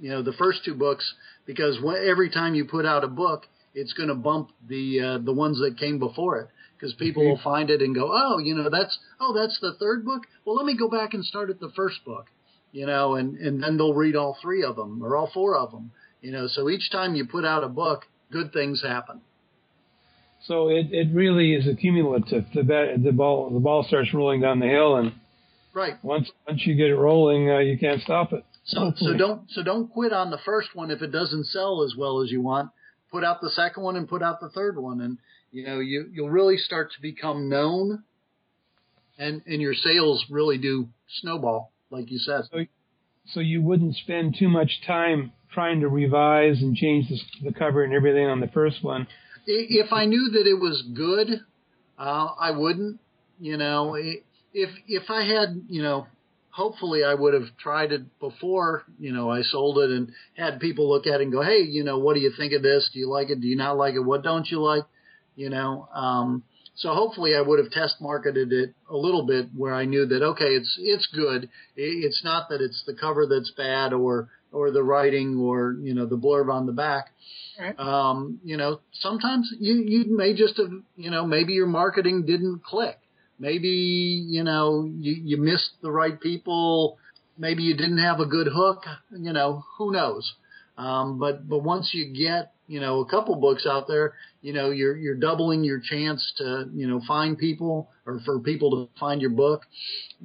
you 0.00 0.10
know 0.10 0.22
the 0.22 0.32
first 0.32 0.64
two 0.64 0.74
books 0.74 1.14
because 1.46 1.80
when, 1.80 1.96
every 2.08 2.30
time 2.30 2.54
you 2.54 2.64
put 2.64 2.86
out 2.86 3.04
a 3.04 3.08
book, 3.08 3.46
it's 3.74 3.92
going 3.92 4.08
to 4.08 4.14
bump 4.14 4.50
the 4.68 5.00
uh, 5.00 5.18
the 5.18 5.32
ones 5.32 5.58
that 5.58 5.78
came 5.78 5.98
before 5.98 6.38
it 6.38 6.48
because 6.82 6.94
people 6.94 7.24
will 7.24 7.40
find 7.42 7.70
it 7.70 7.80
and 7.80 7.94
go, 7.94 8.10
oh, 8.12 8.38
you 8.38 8.54
know, 8.54 8.68
that's 8.68 8.98
oh, 9.20 9.32
that's 9.32 9.58
the 9.60 9.74
third 9.78 10.04
book. 10.04 10.22
Well, 10.44 10.56
let 10.56 10.66
me 10.66 10.76
go 10.76 10.88
back 10.88 11.14
and 11.14 11.24
start 11.24 11.50
at 11.50 11.60
the 11.60 11.70
first 11.76 12.04
book, 12.04 12.26
you 12.72 12.86
know, 12.86 13.14
and 13.14 13.36
and 13.38 13.62
then 13.62 13.76
they'll 13.76 13.94
read 13.94 14.16
all 14.16 14.36
three 14.42 14.64
of 14.64 14.76
them 14.76 15.02
or 15.02 15.16
all 15.16 15.30
four 15.32 15.56
of 15.56 15.70
them, 15.70 15.92
you 16.20 16.32
know. 16.32 16.48
So 16.48 16.68
each 16.68 16.90
time 16.90 17.14
you 17.14 17.26
put 17.26 17.44
out 17.44 17.64
a 17.64 17.68
book, 17.68 18.06
good 18.32 18.52
things 18.52 18.82
happen. 18.82 19.20
So 20.46 20.68
it, 20.68 20.88
it 20.90 21.08
really 21.12 21.54
is 21.54 21.68
a 21.68 21.74
cumulative. 21.74 22.46
The 22.54 22.62
bat, 22.64 23.02
the 23.02 23.12
ball 23.12 23.50
the 23.50 23.60
ball 23.60 23.84
starts 23.84 24.12
rolling 24.12 24.40
down 24.40 24.58
the 24.58 24.66
hill, 24.66 24.96
and 24.96 25.12
right 25.72 25.94
once 26.02 26.30
once 26.48 26.66
you 26.66 26.74
get 26.74 26.90
it 26.90 26.96
rolling, 26.96 27.50
uh, 27.50 27.58
you 27.58 27.78
can't 27.78 28.00
stop 28.02 28.32
it. 28.32 28.44
So 28.64 28.92
so 28.96 29.16
don't 29.16 29.48
so 29.50 29.62
don't 29.62 29.88
quit 29.88 30.12
on 30.12 30.30
the 30.30 30.38
first 30.38 30.74
one 30.74 30.90
if 30.90 31.00
it 31.00 31.12
doesn't 31.12 31.46
sell 31.46 31.84
as 31.84 31.94
well 31.96 32.22
as 32.22 32.30
you 32.30 32.40
want. 32.40 32.70
Put 33.10 33.24
out 33.24 33.40
the 33.40 33.50
second 33.50 33.82
one 33.82 33.96
and 33.96 34.08
put 34.08 34.22
out 34.22 34.40
the 34.40 34.48
third 34.48 34.76
one, 34.78 35.00
and 35.00 35.18
you 35.52 35.64
know 35.64 35.78
you 35.78 36.08
you'll 36.12 36.30
really 36.30 36.56
start 36.56 36.90
to 36.92 37.02
become 37.02 37.48
known, 37.48 38.02
and 39.18 39.42
and 39.46 39.60
your 39.60 39.74
sales 39.74 40.24
really 40.28 40.58
do 40.58 40.88
snowball, 41.20 41.70
like 41.90 42.10
you 42.10 42.18
said. 42.18 42.42
So, 42.50 42.64
so 43.26 43.40
you 43.40 43.62
wouldn't 43.62 43.94
spend 43.96 44.36
too 44.38 44.48
much 44.48 44.80
time 44.86 45.32
trying 45.52 45.80
to 45.80 45.88
revise 45.88 46.62
and 46.62 46.74
change 46.74 47.08
the, 47.08 47.50
the 47.50 47.52
cover 47.52 47.84
and 47.84 47.92
everything 47.92 48.26
on 48.26 48.40
the 48.40 48.48
first 48.48 48.82
one 48.82 49.06
if 49.46 49.92
I 49.92 50.06
knew 50.06 50.30
that 50.32 50.46
it 50.46 50.60
was 50.60 50.82
good, 50.94 51.40
uh, 51.98 52.28
I 52.38 52.50
wouldn't. 52.52 53.00
You 53.40 53.56
know, 53.56 53.96
if 53.96 54.70
if 54.86 55.10
I 55.10 55.24
had, 55.24 55.64
you 55.68 55.82
know, 55.82 56.06
hopefully 56.50 57.02
I 57.02 57.14
would 57.14 57.34
have 57.34 57.56
tried 57.58 57.92
it 57.92 58.18
before, 58.20 58.84
you 58.98 59.12
know, 59.12 59.30
I 59.30 59.42
sold 59.42 59.78
it 59.78 59.90
and 59.90 60.12
had 60.36 60.60
people 60.60 60.88
look 60.88 61.06
at 61.06 61.20
it 61.20 61.24
and 61.24 61.32
go, 61.32 61.42
hey, 61.42 61.62
you 61.62 61.82
know, 61.82 61.98
what 61.98 62.14
do 62.14 62.20
you 62.20 62.32
think 62.36 62.52
of 62.52 62.62
this? 62.62 62.90
Do 62.92 63.00
you 63.00 63.10
like 63.10 63.30
it? 63.30 63.40
Do 63.40 63.46
you 63.46 63.56
not 63.56 63.76
like 63.76 63.94
it? 63.94 64.00
What 64.00 64.22
don't 64.22 64.48
you 64.48 64.60
like? 64.60 64.84
You 65.34 65.48
know, 65.48 65.88
um, 65.94 66.44
so 66.74 66.90
hopefully 66.94 67.34
I 67.34 67.40
would 67.40 67.58
have 67.58 67.70
test 67.70 67.96
marketed 68.00 68.52
it 68.52 68.74
a 68.88 68.96
little 68.96 69.26
bit 69.26 69.48
where 69.56 69.74
I 69.74 69.84
knew 69.86 70.06
that 70.06 70.22
okay, 70.22 70.54
it's 70.54 70.76
it's 70.80 71.06
good. 71.06 71.48
It's 71.76 72.22
not 72.24 72.48
that 72.50 72.60
it's 72.60 72.82
the 72.86 72.94
cover 72.94 73.26
that's 73.26 73.52
bad 73.56 73.92
or 73.92 74.28
or 74.52 74.70
the 74.70 74.82
writing 74.82 75.36
or 75.38 75.76
you 75.82 75.94
know 75.94 76.06
the 76.06 76.16
blurb 76.16 76.52
on 76.52 76.66
the 76.66 76.72
back. 76.72 77.10
Right. 77.58 77.78
Um, 77.78 78.40
you 78.44 78.56
know, 78.56 78.80
sometimes 78.92 79.52
you 79.58 79.74
you 79.74 80.16
may 80.16 80.34
just 80.34 80.56
have 80.58 80.70
you 80.96 81.10
know 81.10 81.26
maybe 81.26 81.52
your 81.52 81.66
marketing 81.66 82.24
didn't 82.26 82.62
click. 82.64 82.98
Maybe 83.38 83.68
you 83.68 84.44
know 84.44 84.84
you 84.84 85.14
you 85.24 85.36
missed 85.36 85.70
the 85.82 85.90
right 85.90 86.20
people. 86.20 86.98
Maybe 87.38 87.62
you 87.62 87.76
didn't 87.76 87.98
have 87.98 88.20
a 88.20 88.26
good 88.26 88.48
hook. 88.52 88.84
You 89.10 89.32
know, 89.32 89.64
who 89.78 89.92
knows? 89.92 90.34
Um, 90.78 91.18
but 91.18 91.48
but 91.48 91.62
once 91.62 91.90
you 91.92 92.12
get 92.14 92.52
you 92.66 92.80
know 92.80 93.00
a 93.00 93.06
couple 93.06 93.36
books 93.36 93.66
out 93.66 93.88
there, 93.88 94.14
you 94.40 94.52
know 94.52 94.70
you're 94.70 94.96
you're 94.96 95.16
doubling 95.16 95.64
your 95.64 95.80
chance 95.80 96.32
to 96.38 96.68
you 96.74 96.86
know 96.86 97.00
find 97.06 97.36
people 97.36 97.90
or 98.06 98.20
for 98.24 98.40
people 98.40 98.70
to 98.70 99.00
find 99.00 99.20
your 99.20 99.30
book. 99.30 99.62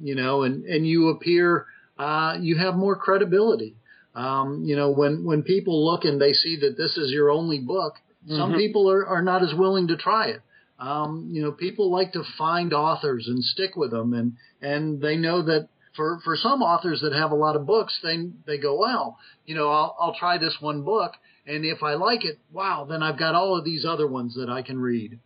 You 0.00 0.14
know, 0.14 0.42
and 0.42 0.64
and 0.64 0.86
you 0.86 1.08
appear 1.08 1.66
uh, 1.98 2.36
you 2.40 2.56
have 2.56 2.76
more 2.76 2.96
credibility. 2.96 3.74
Um, 4.14 4.62
you 4.64 4.76
know, 4.76 4.90
when, 4.90 5.24
when 5.24 5.42
people 5.42 5.84
look 5.84 6.04
and 6.04 6.20
they 6.20 6.32
see 6.32 6.56
that 6.60 6.76
this 6.76 6.96
is 6.96 7.12
your 7.12 7.30
only 7.30 7.60
book, 7.60 7.94
mm-hmm. 8.24 8.36
some 8.36 8.54
people 8.54 8.90
are, 8.90 9.06
are 9.06 9.22
not 9.22 9.42
as 9.42 9.54
willing 9.54 9.88
to 9.88 9.96
try 9.96 10.28
it. 10.28 10.40
Um, 10.78 11.28
you 11.32 11.42
know, 11.42 11.52
people 11.52 11.90
like 11.90 12.12
to 12.12 12.22
find 12.36 12.72
authors 12.72 13.26
and 13.28 13.42
stick 13.42 13.76
with 13.76 13.90
them 13.90 14.12
and, 14.14 14.34
and 14.62 15.00
they 15.00 15.16
know 15.16 15.42
that 15.42 15.68
for, 15.96 16.20
for 16.24 16.36
some 16.36 16.62
authors 16.62 17.00
that 17.00 17.12
have 17.12 17.32
a 17.32 17.36
lot 17.36 17.56
of 17.56 17.66
books, 17.66 17.98
they, 18.02 18.16
they 18.46 18.58
go, 18.58 18.78
well, 18.78 19.18
you 19.46 19.56
know, 19.56 19.68
I'll, 19.68 19.96
I'll 20.00 20.14
try 20.14 20.38
this 20.38 20.56
one 20.60 20.84
book. 20.84 21.12
And 21.44 21.64
if 21.64 21.82
I 21.82 21.94
like 21.94 22.24
it, 22.24 22.38
wow, 22.52 22.86
then 22.88 23.02
I've 23.02 23.18
got 23.18 23.34
all 23.34 23.56
of 23.58 23.64
these 23.64 23.84
other 23.84 24.06
ones 24.06 24.36
that 24.36 24.48
I 24.48 24.62
can 24.62 24.78
read. 24.78 25.18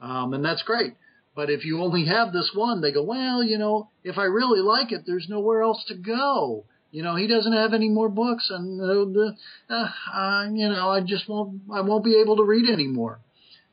Um, 0.00 0.34
and 0.34 0.44
that's 0.44 0.62
great. 0.62 0.94
But 1.34 1.50
if 1.50 1.64
you 1.64 1.80
only 1.80 2.04
have 2.06 2.32
this 2.32 2.50
one, 2.52 2.80
they 2.80 2.92
go, 2.92 3.04
well, 3.04 3.42
you 3.42 3.58
know, 3.58 3.88
if 4.02 4.18
I 4.18 4.24
really 4.24 4.60
like 4.60 4.92
it, 4.92 5.04
there's 5.06 5.28
nowhere 5.28 5.62
else 5.62 5.84
to 5.88 5.94
go. 5.94 6.64
You 6.90 7.02
know, 7.02 7.16
he 7.16 7.26
doesn't 7.26 7.52
have 7.52 7.74
any 7.74 7.88
more 7.88 8.08
books, 8.08 8.50
and 8.50 8.80
uh, 8.80 9.32
uh, 9.68 9.88
uh, 10.12 10.48
you 10.50 10.68
know, 10.68 10.88
I 10.88 11.00
just 11.00 11.28
won't, 11.28 11.60
I 11.72 11.82
won't 11.82 12.04
be 12.04 12.20
able 12.20 12.36
to 12.36 12.44
read 12.44 12.68
anymore. 12.68 13.20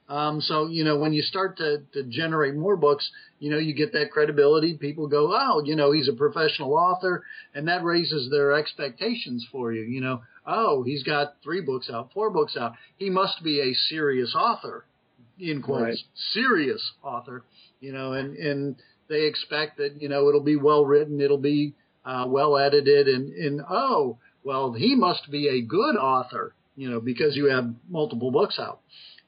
Um, 0.08 0.42
so 0.42 0.68
you 0.68 0.84
know, 0.84 0.98
when 0.98 1.14
you 1.14 1.22
start 1.22 1.58
to, 1.58 1.82
to 1.94 2.04
generate 2.04 2.56
more 2.56 2.76
books, 2.76 3.10
you 3.40 3.50
know, 3.50 3.58
you 3.58 3.74
get 3.74 3.94
that 3.94 4.12
credibility. 4.12 4.76
People 4.76 5.08
go, 5.08 5.34
oh, 5.34 5.64
you 5.64 5.76
know, 5.76 5.92
he's 5.92 6.10
a 6.10 6.14
professional 6.14 6.74
author, 6.74 7.24
and 7.54 7.68
that 7.68 7.84
raises 7.84 8.30
their 8.30 8.52
expectations 8.54 9.48
for 9.52 9.72
you. 9.72 9.84
You 9.84 10.02
know, 10.02 10.22
oh, 10.46 10.84
he's 10.84 11.04
got 11.04 11.36
three 11.42 11.62
books 11.62 11.90
out, 11.90 12.12
four 12.14 12.30
books 12.30 12.58
out. 12.58 12.74
He 12.98 13.10
must 13.10 13.44
be 13.44 13.62
a 13.62 13.74
serious 13.74 14.36
author, 14.36 14.86
in 15.40 15.62
quotes, 15.62 15.82
right. 15.82 15.98
serious 16.34 16.92
author. 17.02 17.44
You 17.80 17.94
know, 17.94 18.14
and 18.14 18.36
and 18.36 18.76
they 19.08 19.24
expect 19.24 19.78
that 19.78 20.02
you 20.02 20.10
know 20.10 20.28
it'll 20.28 20.44
be 20.44 20.58
well 20.58 20.86
written, 20.86 21.22
it'll 21.22 21.38
be 21.38 21.74
uh, 22.06 22.26
well 22.28 22.58
edited, 22.58 23.08
and, 23.08 23.34
and 23.34 23.62
oh, 23.70 24.18
well, 24.44 24.74
he 24.74 24.96
must 24.96 25.32
be 25.32 25.48
a 25.48 25.62
good 25.62 25.96
author, 25.96 26.54
you 26.76 26.90
know, 26.90 27.00
because 27.00 27.36
you 27.36 27.46
have 27.46 27.74
multiple 27.90 28.32
books 28.32 28.60
out. 28.60 28.80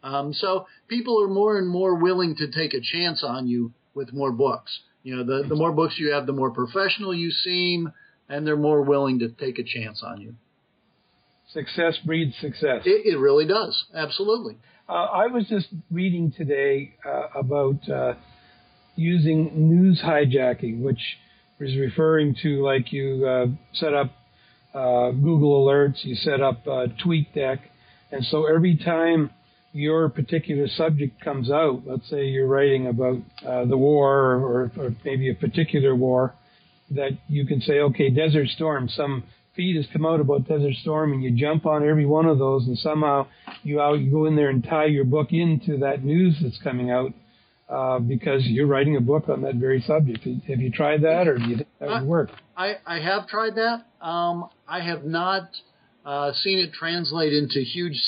Um, 0.03 0.32
so 0.34 0.67
people 0.88 1.21
are 1.23 1.28
more 1.28 1.57
and 1.57 1.67
more 1.67 1.95
willing 1.95 2.36
to 2.38 2.51
take 2.51 2.73
a 2.73 2.80
chance 2.82 3.23
on 3.23 3.47
you 3.47 3.73
with 3.95 4.13
more 4.13 4.32
books. 4.32 4.80
You 5.03 5.15
know, 5.15 5.23
the, 5.23 5.47
the 5.47 5.55
more 5.55 5.71
books 5.71 5.95
you 5.97 6.11
have, 6.11 6.25
the 6.28 6.34
more 6.34 6.51
professional 6.51 7.15
you 7.15 7.32
seem, 7.32 7.91
and 8.30 8.45
they're 8.45 8.55
more 8.57 8.84
willing 8.84 9.19
to 9.19 9.30
take 9.30 9.57
a 9.57 9.63
chance 9.63 10.03
on 10.05 10.21
you. 10.21 10.36
success 11.53 11.97
breeds 12.05 12.36
success. 12.39 12.82
It, 12.86 13.05
it 13.13 13.17
really 13.17 13.47
does. 13.47 13.86
Absolutely. 13.93 14.57
Uh, 14.88 14.93
I 14.93 15.28
was 15.28 15.45
just 15.49 15.67
reading 15.91 16.32
today 16.32 16.95
uh, 17.05 17.39
about 17.39 17.89
uh, 17.89 18.13
using 18.95 19.69
news 19.69 20.01
hijacking, 20.03 20.82
which 20.82 20.99
is 21.60 21.76
referring 21.78 22.36
to 22.43 22.64
like 22.64 22.91
you 22.91 23.26
uh, 23.28 23.47
set 23.74 23.93
up 23.93 24.12
uh, 24.74 25.12
Google 25.12 25.66
Alerts, 25.66 26.03
you 26.03 26.16
set 26.16 26.41
up 26.41 26.66
uh, 26.68 26.88
TweetDeck, 27.03 27.60
and 28.12 28.24
so 28.26 28.45
every 28.45 28.78
time 28.78 29.32
your 29.74 30.10
particular 30.10 30.68
subject 30.68 31.20
comes 31.22 31.49
out, 31.49 31.82
let's 31.86 32.10
say 32.10 32.26
you're 32.26 32.47
writing 32.47 32.88
about 32.88 33.18
the 33.68 33.78
war 33.78 34.34
or, 34.34 34.72
or 34.78 34.95
maybe 35.03 35.30
a 35.30 35.36
particular 35.36 35.95
war, 35.95 36.34
that 36.91 37.12
you 37.28 37.45
can 37.45 37.62
say, 37.62 37.80
okay, 37.80 38.10
Desert 38.10 38.47
Storm, 38.49 38.88
some 38.88 39.24
feed 39.55 39.76
has 39.76 39.86
come 39.91 40.05
out 40.05 40.20
about 40.20 40.47
Desert 40.47 40.76
Storm, 40.82 41.12
and 41.12 41.24
you 41.24 41.32
jump 41.32 41.66
on 41.66 41.88
every 41.88 42.05
one 42.05 42.28
of 42.28 42.38
those, 42.38 42.66
and 42.68 42.78
somehow 42.78 43.28
you 43.64 43.82
out 43.82 43.99
you 43.99 44.12
go 44.12 44.26
in 44.26 44.36
there 44.36 44.49
and 44.49 44.64
tie 44.64 44.86
your 44.86 45.03
book 45.03 45.30
into 45.32 45.78
that 45.80 46.03
news 46.03 46.38
that's 46.41 46.60
coming 46.64 46.91
out 46.91 47.12
uh, 47.70 47.99
because 47.99 48.45
you're 48.45 48.68
writing 48.68 48.95
a 48.95 49.01
book 49.01 49.30
on 49.30 49.41
that 49.41 49.55
very 49.55 49.82
subject. 49.82 50.24
Have 50.47 50.61
you 50.61 50.72
tried 50.72 51.01
that, 51.01 51.28
or 51.28 51.38
do 51.38 51.45
you 51.45 51.55
think 51.57 51.68
that 51.80 51.89
would 51.89 52.03
work? 52.03 52.30
I, 52.55 52.76
I 52.86 52.99
have 52.99 53.28
tried 53.28 53.55
that. 53.55 53.86
Um, 54.01 54.49
I 54.68 54.82
have 54.82 55.03
not 55.03 55.49
uh, 56.05 56.32
seen 56.34 56.59
it 56.59 56.74
translate 56.74 57.34
into 57.34 57.59
huge 57.59 57.99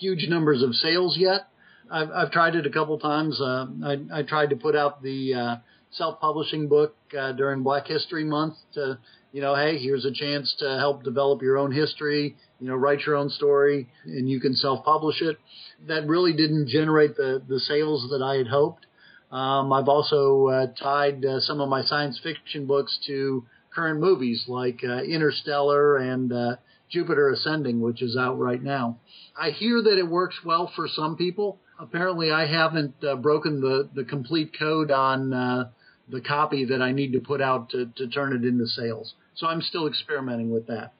huge 0.00 0.26
numbers 0.28 0.62
of 0.62 0.74
sales 0.74 1.16
yet. 1.16 1.48
I've, 1.90 2.10
I've 2.10 2.30
tried 2.32 2.56
it 2.56 2.66
a 2.66 2.70
couple 2.70 2.98
times. 2.98 3.40
Uh, 3.40 3.66
I, 3.84 4.20
I 4.20 4.22
tried 4.22 4.50
to 4.50 4.56
put 4.56 4.74
out 4.74 5.02
the 5.02 5.34
uh, 5.34 5.56
self-publishing 5.92 6.68
book 6.68 6.96
uh, 7.16 7.32
during 7.32 7.62
Black 7.62 7.86
History 7.86 8.24
Month 8.24 8.56
to, 8.74 8.98
you 9.32 9.40
know, 9.40 9.54
hey, 9.54 9.78
here's 9.78 10.04
a 10.04 10.12
chance 10.12 10.54
to 10.58 10.78
help 10.78 11.04
develop 11.04 11.42
your 11.42 11.56
own 11.56 11.70
history, 11.70 12.34
you 12.58 12.66
know, 12.66 12.74
write 12.74 13.00
your 13.06 13.14
own 13.14 13.30
story, 13.30 13.88
and 14.04 14.28
you 14.28 14.40
can 14.40 14.54
self-publish 14.54 15.22
it. 15.22 15.38
That 15.86 16.06
really 16.08 16.32
didn't 16.32 16.68
generate 16.68 17.16
the 17.16 17.40
the 17.46 17.60
sales 17.60 18.08
that 18.10 18.22
I 18.22 18.36
had 18.36 18.48
hoped. 18.48 18.86
Um, 19.30 19.72
I've 19.72 19.88
also 19.88 20.46
uh, 20.46 20.66
tied 20.80 21.24
uh, 21.24 21.40
some 21.40 21.60
of 21.60 21.68
my 21.68 21.82
science 21.82 22.18
fiction 22.22 22.66
books 22.66 22.98
to 23.06 23.44
current 23.74 24.00
movies 24.00 24.44
like 24.48 24.80
uh, 24.84 25.02
Interstellar 25.02 25.96
and 25.96 26.32
uh, 26.32 26.56
Jupiter 26.90 27.30
Ascending, 27.30 27.80
which 27.80 28.02
is 28.02 28.16
out 28.16 28.38
right 28.38 28.62
now. 28.62 28.98
I 29.38 29.50
hear 29.50 29.82
that 29.82 29.98
it 29.98 30.08
works 30.08 30.36
well 30.44 30.70
for 30.74 30.88
some 30.88 31.16
people. 31.16 31.58
Apparently, 31.78 32.30
I 32.30 32.46
haven't 32.46 32.94
uh, 33.04 33.16
broken 33.16 33.60
the, 33.60 33.88
the 33.94 34.04
complete 34.04 34.56
code 34.58 34.90
on 34.90 35.32
uh, 35.32 35.70
the 36.08 36.20
copy 36.20 36.64
that 36.66 36.80
I 36.80 36.92
need 36.92 37.12
to 37.12 37.20
put 37.20 37.42
out 37.42 37.70
to, 37.70 37.86
to 37.96 38.08
turn 38.08 38.32
it 38.32 38.44
into 38.46 38.66
sales. 38.66 39.14
So 39.34 39.46
I'm 39.46 39.60
still 39.60 39.86
experimenting 39.86 40.50
with 40.50 40.68
that. 40.68 40.94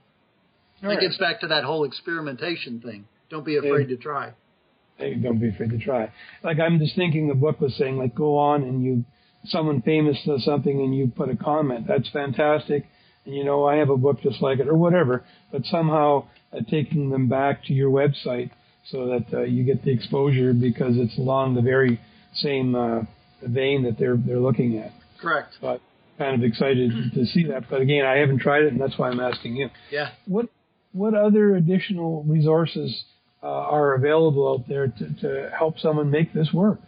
All 0.83 0.91
it 0.91 0.95
right. 0.95 1.01
gets 1.01 1.17
back 1.17 1.41
to 1.41 1.47
that 1.47 1.65
whole 1.65 1.85
experimentation 1.85 2.81
thing. 2.81 3.07
Don't 3.31 3.45
be 3.45 3.57
afraid 3.57 3.89
to 3.89 3.97
try. 3.97 4.35
Don't 4.99 5.39
be 5.39 5.49
afraid 5.49 5.71
to 5.71 5.79
try. 5.79 6.11
Like 6.43 6.59
I'm 6.59 6.79
just 6.79 6.97
thinking 6.97 7.29
the 7.29 7.35
book 7.35 7.61
was 7.61 7.75
saying, 7.77 7.99
like 7.99 8.15
go 8.15 8.39
on 8.39 8.63
and 8.63 8.83
you, 8.83 9.05
someone 9.45 9.83
famous 9.83 10.19
does 10.27 10.45
something 10.45 10.81
and 10.81 10.97
you 10.97 11.13
put 11.15 11.29
a 11.29 11.37
comment. 11.37 11.87
That's 11.87 12.09
fantastic. 12.11 12.87
And 13.25 13.35
you 13.35 13.45
know, 13.45 13.67
I 13.67 13.77
have 13.77 13.91
a 13.91 13.97
book 13.97 14.21
just 14.23 14.41
like 14.41 14.59
it 14.59 14.69
or 14.69 14.77
whatever. 14.77 15.25
But 15.53 15.65
somehow 15.67 16.29
uh, 16.53 16.61
taking 16.71 17.11
them 17.11 17.29
back 17.29 17.65
to 17.65 17.75
your 17.75 17.91
website 17.91 18.51
so 18.91 19.07
that 19.07 19.27
uh, 19.33 19.43
you 19.43 19.65
get 19.65 19.85
the 19.85 19.93
exposure 19.93 20.53
because 20.53 20.97
it's 20.97 21.19
along 21.19 21.55
the 21.55 21.63
very 21.63 22.01
same 22.35 22.75
uh, 22.75 23.01
vein 23.43 23.85
that 23.85 23.99
they're 23.99 24.17
they're 24.17 24.41
looking 24.41 24.79
at. 24.79 24.93
Correct. 25.21 25.55
But 25.61 25.81
kind 26.19 26.35
of 26.35 26.43
excited 26.43 26.91
to 27.15 27.27
see 27.27 27.45
that. 27.49 27.69
But 27.69 27.81
again, 27.81 28.05
I 28.05 28.19
haven't 28.19 28.39
tried 28.39 28.63
it, 28.63 28.73
and 28.73 28.81
that's 28.81 28.97
why 28.99 29.11
I'm 29.11 29.21
asking 29.21 29.57
you. 29.57 29.71
Yeah. 29.91 30.11
What 30.27 30.49
what 30.93 31.15
other 31.15 31.55
additional 31.55 32.25
resources 32.25 33.05
uh, 33.43 33.47
are 33.47 33.95
available 33.95 34.53
out 34.53 34.69
there 34.69 34.89
to, 34.89 35.21
to 35.21 35.51
help 35.57 35.79
someone 35.79 36.11
make 36.11 36.33
this 36.33 36.53
work 36.53 36.81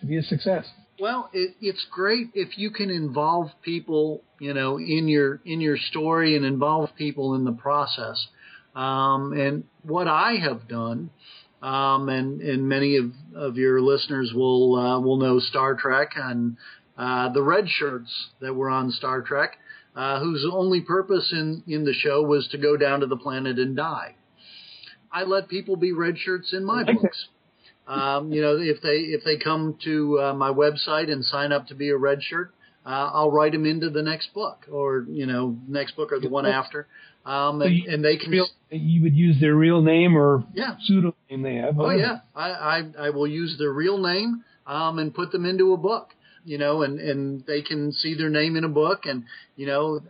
to 0.00 0.06
be 0.06 0.16
a 0.16 0.22
success? 0.22 0.66
Well, 1.00 1.30
it, 1.32 1.56
it's 1.60 1.84
great 1.90 2.28
if 2.34 2.58
you 2.58 2.70
can 2.70 2.90
involve 2.90 3.50
people, 3.62 4.22
you 4.38 4.54
know, 4.54 4.78
in 4.78 5.08
your 5.08 5.40
in 5.44 5.60
your 5.60 5.76
story 5.76 6.36
and 6.36 6.44
involve 6.44 6.90
people 6.96 7.34
in 7.34 7.44
the 7.44 7.52
process. 7.52 8.26
Um, 8.74 9.32
and 9.32 9.64
what 9.82 10.06
I 10.08 10.34
have 10.34 10.68
done 10.68 11.10
um, 11.62 12.08
and 12.08 12.40
and 12.40 12.68
many 12.68 12.96
of, 12.96 13.12
of 13.34 13.56
your 13.56 13.80
listeners 13.80 14.32
will 14.34 14.76
uh, 14.76 15.00
will 15.00 15.16
know 15.16 15.38
Star 15.38 15.74
Trek 15.74 16.10
and 16.16 16.56
uh, 16.98 17.30
the 17.32 17.42
red 17.42 17.68
shirts 17.68 18.30
that 18.40 18.54
were 18.54 18.68
on 18.68 18.90
Star 18.90 19.22
Trek, 19.22 19.56
uh, 19.94 20.20
whose 20.20 20.46
only 20.50 20.80
purpose 20.80 21.32
in 21.32 21.62
in 21.66 21.84
the 21.84 21.94
show 21.94 22.22
was 22.22 22.48
to 22.48 22.58
go 22.58 22.76
down 22.76 23.00
to 23.00 23.06
the 23.06 23.16
planet 23.16 23.58
and 23.58 23.76
die. 23.76 24.16
I 25.12 25.24
let 25.24 25.48
people 25.48 25.76
be 25.76 25.92
red 25.92 26.18
shirts 26.18 26.52
in 26.52 26.64
my 26.64 26.84
books. 26.84 27.28
Um, 27.86 28.32
you 28.32 28.40
know, 28.40 28.56
if 28.58 28.80
they 28.80 28.96
if 29.10 29.24
they 29.24 29.36
come 29.36 29.76
to 29.84 30.20
uh, 30.20 30.34
my 30.34 30.50
website 30.50 31.10
and 31.10 31.24
sign 31.24 31.52
up 31.52 31.66
to 31.66 31.74
be 31.74 31.90
a 31.90 31.96
red 31.96 32.22
shirt, 32.22 32.54
uh, 32.86 33.10
I'll 33.12 33.30
write 33.30 33.52
them 33.52 33.66
into 33.66 33.90
the 33.90 34.02
next 34.02 34.32
book 34.32 34.66
or 34.70 35.04
you 35.08 35.26
know 35.26 35.56
next 35.68 35.96
book 35.96 36.12
or 36.12 36.20
the 36.20 36.28
one 36.28 36.46
after. 36.46 36.86
Um, 37.24 37.60
and, 37.60 37.62
so 37.62 37.66
you, 37.68 37.92
and 37.92 38.04
they 38.04 38.16
can. 38.16 38.30
Real, 38.30 38.46
you 38.70 39.02
would 39.02 39.14
use 39.14 39.40
their 39.40 39.54
real 39.54 39.82
name 39.82 40.16
or 40.16 40.44
yeah. 40.54 40.76
pseudo 40.82 41.14
name 41.30 41.42
they 41.42 41.56
have. 41.56 41.78
Oh 41.78 41.90
yeah, 41.90 42.20
I, 42.34 42.50
I 42.50 42.82
I 43.06 43.10
will 43.10 43.26
use 43.26 43.56
their 43.58 43.72
real 43.72 43.98
name 43.98 44.44
um, 44.66 44.98
and 44.98 45.14
put 45.14 45.32
them 45.32 45.44
into 45.44 45.72
a 45.72 45.76
book. 45.76 46.10
You 46.44 46.58
know, 46.58 46.82
and 46.82 46.98
and 46.98 47.44
they 47.46 47.62
can 47.62 47.92
see 47.92 48.14
their 48.14 48.30
name 48.30 48.56
in 48.56 48.64
a 48.64 48.68
book, 48.68 49.02
and 49.04 49.24
you 49.56 49.66
know, 49.66 50.00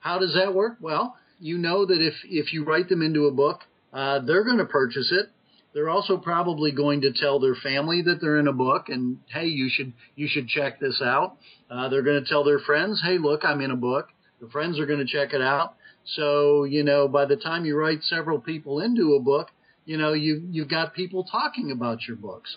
how 0.00 0.18
does 0.18 0.34
that 0.34 0.54
work? 0.54 0.76
Well, 0.80 1.16
you 1.38 1.56
know 1.56 1.86
that 1.86 2.00
if 2.00 2.14
if 2.24 2.52
you 2.52 2.64
write 2.64 2.90
them 2.90 3.00
into 3.00 3.26
a 3.26 3.30
book, 3.30 3.60
uh, 3.92 4.20
they're 4.20 4.44
going 4.44 4.58
to 4.58 4.64
purchase 4.64 5.12
it. 5.12 5.30
They're 5.72 5.88
also 5.88 6.16
probably 6.16 6.72
going 6.72 7.02
to 7.02 7.12
tell 7.12 7.38
their 7.38 7.54
family 7.54 8.02
that 8.02 8.20
they're 8.20 8.40
in 8.40 8.48
a 8.48 8.52
book, 8.52 8.88
and 8.88 9.18
hey, 9.32 9.46
you 9.46 9.68
should 9.70 9.92
you 10.16 10.28
should 10.28 10.48
check 10.48 10.80
this 10.80 11.00
out. 11.00 11.36
Uh, 11.70 11.88
they're 11.88 12.02
going 12.02 12.22
to 12.22 12.28
tell 12.28 12.42
their 12.42 12.58
friends, 12.58 13.00
hey, 13.04 13.18
look, 13.18 13.44
I'm 13.44 13.60
in 13.60 13.70
a 13.70 13.76
book. 13.76 14.08
The 14.40 14.48
friends 14.48 14.80
are 14.80 14.86
going 14.86 14.98
to 14.98 15.06
check 15.06 15.32
it 15.32 15.40
out 15.40 15.74
so, 16.04 16.64
you 16.64 16.82
know, 16.82 17.08
by 17.08 17.26
the 17.26 17.36
time 17.36 17.64
you 17.64 17.76
write 17.76 18.02
several 18.02 18.40
people 18.40 18.80
into 18.80 19.14
a 19.14 19.20
book, 19.20 19.48
you 19.84 19.96
know, 19.96 20.12
you 20.12 20.46
you've 20.50 20.68
got 20.68 20.94
people 20.94 21.24
talking 21.24 21.70
about 21.70 22.06
your 22.06 22.16
books. 22.16 22.56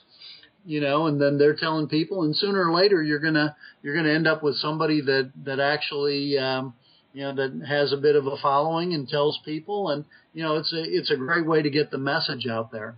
You 0.66 0.80
know, 0.80 1.08
and 1.08 1.20
then 1.22 1.38
they're 1.38 1.58
telling 1.58 1.88
people 1.90 2.24
and 2.24 2.34
sooner 2.34 2.66
or 2.66 2.74
later 2.74 3.04
you're 3.04 3.20
to 3.20 3.56
you're 3.82 4.02
to 4.02 4.14
end 4.14 4.28
up 4.28 4.42
with 4.42 4.56
somebody 4.56 5.02
that 5.02 5.32
that 5.44 5.60
actually 5.60 6.38
um 6.38 6.74
you 7.14 7.24
know 7.24 7.36
that 7.36 7.66
has 7.68 7.93
a 7.93 7.97
bit 7.97 8.16
of 8.16 8.28
a 8.28 8.38
following 8.41 8.93
and 8.93 9.07
tells 9.07 9.39
people 9.45 9.89
and 9.89 10.05
you 10.34 10.43
know 10.43 10.57
it's 10.57 10.74
a 10.74 10.84
it's 10.84 11.11
a 11.11 11.16
great 11.16 11.45
way 11.45 11.61
to 11.61 11.70
get 11.70 11.91
the 11.91 11.97
message 11.97 12.47
out 12.47 12.72
there. 12.72 12.95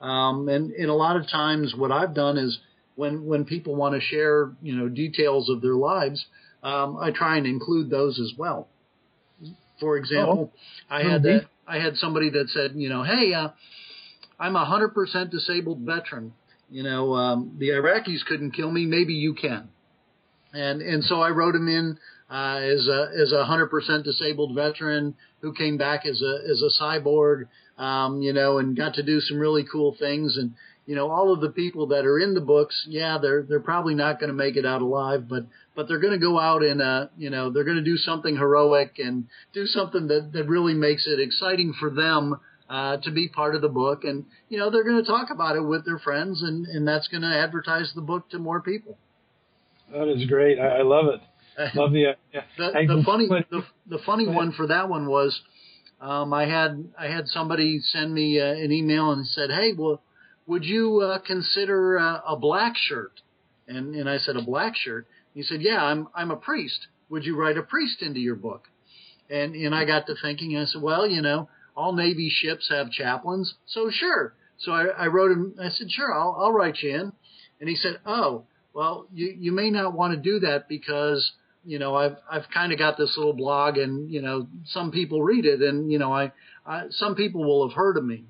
Um 0.00 0.48
and 0.48 0.72
and 0.72 0.90
a 0.90 0.94
lot 0.94 1.16
of 1.16 1.28
times 1.28 1.74
what 1.74 1.90
I've 1.90 2.14
done 2.14 2.36
is 2.36 2.58
when 2.96 3.26
when 3.26 3.44
people 3.44 3.76
want 3.76 3.94
to 3.94 4.00
share, 4.00 4.50
you 4.62 4.74
know, 4.74 4.88
details 4.88 5.48
of 5.48 5.60
their 5.60 5.74
lives, 5.74 6.26
um, 6.62 6.96
I 6.96 7.12
try 7.12 7.36
and 7.36 7.46
include 7.46 7.90
those 7.90 8.18
as 8.18 8.32
well. 8.36 8.68
For 9.78 9.96
example, 9.98 10.52
oh. 10.52 10.94
I 10.94 11.02
had 11.02 11.22
that, 11.24 11.46
I 11.68 11.78
had 11.78 11.96
somebody 11.96 12.30
that 12.30 12.48
said, 12.48 12.72
you 12.74 12.88
know, 12.88 13.02
hey, 13.02 13.34
uh, 13.34 13.50
I'm 14.40 14.56
a 14.56 14.64
hundred 14.64 14.94
percent 14.94 15.30
disabled 15.30 15.80
veteran. 15.80 16.32
You 16.70 16.82
know, 16.82 17.14
um, 17.14 17.56
the 17.58 17.68
Iraqis 17.68 18.24
couldn't 18.26 18.52
kill 18.52 18.70
me. 18.70 18.86
Maybe 18.86 19.12
you 19.12 19.34
can. 19.34 19.68
And 20.52 20.80
and 20.80 21.04
so 21.04 21.20
I 21.20 21.30
wrote 21.30 21.54
him 21.54 21.68
in 21.68 21.98
uh, 22.30 22.58
as 22.62 22.86
a 22.88 23.10
as 23.20 23.32
a 23.32 23.44
hundred 23.44 23.68
percent 23.68 24.04
disabled 24.04 24.54
veteran 24.54 25.14
who 25.40 25.52
came 25.52 25.76
back 25.76 26.06
as 26.06 26.22
a 26.22 26.50
as 26.50 26.62
a 26.62 26.82
cyborg. 26.82 27.46
Um, 27.78 28.22
you 28.22 28.32
know, 28.32 28.56
and 28.56 28.74
got 28.74 28.94
to 28.94 29.02
do 29.02 29.20
some 29.20 29.38
really 29.38 29.62
cool 29.70 29.94
things. 29.98 30.38
And 30.38 30.54
you 30.86 30.94
know, 30.94 31.10
all 31.10 31.32
of 31.32 31.40
the 31.40 31.50
people 31.50 31.88
that 31.88 32.06
are 32.06 32.18
in 32.18 32.32
the 32.32 32.40
books, 32.40 32.86
yeah, 32.88 33.18
they're 33.20 33.42
they're 33.42 33.60
probably 33.60 33.94
not 33.94 34.18
going 34.18 34.28
to 34.28 34.34
make 34.34 34.56
it 34.56 34.64
out 34.64 34.82
alive, 34.82 35.28
but 35.28 35.46
but 35.74 35.88
they're 35.88 36.00
going 36.00 36.18
to 36.18 36.18
go 36.18 36.38
out 36.38 36.62
and 36.62 36.80
uh, 36.80 37.08
you 37.18 37.28
know, 37.28 37.50
they're 37.50 37.64
going 37.64 37.76
to 37.76 37.82
do 37.82 37.96
something 37.96 38.36
heroic 38.36 38.94
and 38.98 39.26
do 39.52 39.66
something 39.66 40.06
that 40.08 40.30
that 40.32 40.48
really 40.48 40.74
makes 40.74 41.06
it 41.06 41.20
exciting 41.20 41.74
for 41.78 41.90
them 41.90 42.40
uh, 42.70 42.96
to 42.98 43.10
be 43.10 43.28
part 43.28 43.54
of 43.54 43.62
the 43.62 43.68
book, 43.68 44.04
and 44.04 44.24
you 44.48 44.58
know, 44.58 44.70
they're 44.70 44.84
going 44.84 45.02
to 45.02 45.08
talk 45.08 45.30
about 45.30 45.56
it 45.56 45.60
with 45.60 45.84
their 45.84 45.98
friends, 45.98 46.42
and 46.42 46.66
and 46.66 46.86
that's 46.86 47.08
going 47.08 47.22
to 47.22 47.36
advertise 47.36 47.92
the 47.94 48.00
book 48.00 48.28
to 48.30 48.38
more 48.38 48.60
people. 48.60 48.96
That 49.92 50.08
is 50.08 50.26
great. 50.26 50.58
I, 50.58 50.78
I 50.78 50.82
love 50.82 51.06
it. 51.06 51.20
Love 51.74 51.92
the, 51.92 52.16
the, 52.58 52.72
the 52.86 53.02
funny 53.04 53.28
the, 53.28 53.64
the 53.86 53.98
funny 54.04 54.26
one 54.26 54.52
for 54.52 54.66
that 54.66 54.88
one 54.88 55.06
was 55.08 55.40
um, 56.00 56.34
I 56.34 56.46
had 56.46 56.88
I 56.98 57.06
had 57.06 57.28
somebody 57.28 57.80
send 57.80 58.12
me 58.12 58.40
uh, 58.40 58.44
an 58.44 58.72
email 58.72 59.12
and 59.12 59.26
said, 59.26 59.50
"Hey, 59.50 59.72
well, 59.76 60.02
would 60.46 60.64
you 60.64 61.00
uh, 61.00 61.18
consider 61.18 61.98
uh, 61.98 62.20
a 62.26 62.36
black 62.36 62.74
shirt? 62.76 63.20
And 63.68 63.94
and 63.94 64.08
I 64.08 64.18
said, 64.18 64.36
a 64.36 64.42
black 64.42 64.76
shirt. 64.76 65.06
He 65.34 65.42
said, 65.42 65.60
yeah, 65.60 65.82
I'm 65.82 66.08
I'm 66.14 66.30
a 66.30 66.36
priest. 66.36 66.86
Would 67.08 67.24
you 67.24 67.36
write 67.36 67.58
a 67.58 67.62
priest 67.62 68.02
into 68.02 68.20
your 68.20 68.36
book? 68.36 68.68
And 69.28 69.54
and 69.54 69.74
I 69.74 69.84
got 69.84 70.06
to 70.06 70.14
thinking. 70.22 70.54
And 70.54 70.62
I 70.62 70.66
said, 70.66 70.82
well, 70.82 71.06
you 71.06 71.20
know, 71.20 71.48
all 71.76 71.92
Navy 71.92 72.30
ships 72.30 72.68
have 72.70 72.90
chaplains, 72.90 73.54
so 73.66 73.90
sure. 73.90 74.34
So 74.58 74.72
I, 74.72 74.84
I 74.86 75.06
wrote 75.08 75.32
him. 75.32 75.54
I 75.60 75.68
said, 75.70 75.90
sure, 75.90 76.14
I'll 76.14 76.36
I'll 76.38 76.52
write 76.52 76.78
you 76.80 76.94
in. 76.94 77.12
And 77.60 77.68
he 77.68 77.74
said, 77.74 77.98
oh, 78.06 78.44
well, 78.72 79.06
you 79.12 79.34
you 79.36 79.52
may 79.52 79.70
not 79.70 79.94
want 79.94 80.14
to 80.14 80.20
do 80.20 80.38
that 80.40 80.68
because 80.68 81.32
you 81.66 81.78
know 81.78 81.94
I've 81.94 82.16
I've 82.30 82.48
kind 82.54 82.72
of 82.72 82.78
got 82.78 82.96
this 82.96 83.14
little 83.16 83.32
blog 83.34 83.76
and 83.76 84.10
you 84.10 84.22
know 84.22 84.46
some 84.66 84.90
people 84.90 85.22
read 85.22 85.44
it 85.44 85.60
and 85.60 85.90
you 85.90 85.98
know 85.98 86.12
I 86.12 86.32
I, 86.66 86.84
some 86.90 87.14
people 87.14 87.44
will 87.44 87.68
have 87.68 87.76
heard 87.76 87.96
of 87.96 88.04
me. 88.04 88.24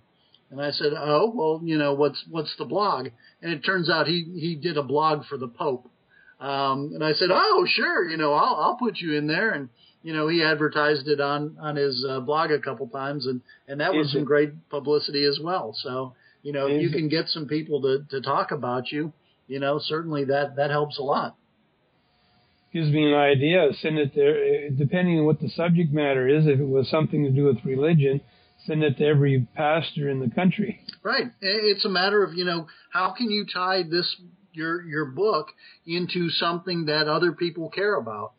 And 0.50 0.60
I 0.60 0.70
said, 0.70 0.92
oh, 0.96 1.32
well, 1.34 1.60
you 1.64 1.76
know, 1.76 1.94
what's, 1.94 2.22
what's 2.30 2.54
the 2.56 2.64
blog? 2.64 3.08
And 3.42 3.52
it 3.52 3.64
turns 3.64 3.90
out 3.90 4.06
he, 4.06 4.24
he 4.38 4.54
did 4.54 4.76
a 4.76 4.82
blog 4.82 5.24
for 5.24 5.36
the 5.36 5.48
Pope. 5.48 5.90
Um, 6.38 6.92
and 6.94 7.02
I 7.02 7.14
said, 7.14 7.30
oh, 7.32 7.66
sure, 7.68 8.08
you 8.08 8.16
know, 8.16 8.32
I'll, 8.32 8.54
I'll 8.56 8.76
put 8.76 8.98
you 8.98 9.14
in 9.14 9.26
there. 9.26 9.50
And, 9.50 9.70
you 10.02 10.12
know, 10.12 10.28
he 10.28 10.42
advertised 10.42 11.08
it 11.08 11.20
on, 11.20 11.56
on 11.58 11.74
his 11.74 12.06
uh, 12.08 12.20
blog 12.20 12.50
a 12.52 12.60
couple 12.60 12.86
times 12.88 13.26
and, 13.26 13.40
and 13.66 13.80
that 13.80 13.92
was 13.92 14.12
some 14.12 14.24
great 14.24 14.68
publicity 14.68 15.24
as 15.24 15.40
well. 15.42 15.74
So, 15.76 16.14
you 16.42 16.52
know, 16.52 16.68
if 16.68 16.80
you 16.82 16.90
can 16.90 17.08
get 17.08 17.28
some 17.28 17.46
people 17.46 17.82
to, 17.82 18.04
to 18.10 18.20
talk 18.20 18.52
about 18.52 18.92
you, 18.92 19.12
you 19.48 19.58
know, 19.58 19.80
certainly 19.80 20.26
that, 20.26 20.56
that 20.56 20.70
helps 20.70 20.98
a 20.98 21.02
lot. 21.02 21.36
Gives 22.76 22.90
me 22.90 23.10
an 23.10 23.14
idea. 23.14 23.70
Send 23.80 23.98
it 23.98 24.14
there, 24.14 24.36
eh, 24.36 24.68
depending 24.76 25.18
on 25.18 25.24
what 25.24 25.40
the 25.40 25.48
subject 25.48 25.94
matter 25.94 26.28
is. 26.28 26.46
If 26.46 26.60
it 26.60 26.68
was 26.68 26.90
something 26.90 27.24
to 27.24 27.30
do 27.30 27.44
with 27.44 27.64
religion, 27.64 28.20
send 28.66 28.82
it 28.82 28.98
to 28.98 29.06
every 29.06 29.48
pastor 29.54 30.10
in 30.10 30.20
the 30.20 30.28
country. 30.28 30.80
Right. 31.02 31.32
It's 31.40 31.86
a 31.86 31.88
matter 31.88 32.22
of, 32.22 32.34
you 32.34 32.44
know, 32.44 32.66
how 32.92 33.14
can 33.16 33.30
you 33.30 33.46
tie 33.50 33.82
this 33.82 34.16
your 34.52 34.82
your 34.82 35.06
book 35.06 35.48
into 35.86 36.28
something 36.28 36.86
that 36.86 37.08
other 37.08 37.32
people 37.32 37.70
care 37.70 37.94
about. 37.94 38.32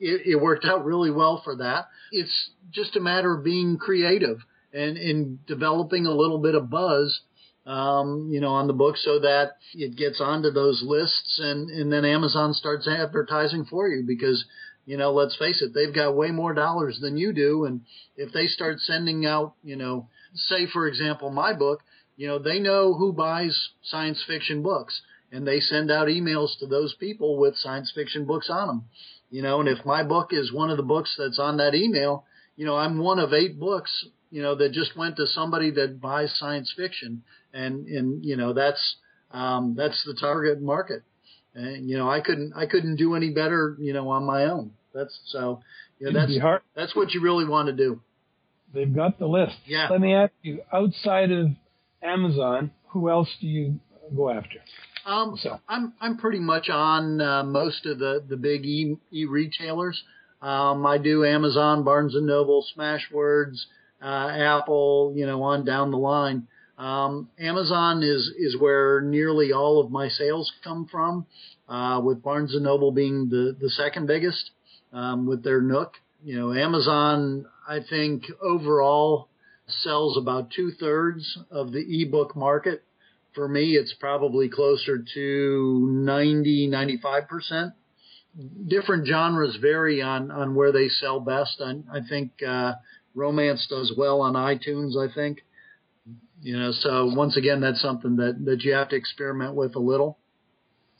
It, 0.00 0.22
it 0.26 0.42
worked 0.42 0.64
out 0.64 0.84
really 0.84 1.12
well 1.12 1.40
for 1.44 1.56
that. 1.56 1.88
It's 2.10 2.50
just 2.72 2.96
a 2.96 3.00
matter 3.00 3.36
of 3.36 3.44
being 3.44 3.78
creative 3.78 4.38
and 4.72 4.96
in 4.96 5.38
developing 5.46 6.06
a 6.06 6.10
little 6.10 6.38
bit 6.38 6.54
of 6.54 6.70
buzz 6.70 7.20
um, 7.66 8.28
you 8.30 8.40
know, 8.40 8.50
on 8.50 8.66
the 8.66 8.72
book 8.72 8.96
so 8.96 9.20
that 9.20 9.56
it 9.74 9.96
gets 9.96 10.20
onto 10.20 10.50
those 10.50 10.82
lists 10.84 11.40
and, 11.42 11.70
and 11.70 11.92
then 11.92 12.04
Amazon 12.04 12.52
starts 12.52 12.86
advertising 12.86 13.64
for 13.64 13.88
you 13.88 14.04
because, 14.06 14.44
you 14.84 14.96
know, 14.98 15.12
let's 15.12 15.36
face 15.36 15.62
it, 15.62 15.72
they've 15.72 15.94
got 15.94 16.16
way 16.16 16.30
more 16.30 16.52
dollars 16.52 16.98
than 17.00 17.16
you 17.16 17.32
do. 17.32 17.64
And 17.64 17.80
if 18.16 18.32
they 18.32 18.46
start 18.46 18.80
sending 18.80 19.24
out, 19.24 19.54
you 19.62 19.76
know, 19.76 20.08
say, 20.34 20.66
for 20.66 20.86
example, 20.86 21.30
my 21.30 21.54
book, 21.54 21.82
you 22.16 22.26
know, 22.26 22.38
they 22.38 22.60
know 22.60 22.94
who 22.94 23.12
buys 23.12 23.70
science 23.82 24.22
fiction 24.26 24.62
books 24.62 25.00
and 25.32 25.46
they 25.46 25.60
send 25.60 25.90
out 25.90 26.08
emails 26.08 26.58
to 26.58 26.66
those 26.66 26.94
people 26.94 27.38
with 27.38 27.56
science 27.56 27.90
fiction 27.94 28.26
books 28.26 28.50
on 28.50 28.68
them. 28.68 28.84
You 29.30 29.42
know, 29.42 29.60
and 29.60 29.68
if 29.68 29.84
my 29.84 30.02
book 30.04 30.28
is 30.32 30.52
one 30.52 30.70
of 30.70 30.76
the 30.76 30.82
books 30.82 31.14
that's 31.18 31.38
on 31.38 31.56
that 31.56 31.74
email, 31.74 32.24
you 32.56 32.66
know, 32.66 32.76
I'm 32.76 32.98
one 32.98 33.18
of 33.18 33.32
eight 33.32 33.58
books, 33.58 34.06
you 34.30 34.42
know, 34.42 34.54
that 34.54 34.72
just 34.72 34.96
went 34.96 35.16
to 35.16 35.26
somebody 35.26 35.70
that 35.72 36.00
buys 36.00 36.36
science 36.38 36.72
fiction 36.76 37.22
and 37.54 37.86
and 37.86 38.24
you 38.24 38.36
know 38.36 38.52
that's 38.52 38.96
um, 39.30 39.74
that's 39.76 40.02
the 40.04 40.14
target 40.14 40.60
market. 40.60 41.02
And 41.54 41.88
you 41.88 41.96
know, 41.96 42.10
I 42.10 42.20
couldn't 42.20 42.52
I 42.54 42.66
couldn't 42.66 42.96
do 42.96 43.14
any 43.14 43.30
better, 43.30 43.76
you 43.78 43.92
know, 43.92 44.08
on 44.08 44.24
my 44.24 44.44
own. 44.44 44.72
That's 44.92 45.18
so 45.26 45.60
you 45.98 46.10
know, 46.10 46.20
that's 46.20 46.32
that's 46.74 46.96
what 46.96 47.12
you 47.12 47.20
really 47.20 47.46
want 47.46 47.68
to 47.68 47.72
do. 47.72 48.00
They've 48.72 48.92
got 48.92 49.18
the 49.18 49.26
list. 49.26 49.54
Yeah. 49.66 49.88
Let 49.88 50.00
me 50.00 50.14
ask 50.14 50.32
you, 50.42 50.62
outside 50.72 51.30
of 51.30 51.48
Amazon, 52.02 52.72
who 52.88 53.08
else 53.08 53.28
do 53.40 53.46
you 53.46 53.78
go 54.14 54.30
after? 54.30 54.58
Um, 55.06 55.38
so 55.40 55.60
I'm 55.68 55.92
I'm 56.00 56.16
pretty 56.16 56.40
much 56.40 56.68
on 56.68 57.20
uh, 57.20 57.44
most 57.44 57.86
of 57.86 57.98
the 57.98 58.24
the 58.26 58.36
big 58.36 58.64
e 58.64 58.96
e 59.12 59.24
retailers. 59.26 60.02
Um, 60.42 60.84
I 60.84 60.98
do 60.98 61.24
Amazon, 61.24 61.84
Barnes 61.84 62.14
and 62.14 62.26
Noble, 62.26 62.66
Smashwords, 62.76 63.64
uh, 64.02 64.28
Apple, 64.30 65.14
you 65.16 65.24
know, 65.24 65.42
on 65.42 65.64
down 65.64 65.90
the 65.90 65.96
line. 65.96 66.48
Um, 66.78 67.28
Amazon 67.38 68.02
is 68.02 68.32
is 68.36 68.58
where 68.58 69.00
nearly 69.00 69.52
all 69.52 69.80
of 69.80 69.90
my 69.90 70.08
sales 70.08 70.52
come 70.64 70.86
from, 70.90 71.26
uh, 71.68 72.00
with 72.02 72.22
Barnes 72.22 72.54
and 72.54 72.64
Noble 72.64 72.90
being 72.90 73.28
the 73.28 73.56
the 73.60 73.70
second 73.70 74.06
biggest, 74.06 74.50
um, 74.92 75.26
with 75.26 75.44
their 75.44 75.60
Nook. 75.60 75.94
You 76.24 76.38
know, 76.38 76.52
Amazon 76.52 77.46
I 77.68 77.78
think 77.88 78.24
overall 78.42 79.28
sells 79.68 80.16
about 80.18 80.50
two 80.50 80.72
thirds 80.72 81.38
of 81.50 81.72
the 81.72 82.02
ebook 82.02 82.34
market. 82.34 82.82
For 83.34 83.48
me, 83.48 83.76
it's 83.76 83.94
probably 83.94 84.48
closer 84.48 84.98
to 85.14 85.88
90, 85.90 86.66
95 86.68 87.28
percent. 87.28 87.72
Different 88.66 89.06
genres 89.06 89.56
vary 89.60 90.02
on 90.02 90.32
on 90.32 90.56
where 90.56 90.72
they 90.72 90.88
sell 90.88 91.20
best. 91.20 91.62
I, 91.64 91.76
I 91.92 92.00
think 92.08 92.32
uh, 92.42 92.72
romance 93.14 93.64
does 93.70 93.92
well 93.96 94.20
on 94.22 94.34
iTunes. 94.34 94.96
I 94.96 95.12
think. 95.14 95.44
You 96.44 96.58
know, 96.58 96.72
so 96.72 97.06
once 97.06 97.38
again, 97.38 97.62
that's 97.62 97.80
something 97.80 98.16
that, 98.16 98.44
that 98.44 98.64
you 98.64 98.74
have 98.74 98.90
to 98.90 98.96
experiment 98.96 99.54
with 99.54 99.76
a 99.76 99.78
little. 99.78 100.18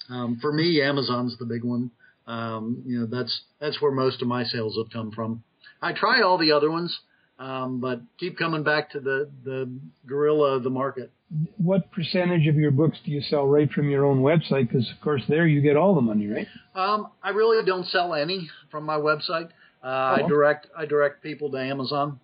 Um, 0.09 0.39
for 0.41 0.51
me, 0.51 0.81
Amazon's 0.81 1.37
the 1.39 1.45
big 1.45 1.63
one. 1.63 1.91
Um, 2.27 2.83
you 2.87 3.01
know, 3.01 3.07
that's, 3.07 3.43
that's 3.61 3.79
where 3.83 3.93
most 3.93 4.23
of 4.23 4.29
my 4.29 4.45
sales 4.45 4.79
have 4.79 4.91
come 4.91 5.13
from. 5.13 5.45
I 5.83 5.93
try 5.93 6.23
all 6.23 6.39
the 6.39 6.53
other 6.53 6.71
ones, 6.71 6.99
um, 7.39 7.79
but 7.79 8.01
keep 8.19 8.39
coming 8.39 8.63
back 8.63 8.93
to 8.93 9.01
the, 9.01 9.31
the 9.45 9.71
gorilla 10.07 10.57
of 10.57 10.63
the 10.63 10.71
market. 10.71 11.13
What 11.59 11.93
percentage 11.93 12.47
of 12.47 12.57
your 12.57 12.71
books 12.71 12.97
do 13.05 13.11
you 13.11 13.21
sell 13.21 13.47
right 13.47 13.71
from 13.71 13.91
your 13.91 14.07
own 14.07 14.23
website? 14.23 14.71
Because 14.71 14.91
of 14.91 14.99
course 15.05 15.25
there 15.29 15.47
you 15.47 15.61
get 15.61 15.77
all 15.77 15.95
the 15.95 16.01
money, 16.01 16.27
right? 16.27 16.47
Um, 16.75 17.09
I 17.23 17.31
really 17.31 17.63
don't 17.67 17.87
sell 17.89 18.15
any 18.15 18.49
from 18.71 18.85
my 18.85 18.97
website. 18.97 19.51
Uh, 19.83 20.17
oh. 20.21 20.25
I 20.25 20.27
direct 20.27 20.69
I 20.75 20.87
direct 20.87 21.23
people 21.23 21.51
to 21.51 21.59
Amazon. 21.59 22.19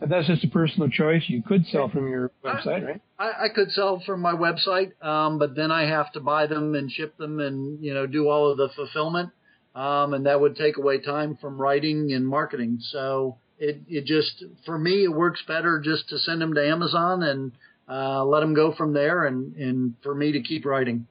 That's 0.00 0.26
just 0.26 0.44
a 0.44 0.48
personal 0.48 0.88
choice. 0.88 1.24
You 1.26 1.42
could 1.42 1.66
sell 1.66 1.88
from 1.88 2.08
your 2.08 2.30
website, 2.44 2.86
right? 2.86 3.00
I, 3.18 3.46
I 3.46 3.48
could 3.54 3.70
sell 3.70 4.02
from 4.04 4.20
my 4.20 4.32
website, 4.32 5.02
um, 5.02 5.38
but 5.38 5.56
then 5.56 5.70
I 5.70 5.86
have 5.86 6.12
to 6.12 6.20
buy 6.20 6.46
them 6.46 6.74
and 6.74 6.90
ship 6.90 7.16
them 7.16 7.40
and, 7.40 7.82
you 7.82 7.94
know, 7.94 8.06
do 8.06 8.28
all 8.28 8.50
of 8.50 8.58
the 8.58 8.68
fulfillment. 8.76 9.30
Um, 9.74 10.14
and 10.14 10.26
that 10.26 10.40
would 10.40 10.56
take 10.56 10.76
away 10.76 10.98
time 10.98 11.38
from 11.40 11.60
writing 11.60 12.12
and 12.12 12.26
marketing. 12.26 12.78
So 12.80 13.38
it, 13.58 13.82
it 13.88 14.04
just, 14.04 14.44
for 14.66 14.78
me, 14.78 15.04
it 15.04 15.12
works 15.12 15.42
better 15.46 15.80
just 15.80 16.08
to 16.10 16.18
send 16.18 16.42
them 16.42 16.54
to 16.54 16.66
Amazon 16.66 17.22
and, 17.22 17.52
uh, 17.88 18.24
let 18.24 18.40
them 18.40 18.54
go 18.54 18.74
from 18.74 18.92
there 18.92 19.24
and, 19.24 19.56
and 19.56 19.94
for 20.02 20.14
me 20.14 20.32
to 20.32 20.42
keep 20.42 20.66
writing 20.66 21.06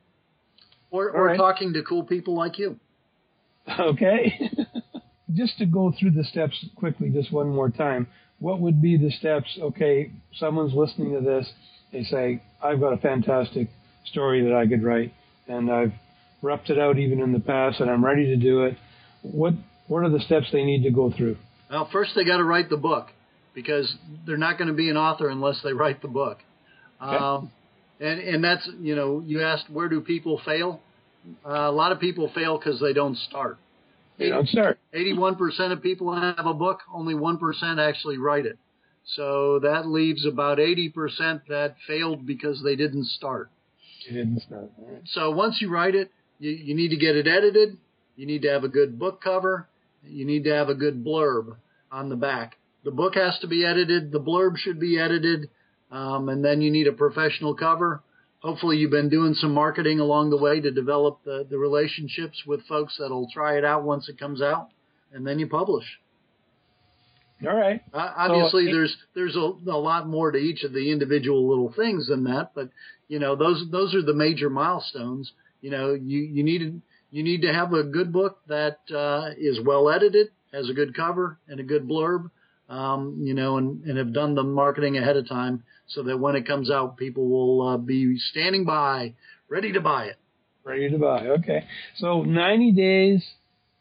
or, 0.92 1.10
or 1.10 1.26
right. 1.26 1.38
talking 1.38 1.74
to 1.74 1.82
cool 1.82 2.04
people 2.04 2.36
like 2.36 2.60
you. 2.60 2.80
Okay. 3.68 4.52
just 5.34 5.58
to 5.58 5.66
go 5.66 5.92
through 6.00 6.12
the 6.12 6.24
steps 6.24 6.64
quickly, 6.76 7.10
just 7.10 7.32
one 7.32 7.50
more 7.50 7.70
time 7.70 8.08
what 8.40 8.60
would 8.60 8.82
be 8.82 8.98
the 8.98 9.12
steps? 9.12 9.58
Okay, 9.60 10.12
someone's 10.36 10.74
listening 10.74 11.14
to 11.14 11.22
this. 11.22 11.50
They 11.92 12.04
say, 12.04 12.42
I've 12.62 12.80
got 12.80 12.94
a 12.94 12.98
fantastic 12.98 13.70
story 14.06 14.44
that 14.44 14.54
I 14.54 14.68
could 14.68 14.84
write, 14.84 15.14
and 15.48 15.72
I've 15.72 15.94
roughed 16.42 16.70
it 16.70 16.78
out 16.78 16.98
even 16.98 17.20
in 17.20 17.32
the 17.34 17.40
past, 17.40 17.80
and 17.80 17.90
I'm 17.90 18.04
ready 18.04 18.26
to 18.28 18.36
do 18.36 18.66
it. 18.66 18.78
What 19.22 19.54
What 19.88 20.04
are 20.04 20.10
the 20.10 20.20
steps 20.20 20.48
they 20.52 20.64
need 20.64 20.84
to 20.84 20.92
go 20.92 21.12
through? 21.12 21.38
Well, 21.70 21.90
first 21.92 22.12
they 22.16 22.24
got 22.24 22.38
to 22.38 22.44
write 22.44 22.70
the 22.70 22.78
book 22.78 23.08
because 23.54 23.94
they're 24.26 24.38
not 24.38 24.58
going 24.58 24.68
to 24.68 24.74
be 24.74 24.90
an 24.90 24.98
author 24.98 25.30
unless 25.30 25.62
they 25.64 25.74
write 25.74 26.02
the 26.02 26.08
book. 26.08 26.38
Okay. 27.02 27.16
Um, 27.16 27.52
and 28.00 28.20
and 28.20 28.44
that's 28.44 28.70
you 28.80 28.96
know 28.96 29.24
you 29.26 29.42
asked 29.42 29.70
where 29.70 29.90
do 29.90 30.02
people 30.02 30.40
fail? 30.46 30.82
Uh, 31.46 31.50
a 31.50 31.72
lot 31.72 31.92
of 31.92 32.00
people 32.00 32.32
fail 32.34 32.58
because 32.58 32.80
they 32.80 32.94
don't 32.94 33.18
start. 33.18 33.58
They 34.18 34.30
don't 34.30 34.48
start. 34.48 34.80
81% 34.96 35.72
of 35.72 35.82
people 35.82 36.14
have 36.16 36.46
a 36.46 36.54
book, 36.54 36.80
only 36.94 37.14
1% 37.14 37.40
actually 37.80 38.18
write 38.18 38.46
it. 38.46 38.58
So 39.16 39.60
that 39.60 39.88
leaves 39.88 40.26
about 40.26 40.58
80% 40.58 41.42
that 41.48 41.76
failed 41.88 42.26
because 42.26 42.62
they 42.64 42.76
didn't 42.76 43.06
start. 43.06 43.50
They 44.08 44.16
didn't 44.16 44.42
start. 44.42 44.72
Right. 44.78 45.02
So 45.06 45.32
once 45.32 45.62
you 45.62 45.70
write 45.70 45.96
it, 45.96 46.12
you, 46.40 46.52
you 46.52 46.76
need 46.76 46.90
to 46.90 46.98
get 46.98 47.16
it 47.16 47.28
edited. 47.28 47.78
You 48.16 48.26
need 48.26 48.42
to 48.42 48.50
have 48.50 48.64
a 48.64 48.70
good 48.70 49.00
book 49.00 49.22
cover. 49.22 49.68
You 50.04 50.26
need 50.26 50.44
to 50.46 50.54
have 50.54 50.70
a 50.70 50.76
good 50.76 51.06
blurb 51.06 51.56
on 51.92 52.10
the 52.10 52.16
back. 52.16 52.58
The 52.84 52.92
book 52.92 53.16
has 53.16 53.38
to 53.40 53.48
be 53.48 53.66
edited. 53.66 54.12
The 54.12 54.20
blurb 54.20 54.58
should 54.58 54.80
be 54.80 55.00
edited. 55.00 55.50
Um, 55.92 56.28
and 56.28 56.44
then 56.44 56.62
you 56.62 56.72
need 56.72 56.88
a 56.88 56.94
professional 56.94 57.56
cover 57.56 58.02
hopefully 58.40 58.78
you've 58.78 58.92
been 58.92 59.10
doing 59.10 59.34
some 59.34 59.54
marketing 59.54 60.00
along 60.00 60.30
the 60.30 60.38
way 60.38 60.60
to 60.60 60.72
develop 60.72 61.20
the, 61.24 61.46
the 61.50 61.58
relationships 61.58 62.44
with 62.46 62.66
folks 62.68 62.96
that'll 63.00 63.30
try 63.34 63.58
it 63.58 63.66
out 63.66 63.84
once 63.84 64.10
it 64.10 64.20
comes 64.20 64.42
out, 64.42 64.70
and 65.12 65.26
then 65.26 65.40
you 65.40 65.48
publish. 65.48 65.86
All 67.46 67.56
right. 67.56 67.82
Uh, 67.94 68.14
obviously, 68.18 68.66
so, 68.66 68.72
there's 68.72 68.98
there's 69.14 69.36
a, 69.36 69.40
a 69.70 69.78
lot 69.78 70.08
more 70.08 70.32
to 70.32 70.38
each 70.40 70.64
of 70.64 70.74
the 70.74 70.92
individual 70.92 71.48
little 71.48 71.72
things 71.72 72.08
than 72.08 72.24
that, 72.24 72.52
but 72.56 72.70
you 73.08 73.20
know 73.20 73.36
those 73.36 73.64
those 73.72 73.94
are 73.94 74.02
the 74.02 74.14
major 74.14 74.50
milestones. 74.50 75.32
You 75.62 75.70
know, 75.70 75.94
you 75.94 76.20
you 76.20 76.44
need 76.44 76.82
you 77.12 77.24
need 77.24 77.44
to 77.44 77.54
have 77.54 77.74
a 77.74 77.84
good 77.84 78.12
book 78.12 78.40
that 78.48 78.80
uh, 78.94 79.32
is 79.38 79.60
well 79.64 79.90
edited, 79.90 80.30
has 80.52 80.70
a 80.70 80.74
good 80.74 80.96
cover 80.96 81.38
and 81.48 81.60
a 81.60 81.64
good 81.64 81.88
blurb, 81.88 82.32
um, 82.70 83.20
you 83.22 83.34
know, 83.34 83.58
and, 83.58 83.84
and 83.86 83.98
have 83.98 84.14
done 84.14 84.36
the 84.36 84.44
marketing 84.44 84.98
ahead 84.98 85.18
of 85.18 85.28
time 85.28 85.64
so 85.88 86.04
that 86.04 86.18
when 86.18 86.36
it 86.36 86.46
comes 86.46 86.70
out, 86.70 86.98
people 86.98 87.30
will 87.30 87.68
uh, 87.68 87.78
be 87.78 88.18
standing 88.18 88.66
by, 88.66 89.14
ready 89.50 89.72
to 89.74 89.82
buy 89.82 90.06
it. 90.06 90.18
Ready 90.64 90.90
to 90.90 90.98
buy. 90.98 91.28
Okay. 91.28 91.64
So 91.98 92.24
90 92.24 92.74
days 92.74 93.26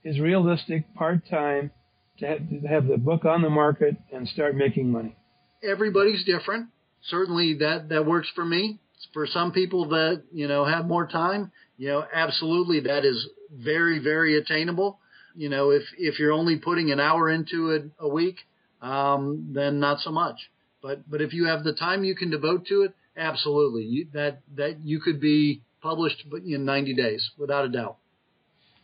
is 0.04 0.20
realistic, 0.20 0.94
part 0.94 1.28
time, 1.28 1.72
to 2.18 2.26
have, 2.26 2.48
to 2.48 2.68
have 2.68 2.86
the 2.86 2.96
book 2.96 3.24
on 3.24 3.42
the 3.42 3.50
market 3.50 3.96
and 4.12 4.28
start 4.28 4.54
making 4.54 4.90
money. 4.90 5.16
Everybody's 5.62 6.24
different. 6.24 6.68
Certainly 7.08 7.58
that, 7.58 7.88
that 7.88 8.06
works 8.06 8.28
for 8.34 8.44
me. 8.44 8.78
For 9.12 9.26
some 9.26 9.52
people 9.52 9.88
that, 9.90 10.22
you 10.32 10.46
know, 10.46 10.64
have 10.64 10.86
more 10.86 11.06
time, 11.06 11.50
you 11.76 11.88
know, 11.88 12.04
absolutely 12.14 12.80
that 12.80 13.04
is 13.04 13.28
very, 13.52 13.98
very 13.98 14.38
attainable. 14.38 14.98
You 15.34 15.48
know, 15.48 15.70
if, 15.70 15.82
if 15.98 16.18
you're 16.18 16.32
only 16.32 16.56
putting 16.56 16.92
an 16.92 17.00
hour 17.00 17.28
into 17.28 17.70
it 17.70 17.90
a 17.98 18.08
week, 18.08 18.36
um, 18.82 19.50
then 19.52 19.80
not 19.80 20.00
so 20.00 20.10
much. 20.10 20.36
But 20.82 21.08
but 21.10 21.20
if 21.20 21.32
you 21.32 21.46
have 21.46 21.64
the 21.64 21.72
time 21.72 22.04
you 22.04 22.14
can 22.14 22.30
devote 22.30 22.66
to 22.66 22.82
it, 22.82 22.94
absolutely, 23.16 23.84
you, 23.84 24.06
that 24.12 24.40
that 24.56 24.84
you 24.84 25.00
could 25.00 25.20
be 25.20 25.62
published 25.82 26.24
in 26.44 26.64
90 26.64 26.94
days 26.94 27.30
without 27.38 27.64
a 27.64 27.68
doubt. 27.68 27.96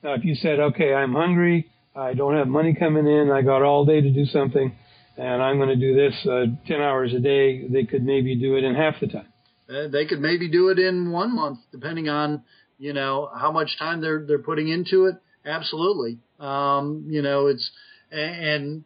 Now, 0.03 0.15
if 0.15 0.25
you 0.25 0.35
said, 0.35 0.61
okay, 0.61 0.95
I'm 0.95 1.13
hungry, 1.13 1.71
I 1.95 2.15
don't 2.15 2.37
have 2.37 2.49
money 2.49 2.75
coming 2.75 3.07
in, 3.07 3.31
I 3.31 3.43
got 3.43 3.63
all 3.63 3.85
day 3.85 4.01
to 4.01 4.11
do 4.11 4.25
something, 4.27 4.75
and 5.17 5.43
I'm 5.43 5.57
going 5.59 5.69
to 5.69 5.77
do 5.77 5.95
this 5.95 6.15
uh, 6.27 6.47
10 6.67 6.81
hours 6.81 7.13
a 7.15 7.21
day, 7.21 7.67
they 7.69 7.85
could 7.85 8.05
maybe 8.05 8.37
do 8.37 8.57
it 8.57 8.65
in 8.65 8.75
half 8.75 8.95
the 9.01 9.07
time. 9.09 9.33
Uh, 9.69 9.89
they 9.89 10.07
could 10.07 10.21
maybe 10.21 10.49
do 10.51 10.69
it 10.69 10.79
in 10.79 11.11
one 11.13 11.35
month, 11.35 11.61
depending 11.71 12.09
on 12.09 12.43
you 12.79 12.93
know 12.93 13.31
how 13.33 13.53
much 13.53 13.79
time 13.79 14.01
they're 14.01 14.25
they're 14.27 14.41
putting 14.41 14.69
into 14.69 15.07
it. 15.07 15.15
Absolutely, 15.47 16.19
um, 16.41 17.07
you 17.09 17.23
know 17.23 17.47
it's 17.47 17.71
and 18.11 18.85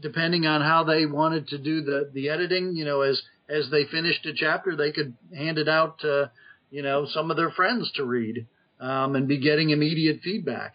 depending 0.00 0.46
on 0.46 0.60
how 0.60 0.84
they 0.84 1.06
wanted 1.06 1.48
to 1.48 1.58
do 1.58 1.82
the 1.82 2.10
the 2.12 2.28
editing, 2.28 2.76
you 2.76 2.84
know 2.84 3.02
as 3.02 3.20
as 3.48 3.70
they 3.70 3.84
finished 3.84 4.26
a 4.26 4.32
chapter, 4.34 4.76
they 4.76 4.92
could 4.92 5.14
hand 5.34 5.58
it 5.58 5.68
out 5.68 6.00
to 6.00 6.30
you 6.70 6.82
know 6.82 7.06
some 7.06 7.30
of 7.30 7.36
their 7.36 7.50
friends 7.50 7.90
to 7.96 8.04
read 8.04 8.46
um, 8.80 9.14
and 9.16 9.28
be 9.28 9.38
getting 9.38 9.70
immediate 9.70 10.20
feedback. 10.22 10.74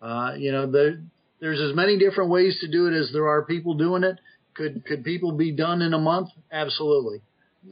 Uh, 0.00 0.34
you 0.36 0.52
know 0.52 0.70
there 0.70 1.00
there's 1.40 1.60
as 1.60 1.74
many 1.74 1.98
different 1.98 2.30
ways 2.30 2.58
to 2.60 2.70
do 2.70 2.86
it 2.86 2.94
as 2.94 3.10
there 3.12 3.28
are 3.28 3.44
people 3.44 3.74
doing 3.74 4.04
it. 4.04 4.18
Could 4.54 4.84
could 4.84 5.04
people 5.04 5.32
be 5.32 5.52
done 5.52 5.82
in 5.82 5.94
a 5.94 5.98
month? 5.98 6.28
Absolutely. 6.52 7.20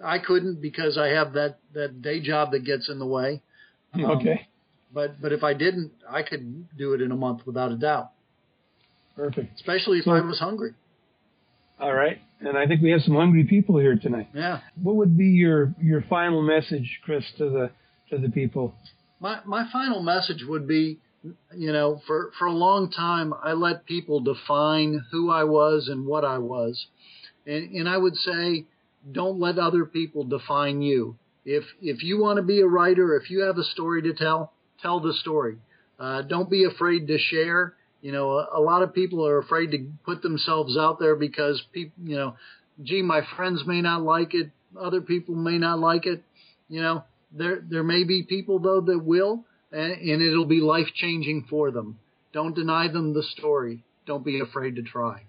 I 0.05 0.18
couldn't 0.18 0.61
because 0.61 0.99
I 0.99 1.09
have 1.09 1.34
that 1.34 1.59
that 1.74 2.03
day 2.03 2.20
job 2.20 2.53
that 2.53 2.64
gets 2.64 2.88
in 2.88 2.99
the 2.99 3.07
way. 3.07 3.42
Um, 3.94 4.05
okay. 4.05 4.46
But 4.92 5.18
but 5.20 5.32
if 5.32 5.42
I 5.42 5.55
didn't, 5.55 5.92
I 6.07 6.22
could 6.22 6.76
do 6.76 6.92
it 6.92 7.01
in 7.01 7.11
a 7.11 7.16
month 7.16 7.46
without 7.46 7.72
a 7.72 7.74
doubt. 7.74 8.11
Perfect. 9.16 9.57
Especially 9.57 9.99
if 9.99 10.05
so, 10.05 10.11
I 10.11 10.20
was 10.20 10.38
hungry. 10.38 10.74
All 11.81 11.93
right. 11.93 12.18
And 12.41 12.57
I 12.57 12.66
think 12.66 12.83
we 12.83 12.91
have 12.91 13.03
some 13.03 13.14
hungry 13.14 13.45
people 13.45 13.79
here 13.79 13.97
tonight. 13.97 14.29
Yeah. 14.35 14.61
What 14.81 14.97
would 14.97 15.16
be 15.16 15.26
your 15.26 15.74
your 15.81 16.03
final 16.03 16.43
message, 16.43 17.01
Chris, 17.05 17.24
to 17.39 17.51
the 17.51 17.70
to 18.11 18.18
the 18.18 18.31
people? 18.31 18.74
My 19.20 19.41
my 19.45 19.68
final 19.72 20.03
message 20.03 20.45
would 20.47 20.68
be, 20.68 20.99
you 21.57 21.72
know, 21.72 22.01
for 22.07 22.31
for 22.39 22.47
a 22.47 22.53
long 22.53 22.91
time 22.91 23.35
I 23.43 23.53
let 23.53 23.87
people 23.87 24.20
define 24.20 25.05
who 25.11 25.31
I 25.31 25.45
was 25.45 25.89
and 25.89 26.07
what 26.07 26.24
I 26.24 26.39
was. 26.39 26.87
And 27.47 27.70
and 27.72 27.89
I 27.89 27.97
would 27.97 28.16
say 28.16 28.66
don't 29.11 29.41
let 29.41 29.59
other 29.59 29.85
people 29.85 30.24
define 30.24 30.83
you. 30.83 31.16
If 31.45 31.64
if 31.81 32.03
you 32.03 32.20
want 32.20 32.37
to 32.37 32.43
be 32.43 32.61
a 32.61 32.66
writer, 32.66 33.16
if 33.16 33.31
you 33.31 33.41
have 33.43 33.59
a 33.59 33.64
story 33.64 34.03
to 34.03 34.14
tell, 34.14 34.53
tell 34.81 35.01
the 35.01 35.14
story. 35.14 35.57
Uh, 35.99 36.22
don't 36.22 36.51
be 36.51 36.64
afraid 36.64 37.09
to 37.09 37.18
share. 37.18 37.74
You 38.01 38.12
know, 38.12 38.30
a, 38.30 38.59
a, 38.59 38.61
lot 38.61 38.82
of 38.82 38.94
people 38.94 39.26
are 39.26 39.38
afraid 39.38 39.72
to 39.72 39.90
put 40.05 40.22
themselves 40.22 40.76
out 40.76 41.01
there 41.01 41.16
because 41.16 41.61
people, 41.72 41.94
you 42.05 42.16
know, 42.16 42.36
gee, 42.82 43.03
my 43.03 43.22
friends 43.36 43.64
may 43.66 43.80
not 43.80 44.03
like 44.03 44.34
it, 44.34 44.51
other 44.78 45.01
people 45.01 45.34
may 45.34 45.59
not 45.59 45.80
like 45.80 46.07
it. 46.07 46.22
You 46.68 46.82
know, 46.82 47.05
there 47.32 47.62
there 47.68 47.82
may 47.82 48.05
be 48.05 48.22
people 48.22 48.61
though 48.61 48.80
that 48.80 48.99
will, 49.05 49.44
and, 49.72 49.92
and 49.92 50.22
it'll 50.22 50.46
be 50.46 50.61
life 50.61 50.86
changing 50.94 51.46
for 51.51 51.70
them. 51.70 51.99
Don't 52.32 52.55
deny 52.55 52.88
them 52.88 53.14
the 53.14 53.22
story. 53.22 53.82
Don't 54.07 54.24
be 54.24 54.40
afraid 54.40 54.76
to 54.76 54.82
try. 54.82 55.22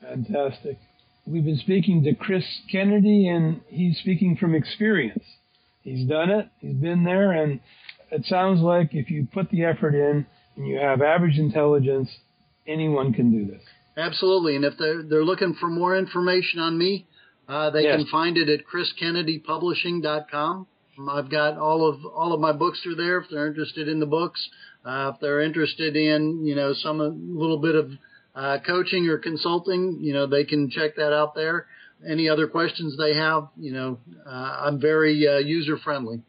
Fantastic. 0.00 0.78
We've 1.26 1.44
been 1.44 1.58
speaking 1.58 2.04
to 2.04 2.14
Chris 2.14 2.44
Kennedy, 2.70 3.28
and 3.28 3.62
he's 3.68 3.98
speaking 3.98 4.36
from 4.36 4.54
experience. 4.54 5.24
He's 5.82 6.06
done 6.06 6.30
it, 6.30 6.48
he's 6.60 6.76
been 6.76 7.04
there, 7.04 7.32
and 7.32 7.60
it 8.10 8.24
sounds 8.26 8.60
like 8.60 8.90
if 8.92 9.10
you 9.10 9.26
put 9.32 9.50
the 9.50 9.64
effort 9.64 9.94
in 9.94 10.26
and 10.56 10.66
you 10.66 10.78
have 10.78 11.02
average 11.02 11.38
intelligence, 11.38 12.10
anyone 12.66 13.12
can 13.12 13.30
do 13.30 13.50
this. 13.50 13.62
Absolutely, 13.96 14.56
and 14.56 14.64
if 14.64 14.74
they're 14.78 15.02
they're 15.02 15.24
looking 15.24 15.54
for 15.54 15.68
more 15.68 15.96
information 15.96 16.60
on 16.60 16.76
me, 16.76 17.06
uh, 17.48 17.70
they 17.70 17.82
yes. 17.82 17.96
can 17.96 18.06
find 18.06 18.36
it 18.36 18.48
at 18.48 18.60
chriskennedypublishing.com. 18.66 20.66
I've 21.10 21.30
got 21.30 21.58
all 21.58 21.88
of 21.88 22.04
all 22.04 22.32
of 22.32 22.40
my 22.40 22.52
books 22.52 22.80
through 22.82 22.96
there. 22.96 23.18
If 23.18 23.26
they're 23.30 23.46
interested 23.46 23.88
in 23.88 24.00
the 24.00 24.06
books, 24.06 24.48
uh, 24.84 25.12
if 25.14 25.20
they're 25.20 25.40
interested 25.40 25.96
in 25.96 26.44
you 26.44 26.54
know 26.54 26.72
some 26.72 27.00
a 27.00 27.08
little 27.08 27.58
bit 27.58 27.74
of 27.74 27.90
uh, 28.34 28.58
coaching 28.66 29.08
or 29.08 29.18
consulting, 29.18 29.98
you 30.00 30.12
know, 30.12 30.26
they 30.26 30.44
can 30.44 30.70
check 30.70 30.96
that 30.96 31.12
out 31.12 31.34
there. 31.34 31.66
Any 32.06 32.28
other 32.28 32.48
questions 32.48 32.96
they 32.98 33.14
have, 33.14 33.48
you 33.56 33.72
know, 33.72 33.98
uh, 34.26 34.30
I'm 34.30 34.80
very 34.80 35.26
uh, 35.26 35.38
user 35.38 35.78
friendly. 35.78 36.22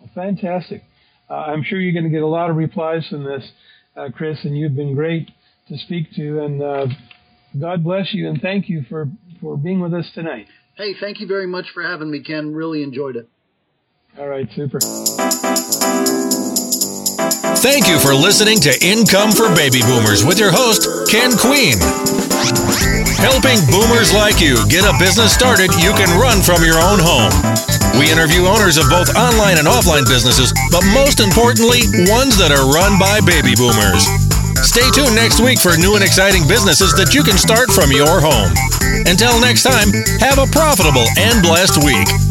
Well, 0.00 0.10
fantastic. 0.14 0.84
Uh, 1.30 1.34
I'm 1.34 1.62
sure 1.62 1.80
you're 1.80 1.92
going 1.92 2.04
to 2.04 2.10
get 2.10 2.22
a 2.22 2.26
lot 2.26 2.50
of 2.50 2.56
replies 2.56 3.06
from 3.08 3.24
this, 3.24 3.50
uh, 3.96 4.08
Chris, 4.14 4.44
and 4.44 4.56
you've 4.56 4.76
been 4.76 4.94
great 4.94 5.30
to 5.68 5.76
speak 5.78 6.12
to. 6.16 6.44
And 6.44 6.62
uh, 6.62 6.86
God 7.58 7.84
bless 7.84 8.14
you 8.14 8.28
and 8.28 8.40
thank 8.40 8.68
you 8.68 8.84
for, 8.88 9.08
for 9.40 9.56
being 9.56 9.80
with 9.80 9.94
us 9.94 10.10
tonight. 10.14 10.46
Hey, 10.76 10.94
thank 11.00 11.20
you 11.20 11.26
very 11.26 11.46
much 11.46 11.66
for 11.74 11.82
having 11.82 12.10
me, 12.10 12.22
Ken. 12.22 12.52
Really 12.54 12.82
enjoyed 12.82 13.16
it. 13.16 13.28
All 14.18 14.28
right, 14.28 14.48
super. 14.54 14.78
Thank 17.58 17.88
you 17.88 17.98
for 17.98 18.14
listening 18.14 18.60
to 18.60 18.72
Income 18.80 19.32
for 19.32 19.52
Baby 19.54 19.82
Boomers 19.82 20.24
with 20.24 20.38
your 20.38 20.52
host, 20.52 20.86
Ken 21.10 21.36
Queen. 21.36 21.74
Helping 23.18 23.58
boomers 23.66 24.14
like 24.14 24.40
you 24.40 24.56
get 24.68 24.84
a 24.84 24.94
business 24.98 25.34
started 25.34 25.74
you 25.82 25.92
can 25.92 26.08
run 26.18 26.40
from 26.40 26.64
your 26.64 26.78
own 26.78 26.98
home. 27.02 27.67
We 27.98 28.06
interview 28.14 28.46
owners 28.46 28.78
of 28.78 28.86
both 28.86 29.10
online 29.18 29.58
and 29.58 29.66
offline 29.66 30.06
businesses, 30.06 30.54
but 30.70 30.86
most 30.94 31.18
importantly, 31.18 31.82
ones 32.06 32.38
that 32.38 32.54
are 32.54 32.62
run 32.70 32.94
by 32.94 33.18
baby 33.26 33.58
boomers. 33.58 34.06
Stay 34.62 34.86
tuned 34.94 35.18
next 35.18 35.42
week 35.42 35.58
for 35.58 35.74
new 35.74 35.98
and 35.98 36.04
exciting 36.06 36.46
businesses 36.46 36.94
that 36.94 37.10
you 37.10 37.26
can 37.26 37.34
start 37.34 37.74
from 37.74 37.90
your 37.90 38.22
home. 38.22 38.54
Until 39.10 39.34
next 39.42 39.66
time, 39.66 39.90
have 40.22 40.38
a 40.38 40.46
profitable 40.46 41.06
and 41.18 41.42
blessed 41.42 41.82
week. 41.82 42.27